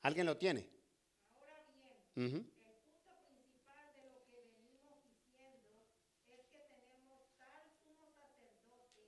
¿Alguien 0.03 0.27
lo 0.27 0.37
tiene? 0.37 0.69
Ujú. 2.17 2.25
El 2.25 2.45
punto 2.45 3.27
principal 3.29 3.89
de 3.97 4.05
lo 4.13 4.21
que 4.31 4.37
venimos 4.45 4.97
diciendo 5.03 5.65
es 6.29 6.45
que 6.53 6.61
tenemos 6.77 7.25
tal 7.39 7.65
sumo 7.83 8.07
sacerdote, 8.13 9.03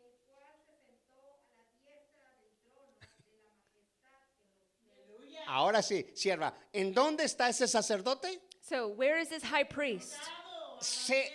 el 0.00 0.16
cual 0.26 0.56
se 0.66 0.74
sentó 0.84 1.20
a 1.20 1.52
la 1.52 1.68
diestra 1.76 2.28
del 2.40 2.56
trono 2.64 2.96
de 3.36 3.44
la 3.44 3.52
majestad 3.52 4.24
en 4.40 5.12
los 5.12 5.28
cielos. 5.30 5.46
Ahora 5.48 5.82
sí, 5.82 6.06
sierva, 6.14 6.54
¿en 6.72 6.92
dónde 6.94 7.24
está 7.24 7.48
ese 7.48 7.68
sacerdote? 7.68 8.40
So 8.72 8.88
where 8.88 9.18
is 9.20 9.28
this 9.28 9.42
high 9.42 9.64
priest? 9.64 10.14
Se, 10.80 11.28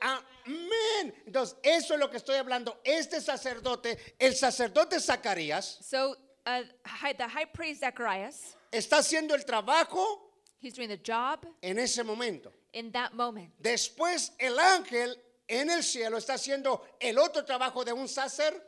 amén. 0.00 1.12
Entonces, 1.26 1.56
eso 1.64 1.94
es 1.94 1.98
lo 2.00 2.06
que 2.08 2.18
estoy 2.18 2.36
hablando. 2.36 2.76
Este 2.84 3.20
sacerdote, 3.20 3.98
el 4.20 4.34
sacerdote 4.36 5.00
Zacarías, 5.00 5.78
So 5.82 6.14
uh, 6.46 6.62
hi- 6.86 7.14
the 7.14 7.26
high 7.26 7.46
priest 7.52 7.80
Zacharias, 7.82 8.54
está 8.72 8.98
haciendo 8.98 9.34
el 9.34 9.44
trabajo 9.44 10.20
he's 10.60 10.74
doing 10.74 10.88
the 10.88 10.96
job 10.98 11.44
en 11.62 11.78
ese 11.80 12.04
momento. 12.04 12.52
in 12.72 12.92
that 12.92 13.12
moment. 13.12 13.50
Después 13.60 14.30
el 14.38 14.56
ángel 14.58 15.16
en 15.48 15.70
el 15.70 15.82
cielo 15.82 16.16
está 16.16 16.34
haciendo 16.34 16.80
el 17.00 17.18
otro 17.18 17.42
trabajo 17.44 17.84
de 17.84 17.92
un 17.92 18.06
And 18.06 18.60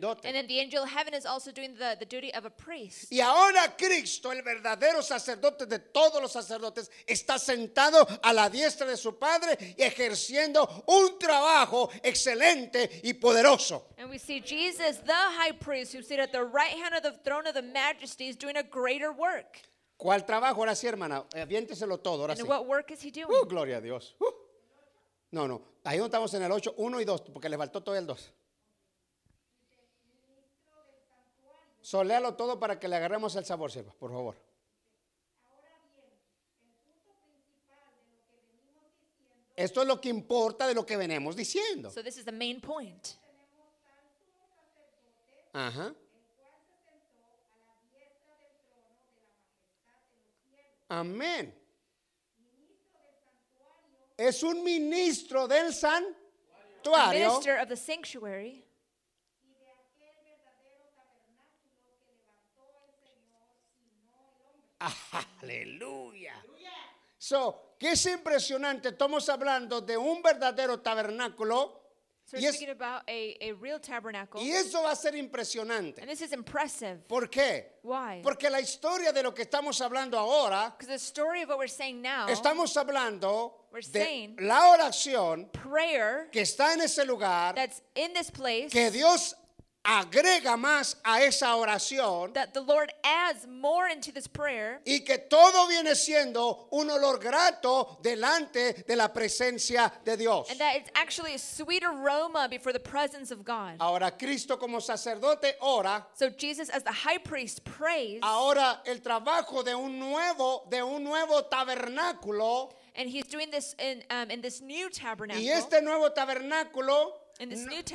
sacerdote. 0.00 0.32
then 0.32 0.46
the 0.46 0.58
angel 0.58 0.82
of 0.82 0.88
heaven 0.90 1.14
is 1.14 1.26
also 1.26 1.52
doing 1.52 1.74
the, 1.76 1.96
the 1.98 2.06
duty 2.06 2.32
of 2.34 2.44
a 2.44 2.50
priest. 2.50 3.12
Y 3.12 3.20
ahora 3.20 3.74
Cristo, 3.76 4.30
el 4.30 4.42
verdadero 4.42 5.02
sacerdote 5.02 5.66
de 5.66 5.78
todos 5.78 6.20
los 6.20 6.32
sacerdotes, 6.32 6.90
está 7.06 7.38
sentado 7.38 8.06
a 8.22 8.32
la 8.32 8.48
diestra 8.48 8.86
de 8.86 8.96
su 8.96 9.18
Padre 9.18 9.56
y 9.76 9.82
ejerciendo 9.82 10.68
un 10.86 11.18
trabajo 11.18 11.90
excelente 12.02 13.00
y 13.02 13.14
poderoso. 13.14 13.84
And 13.98 14.10
we 14.10 14.18
see 14.18 14.40
Jesus, 14.40 14.98
the 15.04 15.12
high 15.12 15.52
priest, 15.52 15.92
who 15.94 16.02
sits 16.02 16.20
at 16.20 16.32
the 16.32 16.44
right 16.44 16.72
hand 16.72 16.94
of 16.94 17.02
the 17.02 17.12
throne 17.24 17.46
of 17.46 17.54
the 17.54 17.62
majesty, 17.62 18.28
is 18.28 18.36
doing 18.36 18.56
a 18.56 18.62
greater 18.62 19.12
work. 19.12 19.60
¿Cuál 19.98 20.24
trabajo? 20.24 20.60
Ahora 20.60 20.74
sí, 20.74 20.86
hermana, 20.86 21.26
aviénteselo 21.34 21.98
todo, 22.00 22.22
ahora 22.22 22.32
And 22.32 22.40
sí. 22.40 22.48
what 22.48 22.66
work 22.66 22.90
is 22.90 23.02
he 23.02 23.10
doing? 23.10 23.28
Uh, 23.30 23.44
gloria 23.44 23.76
a 23.76 23.80
Dios. 23.82 24.14
Uh. 24.18 24.30
No, 25.32 25.46
no, 25.46 25.62
ahí 25.84 25.98
no 25.98 26.06
estamos 26.06 26.32
en 26.34 26.42
el 26.42 26.50
8, 26.50 26.74
1 26.76 27.00
y 27.00 27.04
2, 27.04 27.20
porque 27.32 27.48
le 27.48 27.56
faltó 27.58 27.82
todo 27.82 27.94
el 27.96 28.06
2. 28.06 28.32
Soléalo 31.80 32.34
todo 32.34 32.58
para 32.58 32.78
que 32.78 32.88
le 32.88 32.96
agarremos 32.96 33.34
el 33.36 33.44
sabor, 33.44 33.70
sierva, 33.72 33.92
por 33.92 34.10
favor. 34.10 34.36
Esto 39.56 39.82
es 39.82 39.88
lo 39.88 40.00
que 40.00 40.08
importa 40.08 40.66
de 40.66 40.74
lo 40.74 40.86
que 40.86 40.96
venimos 40.96 41.36
diciendo. 41.36 41.90
So 41.90 42.02
this 42.02 42.16
is 42.16 42.24
the 42.24 42.32
main 42.32 42.60
point. 42.60 43.08
Ajá. 45.52 45.94
Amén. 50.88 51.54
Es 54.16 54.42
un 54.42 54.62
ministro 54.64 55.46
del 55.46 55.72
santuario 55.72 57.28
minister 57.28 57.58
of 57.58 57.68
the 57.68 57.76
sanctuary 57.76 58.64
Aleluya. 65.42 66.32
So, 67.18 67.74
que 67.78 67.92
es 67.92 68.06
impresionante. 68.06 68.88
Estamos 68.88 69.28
hablando 69.28 69.80
de 69.80 69.96
un 69.96 70.22
verdadero 70.22 70.80
tabernáculo. 70.80 71.78
So 72.24 72.38
Y 72.38 72.46
es- 72.46 72.62
about 72.68 73.02
a, 73.08 73.36
a 73.40 73.52
real 73.60 73.80
tabernacle. 73.80 74.40
Y 74.40 74.52
eso 74.52 74.82
va 74.84 74.92
a 74.92 74.96
ser 74.96 75.16
impresionante. 75.16 76.00
And 76.00 76.08
this 76.08 76.20
is 76.22 76.32
impressive. 76.32 76.98
¿Por 77.08 77.28
qué? 77.28 77.80
Why? 77.82 78.20
Porque 78.22 78.48
la 78.48 78.60
historia 78.60 79.12
de 79.12 79.22
lo 79.22 79.34
que 79.34 79.42
estamos 79.42 79.80
hablando 79.80 80.16
ahora, 80.16 80.72
Because 80.78 80.86
the 80.86 80.98
story 80.98 81.42
of 81.42 81.48
what 81.48 81.58
we're 81.58 81.66
saying 81.66 82.00
now, 82.00 82.28
estamos 82.28 82.76
hablando 82.76 83.52
We're 83.72 83.82
de 83.82 84.36
la 84.38 84.70
oración 84.70 85.50
prayer 85.52 86.28
que 86.30 86.42
está 86.42 86.72
en 86.72 86.82
ese 86.82 87.04
lugar, 87.04 87.54
that's 87.56 87.82
in 87.96 88.12
this 88.14 88.30
place, 88.30 88.70
que 88.70 88.90
Dios 88.92 89.34
agrega 89.84 90.56
más 90.58 90.96
a 91.04 91.22
esa 91.22 91.56
oración 91.56 92.34
that 92.34 92.52
the 92.52 92.60
Lord 92.60 92.92
adds 93.02 93.46
more 93.48 93.88
into 93.88 94.12
this 94.12 94.26
prayer, 94.26 94.80
y 94.86 95.00
que 95.06 95.16
todo 95.18 95.66
viene 95.68 95.94
siendo 95.94 96.68
un 96.70 96.88
olor 96.90 97.18
grato 97.18 97.98
delante 98.02 98.84
de 98.86 98.94
la 98.96 99.08
presencia 99.08 99.90
de 100.04 100.16
Dios. 100.16 100.50
and 100.50 100.60
that 100.60 100.76
it's 100.76 100.90
actually 100.94 101.34
a 101.34 101.38
sweet 101.38 101.82
aroma 101.82 102.46
before 102.48 102.72
the 102.72 102.80
presence 102.80 103.30
of 103.30 103.44
God. 103.44 103.76
Ahora 103.80 104.10
Cristo 104.10 104.56
como 104.56 104.78
sacerdote 104.80 105.54
ora, 105.62 106.06
So 106.14 106.28
Jesus, 106.30 106.68
as 106.68 106.82
the 106.82 106.92
high 106.92 107.18
priest, 107.18 107.64
prays, 107.64 108.20
ahora 108.22 108.80
el 108.86 108.98
trabajo 108.98 109.64
de 109.64 109.74
un 109.74 109.98
nuevo 109.98 110.66
de 110.70 110.82
un 110.82 111.02
nuevo 111.04 111.42
tabernáculo 111.50 112.72
and 112.96 113.08
he's 113.08 113.24
doing 113.26 113.50
this 113.50 113.74
in 113.78 114.02
um, 114.10 114.30
in 114.30 114.40
this 114.42 114.60
new 114.60 114.90
tabernacle. 114.90 115.42
y 115.42 115.48
este 115.48 115.80
nuevo 115.82 116.10
tabernáculo 116.10 117.12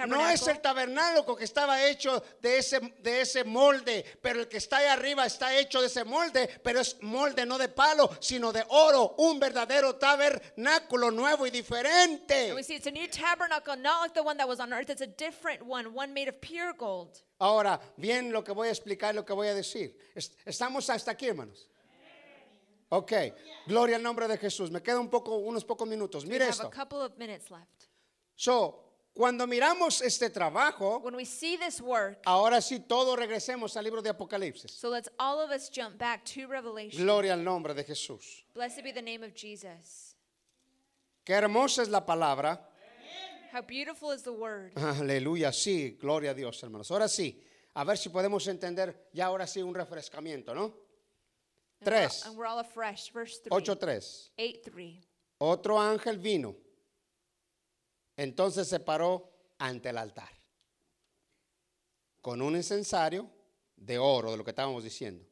No 0.08 0.28
es 0.30 0.48
el 0.48 0.60
tabernáculo 0.60 1.36
que 1.36 1.44
estaba 1.44 1.86
hecho 1.86 2.24
de 2.42 2.58
ese, 2.58 2.80
de 3.00 3.22
ese 3.22 3.44
molde, 3.44 4.04
pero 4.22 4.40
el 4.42 4.48
que 4.48 4.58
está 4.58 4.78
ahí 4.78 4.88
arriba 4.88 5.26
está 5.26 5.56
hecho 5.58 5.80
de 5.82 5.88
ese 5.88 6.04
molde, 6.04 6.48
pero 6.64 6.80
es 6.80 6.98
molde 7.02 7.46
no 7.46 7.58
de 7.58 7.70
palo, 7.70 8.10
sino 8.20 8.52
de 8.52 8.64
oro, 8.70 9.14
un 9.20 9.40
verdadero 9.40 9.96
tabernáculo 9.98 11.12
nuevo 11.12 11.46
y 11.46 11.52
diferente. 11.52 12.48
and 12.50 12.56
we 12.56 12.64
see 12.64 12.76
it's 12.76 12.88
a 12.88 12.92
new 12.92 13.08
tabernacle, 13.08 13.76
not 13.76 14.02
like 14.02 14.14
the 14.14 14.24
one 14.24 14.36
that 14.38 14.48
was 14.48 14.60
on 14.60 14.74
earth. 14.74 14.90
It's 14.90 15.02
a 15.02 15.08
different 15.08 15.62
one, 15.64 15.94
one 15.94 16.14
made 16.14 16.28
of 16.28 16.40
pure 16.42 16.74
gold. 16.74 17.22
Ahora, 17.40 17.80
bien 17.98 18.32
lo 18.32 18.44
que 18.44 18.54
voy 18.54 18.70
a 18.70 18.72
explicar, 18.72 19.14
lo 19.14 19.24
que 19.26 19.34
voy 19.34 19.48
a 19.48 19.54
decir. 19.54 19.96
Es- 20.16 20.32
Estamos 20.46 20.90
hasta 20.90 21.12
aquí, 21.12 21.28
hermanos. 21.28 21.68
Ok, 22.90 23.12
gloria 23.68 23.98
al 23.98 24.04
nombre 24.04 24.28
de 24.28 24.38
Jesús. 24.38 24.72
Me 24.72 24.82
quedan 24.82 25.00
un 25.02 25.10
poco, 25.10 25.36
unos 25.38 25.66
pocos 25.66 25.88
minutos. 25.88 26.26
Mire 26.26 26.48
esto. 26.48 26.70
So, 28.36 28.85
cuando 29.16 29.48
miramos 29.48 30.02
este 30.02 30.30
trabajo, 30.30 31.00
When 31.02 31.16
we 31.16 31.26
see 31.26 31.58
this 31.58 31.80
work, 31.82 32.20
ahora 32.26 32.62
sí 32.62 32.80
todos 32.80 33.18
regresemos 33.18 33.76
al 33.78 33.84
libro 33.86 34.02
de 34.02 34.10
Apocalipsis. 34.10 34.72
so 34.72 34.90
let's 34.90 35.10
all 35.18 35.40
of 35.40 35.52
us 35.52 35.70
jump 35.70 35.98
back 35.98 36.24
to 36.26 36.48
Revelation. 36.48 37.02
Gloria 37.02 37.34
al 37.34 37.44
nombre 37.44 37.74
de 37.74 37.84
Jesús. 37.84 38.44
Blessed 38.54 38.84
be 38.84 38.92
the 38.92 39.02
name 39.02 39.24
of 39.24 39.34
Jesus. 39.34 40.16
Qué 41.26 41.34
hermosa 41.34 41.82
es 41.82 41.90
la 41.90 42.02
palabra. 42.06 42.60
How 43.54 43.62
beautiful 43.62 44.12
is 44.12 44.22
the 44.24 44.34
word. 44.34 44.74
Aleluya, 44.76 45.52
sí, 45.54 45.98
gloria 45.98 46.32
a 46.32 46.34
Dios, 46.34 46.62
hermanos. 46.62 46.92
Ahora 46.92 47.08
sí, 47.08 47.42
a 47.74 47.86
ver 47.86 47.98
si 47.98 48.10
podemos 48.10 48.46
entender 48.48 49.08
ya 49.14 49.28
ahora 49.28 49.48
sí 49.48 49.62
un 49.62 49.74
refrescamiento, 49.74 50.54
¿no? 50.54 50.66
And 50.66 51.88
we're 51.88 51.96
all- 51.96 52.10
Tres. 52.10 52.26
And 52.26 52.38
we're 52.38 52.46
all 52.48 52.60
afresh. 52.60 53.12
Verse 53.14 53.40
3. 53.40 53.50
8.3. 53.50 54.32
8 54.38 54.62
3. 54.72 55.08
Otro 55.40 55.80
ángel 55.80 56.18
vino. 56.18 56.56
Entonces 58.18 58.68
se 58.68 58.80
paró 58.80 59.32
ante 59.58 59.90
el 59.90 59.98
altar. 59.98 60.30
Con 62.22 62.42
un 62.42 62.56
incensario 62.56 63.30
de 63.76 63.98
oro, 63.98 64.32
de 64.32 64.38
lo 64.38 64.44
que 64.44 64.52
estábamos 64.52 64.84
diciendo. 64.84 65.26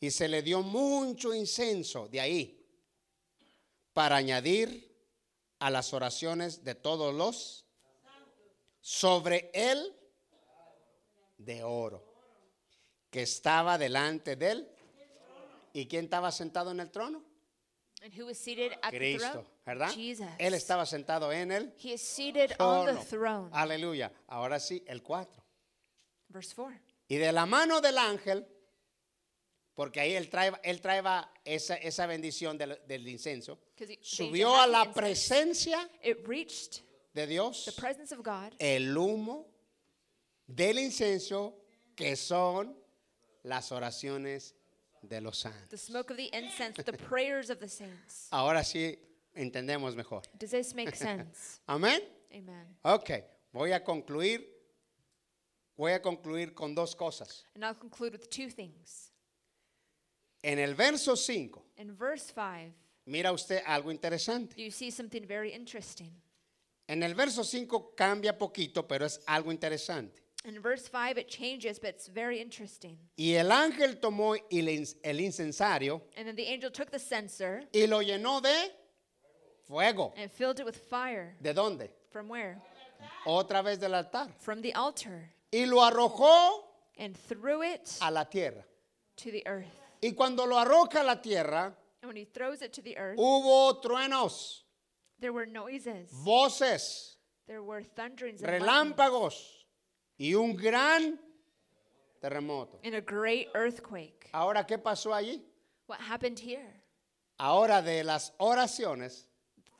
Y 0.00 0.10
se 0.10 0.28
le 0.28 0.42
dio 0.42 0.62
mucho 0.62 1.34
incenso 1.34 2.08
de 2.08 2.20
ahí 2.20 2.66
para 3.92 4.16
añadir 4.16 4.94
a 5.58 5.70
las 5.70 5.94
oraciones 5.94 6.62
de 6.62 6.74
todos 6.74 7.14
los 7.14 7.64
sobre 8.80 9.50
él 9.54 9.96
de 11.38 11.62
oro 11.62 12.04
que 13.10 13.22
estaba 13.22 13.78
delante 13.78 14.36
de 14.36 14.50
él. 14.50 14.68
¿Y 15.72 15.86
quién 15.86 16.04
estaba 16.04 16.30
sentado 16.30 16.70
en 16.70 16.80
el 16.80 16.90
trono? 16.90 17.24
And 18.04 18.12
who 18.12 18.28
is 18.28 18.38
seated 18.38 18.72
at 18.82 18.90
the 18.92 18.98
Cristo, 18.98 19.30
throne? 19.32 19.46
¿verdad? 19.64 19.90
Jesus. 19.94 20.26
Él 20.38 20.52
estaba 20.52 20.84
sentado 20.84 21.32
en 21.32 21.50
el 21.50 21.72
He 21.82 21.94
is 21.94 22.02
seated 22.02 22.52
on 22.60 22.84
the 22.86 23.02
throne. 23.04 23.48
Aleluya. 23.52 24.12
Ahora 24.28 24.60
sí, 24.60 24.84
el 24.86 25.02
4. 25.02 25.42
Verse 26.28 26.54
4. 26.54 26.78
Y 27.08 27.16
de 27.16 27.32
la 27.32 27.46
mano 27.46 27.80
del 27.80 27.96
ángel, 27.96 28.46
porque 29.74 30.00
ahí 30.00 30.12
él 30.14 30.28
trae, 30.28 30.52
él 30.62 30.80
traeba 30.82 31.32
esa, 31.44 31.76
esa 31.76 32.06
bendición 32.06 32.58
del, 32.58 32.78
del 32.86 33.08
incenso, 33.08 33.58
he- 33.76 33.86
the 33.86 33.98
subió 34.02 34.54
a 34.54 34.66
la 34.66 34.82
the 34.82 34.88
incense. 34.88 35.00
presencia 35.00 35.90
It 36.02 36.18
reached 36.26 36.82
de 37.14 37.22
the 37.22 37.26
Dios 37.26 37.74
presence 37.76 38.12
of 38.14 38.22
God, 38.22 38.52
el 38.58 38.94
humo 38.96 39.46
del 40.46 40.78
incenso 40.78 41.56
que 41.96 42.16
son 42.16 42.76
las 43.44 43.72
oraciones 43.72 44.54
de 45.08 45.20
los 45.20 45.42
the 45.42 45.50
santos. 45.50 45.80
smoke 45.80 46.10
of 46.10 46.16
the 46.16 46.30
incense, 46.32 46.76
the 46.82 46.92
prayers 46.92 47.50
of 47.50 47.58
the 47.60 47.68
saints. 47.68 48.28
Ahora 48.30 48.62
sí 48.64 48.98
entendemos 49.34 49.94
mejor. 49.94 50.22
Does 50.38 50.50
this 50.50 50.74
make 50.74 50.94
sense? 50.96 51.60
Amén. 51.68 52.00
Amen. 52.32 52.76
Ok, 52.84 53.10
voy 53.52 53.72
a 53.72 53.80
concluir. 53.82 54.44
Voy 55.76 55.92
a 55.92 56.00
concluir 56.00 56.54
con 56.54 56.74
dos 56.74 56.94
cosas. 56.94 57.44
And 57.56 57.64
I'll 57.64 57.74
conclude 57.74 58.12
with 58.12 58.30
two 58.30 58.48
things. 58.48 59.10
En 60.42 60.58
el 60.58 60.74
verso 60.74 61.16
5, 61.16 61.64
In 61.78 61.96
verse 61.96 62.30
5, 62.34 62.72
mira 63.06 63.32
usted 63.32 63.62
algo 63.66 63.90
interesante. 63.90 64.54
you 64.56 64.70
see 64.70 64.90
something 64.90 65.26
very 65.26 65.52
interesting. 65.52 66.12
En 66.86 67.02
el 67.02 67.14
verso 67.14 67.42
5 67.42 67.94
cambia 67.96 68.36
poquito, 68.38 68.86
pero 68.86 69.06
es 69.06 69.20
algo 69.26 69.50
interesante. 69.50 70.22
In 70.46 70.60
verse 70.60 70.86
5, 70.88 71.16
it 71.16 71.28
changes, 71.28 71.78
but 71.78 71.88
it's 71.90 72.06
very 72.06 72.38
interesting. 72.38 72.98
Y 73.16 73.32
el 73.34 73.50
ángel 73.50 73.98
tomó 73.98 74.36
el 74.50 74.68
el 75.02 75.20
incensario 75.20 76.02
And 76.18 76.26
then 76.28 76.36
the 76.36 76.46
angel 76.46 76.70
took 76.70 76.90
the 76.90 76.98
censer 76.98 77.62
y 77.74 77.86
lo 77.86 78.00
llenó 78.02 78.42
de 78.42 78.70
fuego. 79.66 80.12
and 80.16 80.30
filled 80.30 80.60
it 80.60 80.66
with 80.66 80.76
fire. 80.76 81.34
¿De 81.40 81.54
dónde? 81.54 81.88
From 82.10 82.28
where? 82.28 82.60
Otra 83.26 83.62
vez 83.64 83.78
del 83.78 83.94
altar. 83.94 84.28
From 84.38 84.60
the 84.60 84.74
altar. 84.74 85.30
Y 85.52 85.64
lo 85.64 85.78
arrojó 85.78 86.60
And 86.98 87.16
threw 87.16 87.62
it 87.62 87.96
a 88.02 88.10
la 88.10 88.24
tierra. 88.24 88.64
to 89.16 89.30
the 89.30 89.42
earth. 89.46 89.66
Y 90.02 90.10
cuando 90.14 90.44
lo 90.44 90.56
arroja 90.56 91.00
a 91.00 91.04
la 91.04 91.14
tierra, 91.22 91.72
And 92.02 92.08
when 92.10 92.16
he 92.16 92.26
throws 92.26 92.60
it 92.60 92.74
to 92.74 92.82
the 92.82 92.98
earth, 92.98 93.18
hubo 93.18 93.80
truenos, 93.80 94.60
there 95.20 95.32
were 95.32 95.46
noises. 95.46 96.10
voces, 96.12 97.16
There 97.46 97.62
were 97.62 97.82
thunderings 97.82 98.42
and 98.42 98.50
lightnings, 98.52 98.94
relámpagos 98.98 99.63
y 100.18 100.34
un 100.34 100.54
gran 100.56 101.18
terremoto. 102.20 102.78
and 102.84 102.94
a 102.94 103.00
great 103.00 103.48
earthquake. 103.54 104.28
Ahora, 104.32 104.64
¿qué 104.66 104.78
pasó 104.78 105.12
allí? 105.14 105.42
What 105.86 106.00
happened 106.00 106.38
here? 106.38 106.82
Ahora 107.38 107.82
de 107.82 108.02
las 108.04 108.32
oraciones, 108.38 109.26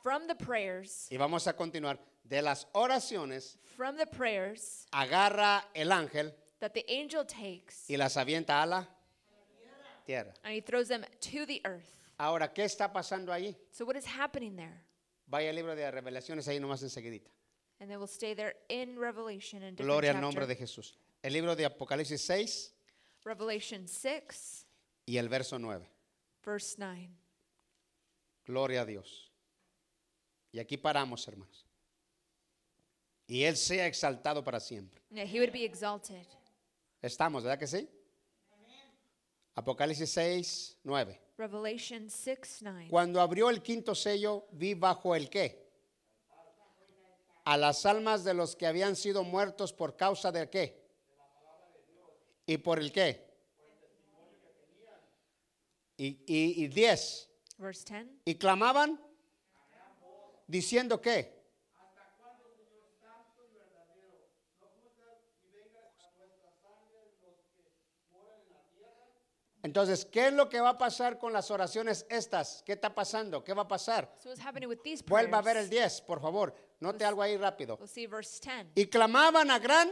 From 0.03 0.27
the 0.27 0.35
prayers, 0.35 1.07
y 1.09 1.17
vamos 1.17 1.47
a 1.47 1.53
continuar, 1.53 1.97
de 2.23 2.41
las 2.41 2.67
oraciones, 2.73 3.57
from 3.75 3.97
the 3.97 4.05
prayers 4.05 4.85
agarra 4.93 5.63
el 5.73 5.91
ángel 5.91 6.31
that 6.59 6.73
the 6.73 6.85
angel 6.87 7.25
takes, 7.25 7.89
y 7.89 7.95
las 7.97 8.15
avienta 8.17 8.61
a 8.61 8.65
la 8.67 8.85
tierra. 10.05 10.31
and 10.43 10.53
he 10.53 10.61
throws 10.61 10.87
them 10.89 11.03
to 11.21 11.45
the 11.47 11.59
earth. 11.65 11.89
Ahora, 12.19 12.53
¿qué 12.53 12.63
está 12.65 12.93
pasando 12.93 13.31
allí? 13.33 13.55
So 13.71 13.83
what 13.85 13.95
is 13.95 14.05
happening 14.05 14.55
there? 14.55 14.83
Vaya 15.27 15.49
al 15.49 15.55
libro 15.55 15.75
de 15.75 15.89
revelaciones 15.89 16.47
ahí 16.47 16.59
nomás 16.59 16.83
enseguidita. 16.83 17.31
And 17.79 17.89
they 17.89 17.97
will 17.97 18.07
stay 18.07 18.33
there 18.33 18.55
in 18.69 18.97
Revelation 18.97 19.61
in 19.63 19.75
different 19.75 19.87
Gloria 19.89 20.11
al 20.11 20.21
nombre 20.21 20.45
chapter. 20.45 20.47
de 20.47 20.55
Jesús. 20.55 20.97
El 21.21 21.33
libro 21.33 21.55
de 21.55 21.65
Apocalipsis 21.65 22.21
6 22.21 22.73
Revelation 23.25 23.87
6, 23.87 24.67
y 25.07 25.17
el 25.17 25.27
verso 25.29 25.57
9. 25.57 25.89
verse 26.45 26.75
9. 26.77 27.09
Gloria 28.45 28.81
a 28.81 28.85
Dios. 28.85 29.31
Y 30.51 30.59
aquí 30.59 30.77
paramos, 30.77 31.27
hermanos. 31.27 31.65
Y 33.27 33.43
Él 33.43 33.57
sea 33.57 33.87
exaltado 33.87 34.43
para 34.43 34.59
siempre. 34.59 35.01
Now 35.09 35.25
he 35.25 35.39
would 35.39 35.51
be 35.51 35.65
exalted. 35.65 36.25
Estamos, 37.01 37.43
¿verdad 37.43 37.57
que 37.59 37.67
sí? 37.67 37.89
Apocalipsis 39.55 40.11
6, 40.11 40.77
9. 40.83 41.21
Revelation 41.37 42.09
6, 42.09 42.59
9. 42.61 42.87
Cuando 42.89 43.19
abrió 43.21 43.49
el 43.49 43.61
quinto 43.61 43.95
sello, 43.95 44.47
vi 44.51 44.73
bajo 44.75 45.15
el 45.15 45.29
qué? 45.29 45.64
A 47.45 47.57
las 47.57 47.85
almas 47.85 48.23
de 48.23 48.33
los 48.33 48.55
que 48.55 48.67
habían 48.67 48.95
sido 48.95 49.23
muertos 49.23 49.71
por 49.71 49.95
causa 49.95 50.31
de 50.31 50.49
qué? 50.49 50.83
¿Y 52.45 52.57
por 52.57 52.79
el 52.79 52.91
qué? 52.91 53.25
Y, 55.97 56.07
y, 56.25 56.63
y 56.63 56.67
diez. 56.67 57.29
Verse 57.57 57.85
10. 57.87 58.07
Y 58.25 58.35
clamaban 58.35 58.99
diciendo 60.47 60.99
qué? 61.01 61.35
Entonces, 69.65 70.05
¿qué 70.05 70.27
es 70.27 70.33
lo 70.33 70.47
que 70.47 70.61
va 70.61 70.69
a 70.69 70.77
pasar 70.77 71.17
con 71.17 71.33
las 71.33 71.49
oraciones 71.49 72.05
estas? 72.07 72.61
¿Qué 72.63 72.73
está 72.73 72.93
pasando? 72.93 73.43
¿Qué 73.43 73.51
va 73.51 73.63
a 73.63 73.67
pasar? 73.67 74.13
So? 74.21 74.31
Vuelva 75.07 75.39
a 75.39 75.41
ver 75.41 75.57
el 75.57 75.71
10, 75.71 76.01
por 76.01 76.21
favor. 76.21 76.53
Note 76.79 77.03
algo 77.05 77.21
ahí 77.21 77.37
rápido. 77.37 77.77
We'll 77.77 77.87
see 77.87 78.05
verse 78.07 78.39
10. 78.41 78.67
Y 78.75 78.87
clamaban 78.87 79.49
a 79.51 79.59
gran. 79.59 79.89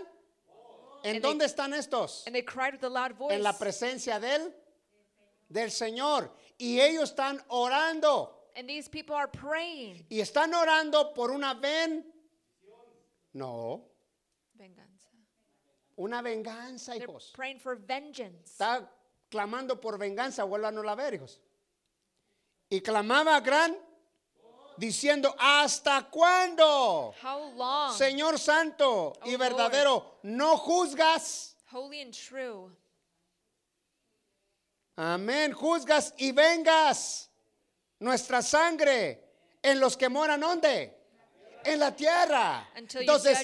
¿En 1.03 1.15
And 1.17 1.23
dónde 1.23 1.45
they- 1.45 1.49
están 1.51 1.73
estos? 1.73 2.23
And 2.27 2.33
they 2.35 2.43
cried 2.43 2.73
with 2.73 2.83
a 2.83 2.89
loud 2.89 3.13
voice. 3.17 3.35
En 3.35 3.43
la 3.43 3.53
presencia 3.57 4.19
del 4.19 4.53
del 5.49 5.69
Señor. 5.71 6.31
Y 6.57 6.79
ellos 6.79 7.09
están 7.11 7.43
orando. 7.49 8.39
and 8.55 8.67
these 8.69 8.87
people 8.87 9.15
are 9.15 9.27
praying. 9.27 10.05
Y 10.09 10.19
están 10.19 10.53
orando 10.53 11.13
por 11.13 11.31
una 11.31 11.55
ven. 11.55 12.05
No, 13.33 13.89
Venganza. 14.53 15.09
una 15.97 16.21
venganza, 16.21 16.93
They're 16.93 17.05
hijos. 17.09 17.31
praying 17.33 17.59
for 17.59 17.75
vengeance. 17.75 18.43
Está 18.51 18.87
clamando 19.29 19.81
por 19.81 19.97
venganza, 19.97 20.43
vuelvan 20.43 20.77
a 20.87 20.95
ver, 20.95 21.15
hijos. 21.15 21.39
Y 22.69 22.81
clamaba 22.81 23.35
a 23.35 23.41
gran 23.41 23.75
diciendo, 24.77 25.35
¿hasta 25.39 26.09
cuándo? 26.09 27.13
How 27.23 27.53
long? 27.55 27.97
Señor 27.97 28.39
Santo 28.39 29.13
y 29.25 29.35
Oh, 29.35 29.37
verdadero, 29.37 30.19
no 30.23 30.57
juzgas. 30.57 31.55
Holy 31.71 32.01
and 32.01 32.13
true. 32.13 32.69
Amén, 34.95 35.53
juzgas 35.53 36.13
y 36.17 36.31
vengas 36.31 37.29
nuestra 37.99 38.41
sangre 38.41 39.23
en 39.61 39.79
los 39.79 39.97
que 39.97 40.07
moran 40.09 40.39
¿dónde? 40.41 41.02
En 41.65 41.79
la 41.79 41.95
tierra. 41.95 42.67
Entonces, 42.75 43.37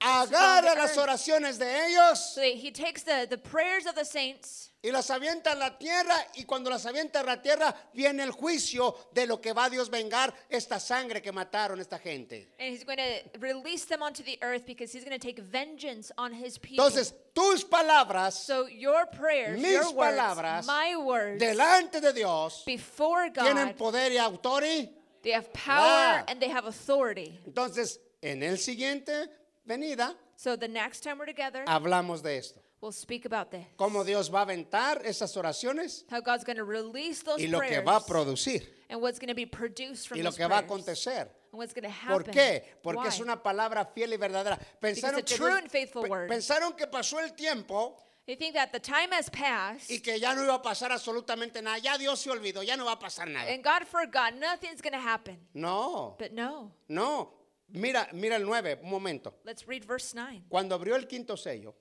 agarra 0.00 0.74
las 0.74 0.96
oraciones 0.98 1.58
de 1.58 1.86
ellos 1.86 2.34
So 2.34 2.40
that 2.40 2.54
he 2.54 2.70
takes 2.70 3.02
the, 3.02 3.26
the 3.28 3.38
prayers 3.38 3.86
of 3.86 3.94
the 3.94 4.04
saints 4.04 4.72
y 4.84 4.90
las 4.90 5.10
avienta 5.10 5.52
a 5.52 5.54
la 5.54 5.78
tierra 5.78 6.14
y 6.34 6.44
cuando 6.44 6.68
las 6.68 6.84
avienta 6.86 7.20
a 7.20 7.22
la 7.22 7.40
tierra 7.40 7.74
viene 7.94 8.24
el 8.24 8.32
juicio 8.32 8.96
de 9.12 9.26
lo 9.26 9.40
que 9.40 9.52
va 9.52 9.70
Dios 9.70 9.88
vengar 9.88 10.34
esta 10.48 10.80
sangre 10.80 11.22
que 11.22 11.30
mataron 11.30 11.78
esta 11.80 11.98
gente. 11.98 12.48
and 12.58 12.74
he's 12.74 12.84
going 12.84 12.98
to 12.98 13.38
release 13.38 13.84
them 13.84 14.02
onto 14.02 14.24
the 14.24 14.38
earth 14.42 14.66
because 14.66 14.92
he's 14.92 15.04
going 15.04 15.16
to 15.16 15.24
take 15.24 15.38
vengeance 15.38 16.10
on 16.18 16.32
his 16.32 16.58
people. 16.58 16.84
Entonces, 16.84 17.14
tus 17.32 17.62
palabras 17.64 18.34
so 18.34 18.66
your 18.66 19.06
prayers, 19.06 19.60
mis 19.60 19.70
your 19.70 19.94
words, 19.94 20.16
palabras 20.16 20.66
my 20.66 20.96
words, 20.96 21.40
delante 21.40 22.00
de 22.00 22.12
Dios 22.12 22.64
before 22.66 23.30
tienen 23.30 23.68
God, 23.68 23.76
poder 23.76 24.10
y 24.12 24.18
autoridad. 24.18 25.01
They 25.22 25.32
have 25.32 25.52
power 25.52 26.24
and 26.28 26.40
they 26.40 26.48
have 26.50 26.66
authority. 26.66 27.38
Entonces, 27.46 27.98
en 28.22 28.42
el 28.42 28.56
siguiente 28.58 29.28
venida 29.64 30.14
So 30.36 30.56
the 30.56 30.68
next 30.68 31.02
time 31.02 31.18
we're 31.18 31.26
together, 31.26 31.64
hablamos 31.66 32.22
de 32.22 32.36
esto. 32.38 32.60
we'll 32.80 32.90
speak 32.92 33.24
about 33.26 33.50
this. 33.50 33.64
Cómo 33.76 34.04
Dios 34.04 34.28
va 34.28 34.40
a 34.40 34.46
aventar 34.46 35.02
esas 35.04 35.36
oraciones 35.36 36.04
How 36.10 36.20
God's 36.20 36.44
going 36.44 36.56
to 36.56 36.64
release 36.64 37.22
those 37.22 37.40
y 37.40 37.46
lo 37.46 37.60
que 37.60 37.68
prayers 37.68 37.86
va 37.86 37.96
a 37.96 38.00
producir 38.00 38.62
and 38.90 39.00
what's 39.00 39.18
going 39.18 39.28
to 39.28 39.34
be 39.34 39.46
produced 39.46 40.08
from 40.08 40.18
y 40.18 40.22
lo 40.22 40.30
those 40.30 40.36
que 40.38 40.46
va 40.48 40.58
a 40.58 40.62
prayers 40.62 40.64
acontecer. 40.64 41.28
and 41.52 41.58
what's 41.58 41.72
going 41.72 41.84
to 41.84 41.88
happen. 41.90 42.24
¿Por 42.24 42.32
qué? 42.32 42.62
Porque 42.82 42.98
Why? 43.02 43.08
es 43.08 43.20
una 43.20 43.36
palabra 43.42 43.84
fiel 43.94 44.12
y 44.12 44.16
verdadera. 44.16 44.58
Pensaron 44.80 45.22
que, 45.22 45.36
true 45.36 45.46
Dios- 45.48 45.58
and 45.62 45.70
faithful 45.70 46.02
pe- 46.02 46.08
word. 46.10 46.28
pensaron 46.28 46.72
que 46.76 46.86
pasó 46.86 47.20
el 47.20 47.34
tiempo 47.34 47.96
They 48.26 48.36
think 48.36 48.54
that 48.54 48.70
the 48.72 48.78
time 48.78 49.10
has 49.12 49.28
passed 49.28 49.90
y 49.90 49.98
que 49.98 50.16
ya 50.20 50.32
no 50.34 50.44
iba 50.44 50.54
a 50.54 50.62
pasar 50.62 50.92
absolutamente 50.92 51.60
nada. 51.60 51.78
Ya 51.78 51.98
Dios 51.98 52.20
se 52.20 52.30
olvidó, 52.30 52.62
ya 52.62 52.76
no 52.76 52.84
va 52.84 52.92
a 52.92 52.98
pasar 52.98 53.26
nada. 53.28 53.50
and 53.52 53.64
God 53.64 53.84
forgot. 53.86 54.34
Nothing's 54.34 54.80
going 54.80 54.92
to 54.92 55.00
happen. 55.00 55.38
No, 55.54 56.14
But 56.18 56.32
no. 56.32 56.70
no. 56.88 57.34
Mira, 57.74 58.08
mira 58.12 58.36
el 58.36 58.44
9, 58.44 58.80
un 58.82 58.90
momento. 58.90 59.34
Let's 59.44 59.66
read 59.66 59.84
verse 59.86 60.14
9. 60.14 60.44
Cuando 60.48 60.74
abrió 60.76 60.94
el 60.94 61.06
quinto 61.08 61.36
sello, 61.36 61.74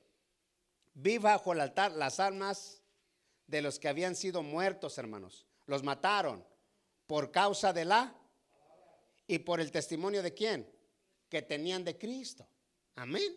vi 0.95 1.17
bajo 1.19 1.51
el 1.53 1.59
altar 1.59 1.91
las 1.91 2.19
almas 2.19 2.81
de 3.45 3.61
los 3.61 3.77
que 3.77 3.89
habían 3.89 4.15
sido 4.15 4.41
muertos, 4.41 4.97
hermanos. 4.97 5.45
Los 5.67 5.83
mataron 5.83 6.43
por 7.07 7.29
causa 7.31 7.71
de 7.73 7.85
la 7.85 8.15
y 9.27 9.39
por 9.39 9.59
el 9.59 9.69
testimonio 9.71 10.23
de 10.23 10.33
quién? 10.33 10.67
Que 11.29 11.41
tenían 11.41 11.83
de 11.83 11.97
Cristo. 11.97 12.47
Amén. 12.95 13.35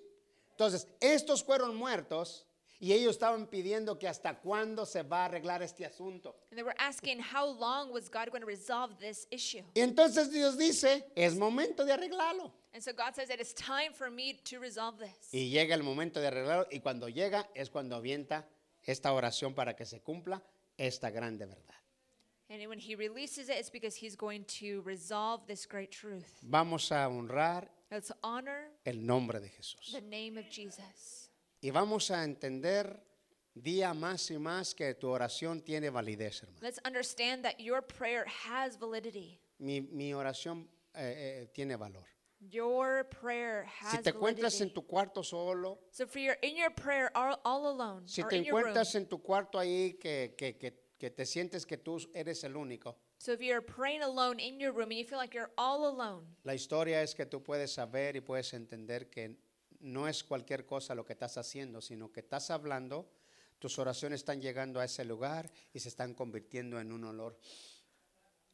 Entonces, 0.52 0.86
estos 1.00 1.42
fueron 1.44 1.74
muertos 1.76 2.46
y 2.80 2.92
ellos 2.92 3.12
estaban 3.12 3.46
pidiendo 3.46 3.98
que 3.98 4.08
hasta 4.08 4.40
cuándo 4.40 4.84
se 4.84 5.02
va 5.02 5.22
a 5.22 5.24
arreglar 5.26 5.62
este 5.62 5.84
asunto. 5.86 6.36
And 6.50 6.58
they 6.58 6.62
were 6.62 6.76
asking 6.78 7.20
how 7.20 7.46
long 7.46 7.92
was 7.92 8.08
God 8.08 8.30
going 8.30 8.42
to 8.42 8.46
resolve 8.46 8.96
this 8.98 9.26
issue? 9.30 9.62
Y 9.74 9.80
entonces 9.80 10.30
Dios 10.30 10.56
dice, 10.58 11.04
es 11.14 11.36
momento 11.36 11.84
de 11.84 11.92
arreglarlo. 11.92 12.52
And 12.72 12.82
so 12.82 12.92
God 12.92 13.14
says 13.14 13.28
that 13.28 13.40
it's 13.40 13.54
time 13.54 13.92
for 13.92 14.10
me 14.10 14.34
to 14.44 14.58
resolve 14.58 14.98
this. 14.98 15.32
Y 15.32 15.50
llega 15.50 15.74
el 15.74 15.82
momento 15.82 16.20
de 16.20 16.26
arreglarlo 16.26 16.66
y 16.70 16.80
cuando 16.80 17.08
llega 17.08 17.48
es 17.54 17.70
cuando 17.70 17.96
avienta 17.96 18.44
esta 18.82 19.12
oración 19.12 19.54
para 19.54 19.74
que 19.74 19.86
se 19.86 20.00
cumpla 20.00 20.42
esta 20.76 21.10
grande 21.10 21.46
verdad. 21.46 21.74
And 22.50 22.68
when 22.68 22.78
he 22.78 22.94
releases 22.94 23.48
it, 23.48 23.56
it's 23.58 23.70
because 23.70 23.96
he's 23.96 24.16
going 24.16 24.44
to 24.60 24.82
resolve 24.84 25.46
this 25.46 25.66
great 25.66 25.90
truth. 25.90 26.28
Vamos 26.42 26.92
a 26.92 27.08
honrar 27.08 27.68
Let's 27.90 28.12
honor 28.22 28.70
el 28.84 28.96
nombre 29.06 29.40
de 29.40 29.48
Jesús. 29.48 29.92
the 29.92 30.00
name 30.00 30.36
of 30.36 30.48
Jesus. 30.50 31.23
Y 31.64 31.70
vamos 31.70 32.10
a 32.10 32.22
entender 32.24 33.02
día 33.54 33.94
más 33.94 34.30
y 34.30 34.36
más 34.36 34.74
que 34.74 34.92
tu 34.96 35.08
oración 35.08 35.62
tiene 35.62 35.88
validez, 35.88 36.42
hermano. 36.42 36.58
Let's 36.60 36.78
understand 36.84 37.42
that 37.42 37.58
your 37.58 37.80
prayer 37.80 38.26
has 38.26 38.78
validity. 38.78 39.40
Mi, 39.58 39.80
mi 39.80 40.12
oración 40.12 40.68
eh, 40.94 41.44
eh, 41.44 41.50
tiene 41.54 41.76
valor. 41.76 42.04
Your 42.50 43.08
prayer 43.08 43.64
Si 43.80 43.96
has 43.96 44.02
te 44.02 44.10
encuentras 44.10 44.60
en 44.60 44.68
validity. 44.68 44.74
tu 44.74 44.86
cuarto 44.86 45.22
solo, 45.24 45.78
So 45.90 46.06
for 46.06 46.18
your 46.20 46.36
in 46.42 46.54
your 46.54 46.70
prayer 46.70 47.10
all, 47.14 47.40
all 47.46 47.66
alone 47.68 48.06
si 48.06 48.20
or 48.20 48.28
te 48.28 48.36
in 48.36 48.44
your 48.44 48.56
room. 48.56 48.66
encuentras 48.68 48.94
en 48.96 49.06
tu 49.06 49.22
cuarto 49.22 49.58
ahí 49.58 49.94
que, 49.98 50.34
que, 50.36 50.58
que, 50.58 50.74
que 50.98 51.10
te 51.10 51.24
sientes 51.24 51.64
que 51.64 51.78
tú 51.78 51.98
eres 52.12 52.44
el 52.44 52.56
único, 52.58 52.98
So 53.16 53.32
if 53.32 53.40
you're 53.40 53.62
praying 53.62 54.02
alone 54.02 54.38
in 54.38 54.60
your 54.60 54.72
room 54.74 54.90
and 54.90 54.98
you 54.98 55.06
feel 55.06 55.16
like 55.16 55.32
you're 55.32 55.52
all 55.56 55.86
alone, 55.86 56.26
la 56.44 56.52
historia 56.52 57.00
es 57.00 57.14
que 57.14 57.24
tú 57.24 57.42
puedes 57.42 57.72
saber 57.72 58.16
y 58.16 58.20
puedes 58.20 58.52
entender 58.52 59.08
que 59.08 59.38
no 59.84 60.08
es 60.08 60.24
cualquier 60.24 60.66
cosa 60.66 60.94
lo 60.94 61.04
que 61.04 61.12
estás 61.12 61.36
haciendo, 61.36 61.80
sino 61.80 62.10
que 62.10 62.20
estás 62.20 62.50
hablando, 62.50 63.08
tus 63.58 63.78
oraciones 63.78 64.20
están 64.20 64.40
llegando 64.40 64.80
a 64.80 64.84
ese 64.84 65.04
lugar 65.04 65.50
y 65.72 65.80
se 65.80 65.88
están 65.88 66.14
convirtiendo 66.14 66.80
en 66.80 66.90
un 66.90 67.04
olor 67.04 67.38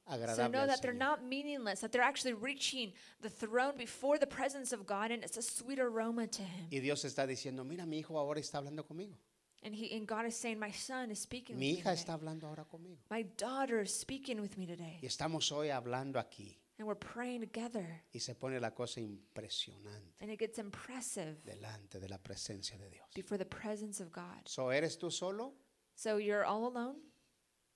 so 0.07 0.12
agradable. 0.14 0.51
know 0.51 0.61
al 0.62 0.66
that 0.66 0.81
they're 0.83 0.93
not 0.93 1.22
meaningless, 1.22 1.81
that 1.81 1.93
they're 1.93 2.05
actually 2.07 2.35
reaching 2.35 2.93
the 3.22 3.31
throne 3.31 3.76
before 3.76 4.18
the 4.18 4.26
presence 4.26 4.72
of 4.72 4.87
God 4.87 5.11
and 5.12 5.22
it's 5.22 5.37
a 5.37 5.43
sweet 5.43 5.78
aroma 5.78 6.26
to 6.26 6.43
him. 6.43 6.66
Y 6.70 6.81
Dios 6.81 7.05
está 7.05 7.26
diciendo, 7.26 7.64
mira, 7.64 7.87
mi 7.87 7.99
hijo 7.99 8.18
ahora 8.18 8.41
está 8.41 8.59
hablando 8.59 8.85
conmigo. 8.85 9.16
And 9.62 9.74
he 9.74 9.95
and 9.95 10.07
God 10.09 10.24
is 10.26 10.35
saying, 10.37 10.59
My 10.59 10.72
son 10.72 11.11
is 11.11 11.20
speaking 11.20 11.59
Mi 11.59 11.72
with 11.72 11.81
hija 11.81 11.91
me 11.91 11.95
está 11.95 12.07
today. 12.07 12.12
hablando 12.14 12.47
ahora 12.47 12.64
conmigo. 12.64 12.99
My 13.11 13.22
daughter 13.37 13.81
is 13.83 13.93
speaking 13.93 14.41
with 14.41 14.57
me 14.57 14.66
today. 14.66 14.99
Y 15.03 15.07
estamos 15.07 15.53
hoy 15.53 15.68
hablando 15.68 16.18
aquí. 16.18 16.59
And 16.81 16.87
we're 16.89 16.95
praying 16.95 17.41
together. 17.43 17.85
Y 18.11 18.20
se 18.20 18.35
pone 18.35 18.59
la 18.59 18.70
cosa 18.70 19.01
impresionante 19.01 20.14
And 20.22 20.31
it 20.31 20.39
gets 20.39 20.59
impressive 20.59 21.37
delante 21.45 22.01
de 22.01 22.09
la 22.09 22.16
presencia 22.16 22.78
de 22.78 22.89
Dios. 22.89 23.07
before 23.14 23.37
the 23.37 23.45
presence 23.45 24.01
of 24.01 24.11
God. 24.11 24.47
So, 24.47 24.70
¿eres 24.72 24.97
tú 24.97 25.11
solo? 25.11 25.53
So 25.95 26.16
you're 26.16 26.47
all 26.47 26.66
alone? 26.66 26.97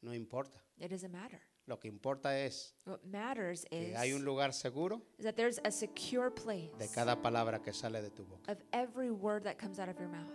No 0.01 0.15
importa. 0.15 0.59
It 0.79 0.89
doesn't 0.89 1.13
matter. 1.13 1.39
Lo 1.67 1.79
que 1.79 1.89
importa 1.91 2.39
es 2.39 2.73
What 2.87 3.05
matters 3.05 3.67
que 3.71 3.91
is, 3.91 3.97
hay 3.97 4.15
un 4.15 4.25
lugar 4.25 4.55
seguro 4.55 5.03
is 5.19 5.27
that 5.27 5.37
there's 5.37 5.59
a 5.67 5.71
secure 5.71 6.31
place 6.31 6.71
de 6.79 6.89
cada 6.89 7.17
palabra 7.17 7.63
que 7.63 7.75
sale 7.75 8.01
de 8.01 8.09
tu 8.09 8.25
boca. 8.25 8.51
of 8.53 8.59
every 8.73 9.11
word 9.11 9.45
that 9.45 9.59
comes 9.59 9.79
out 9.79 9.91
of 9.91 9.99
your 9.99 10.09
mouth. 10.09 10.35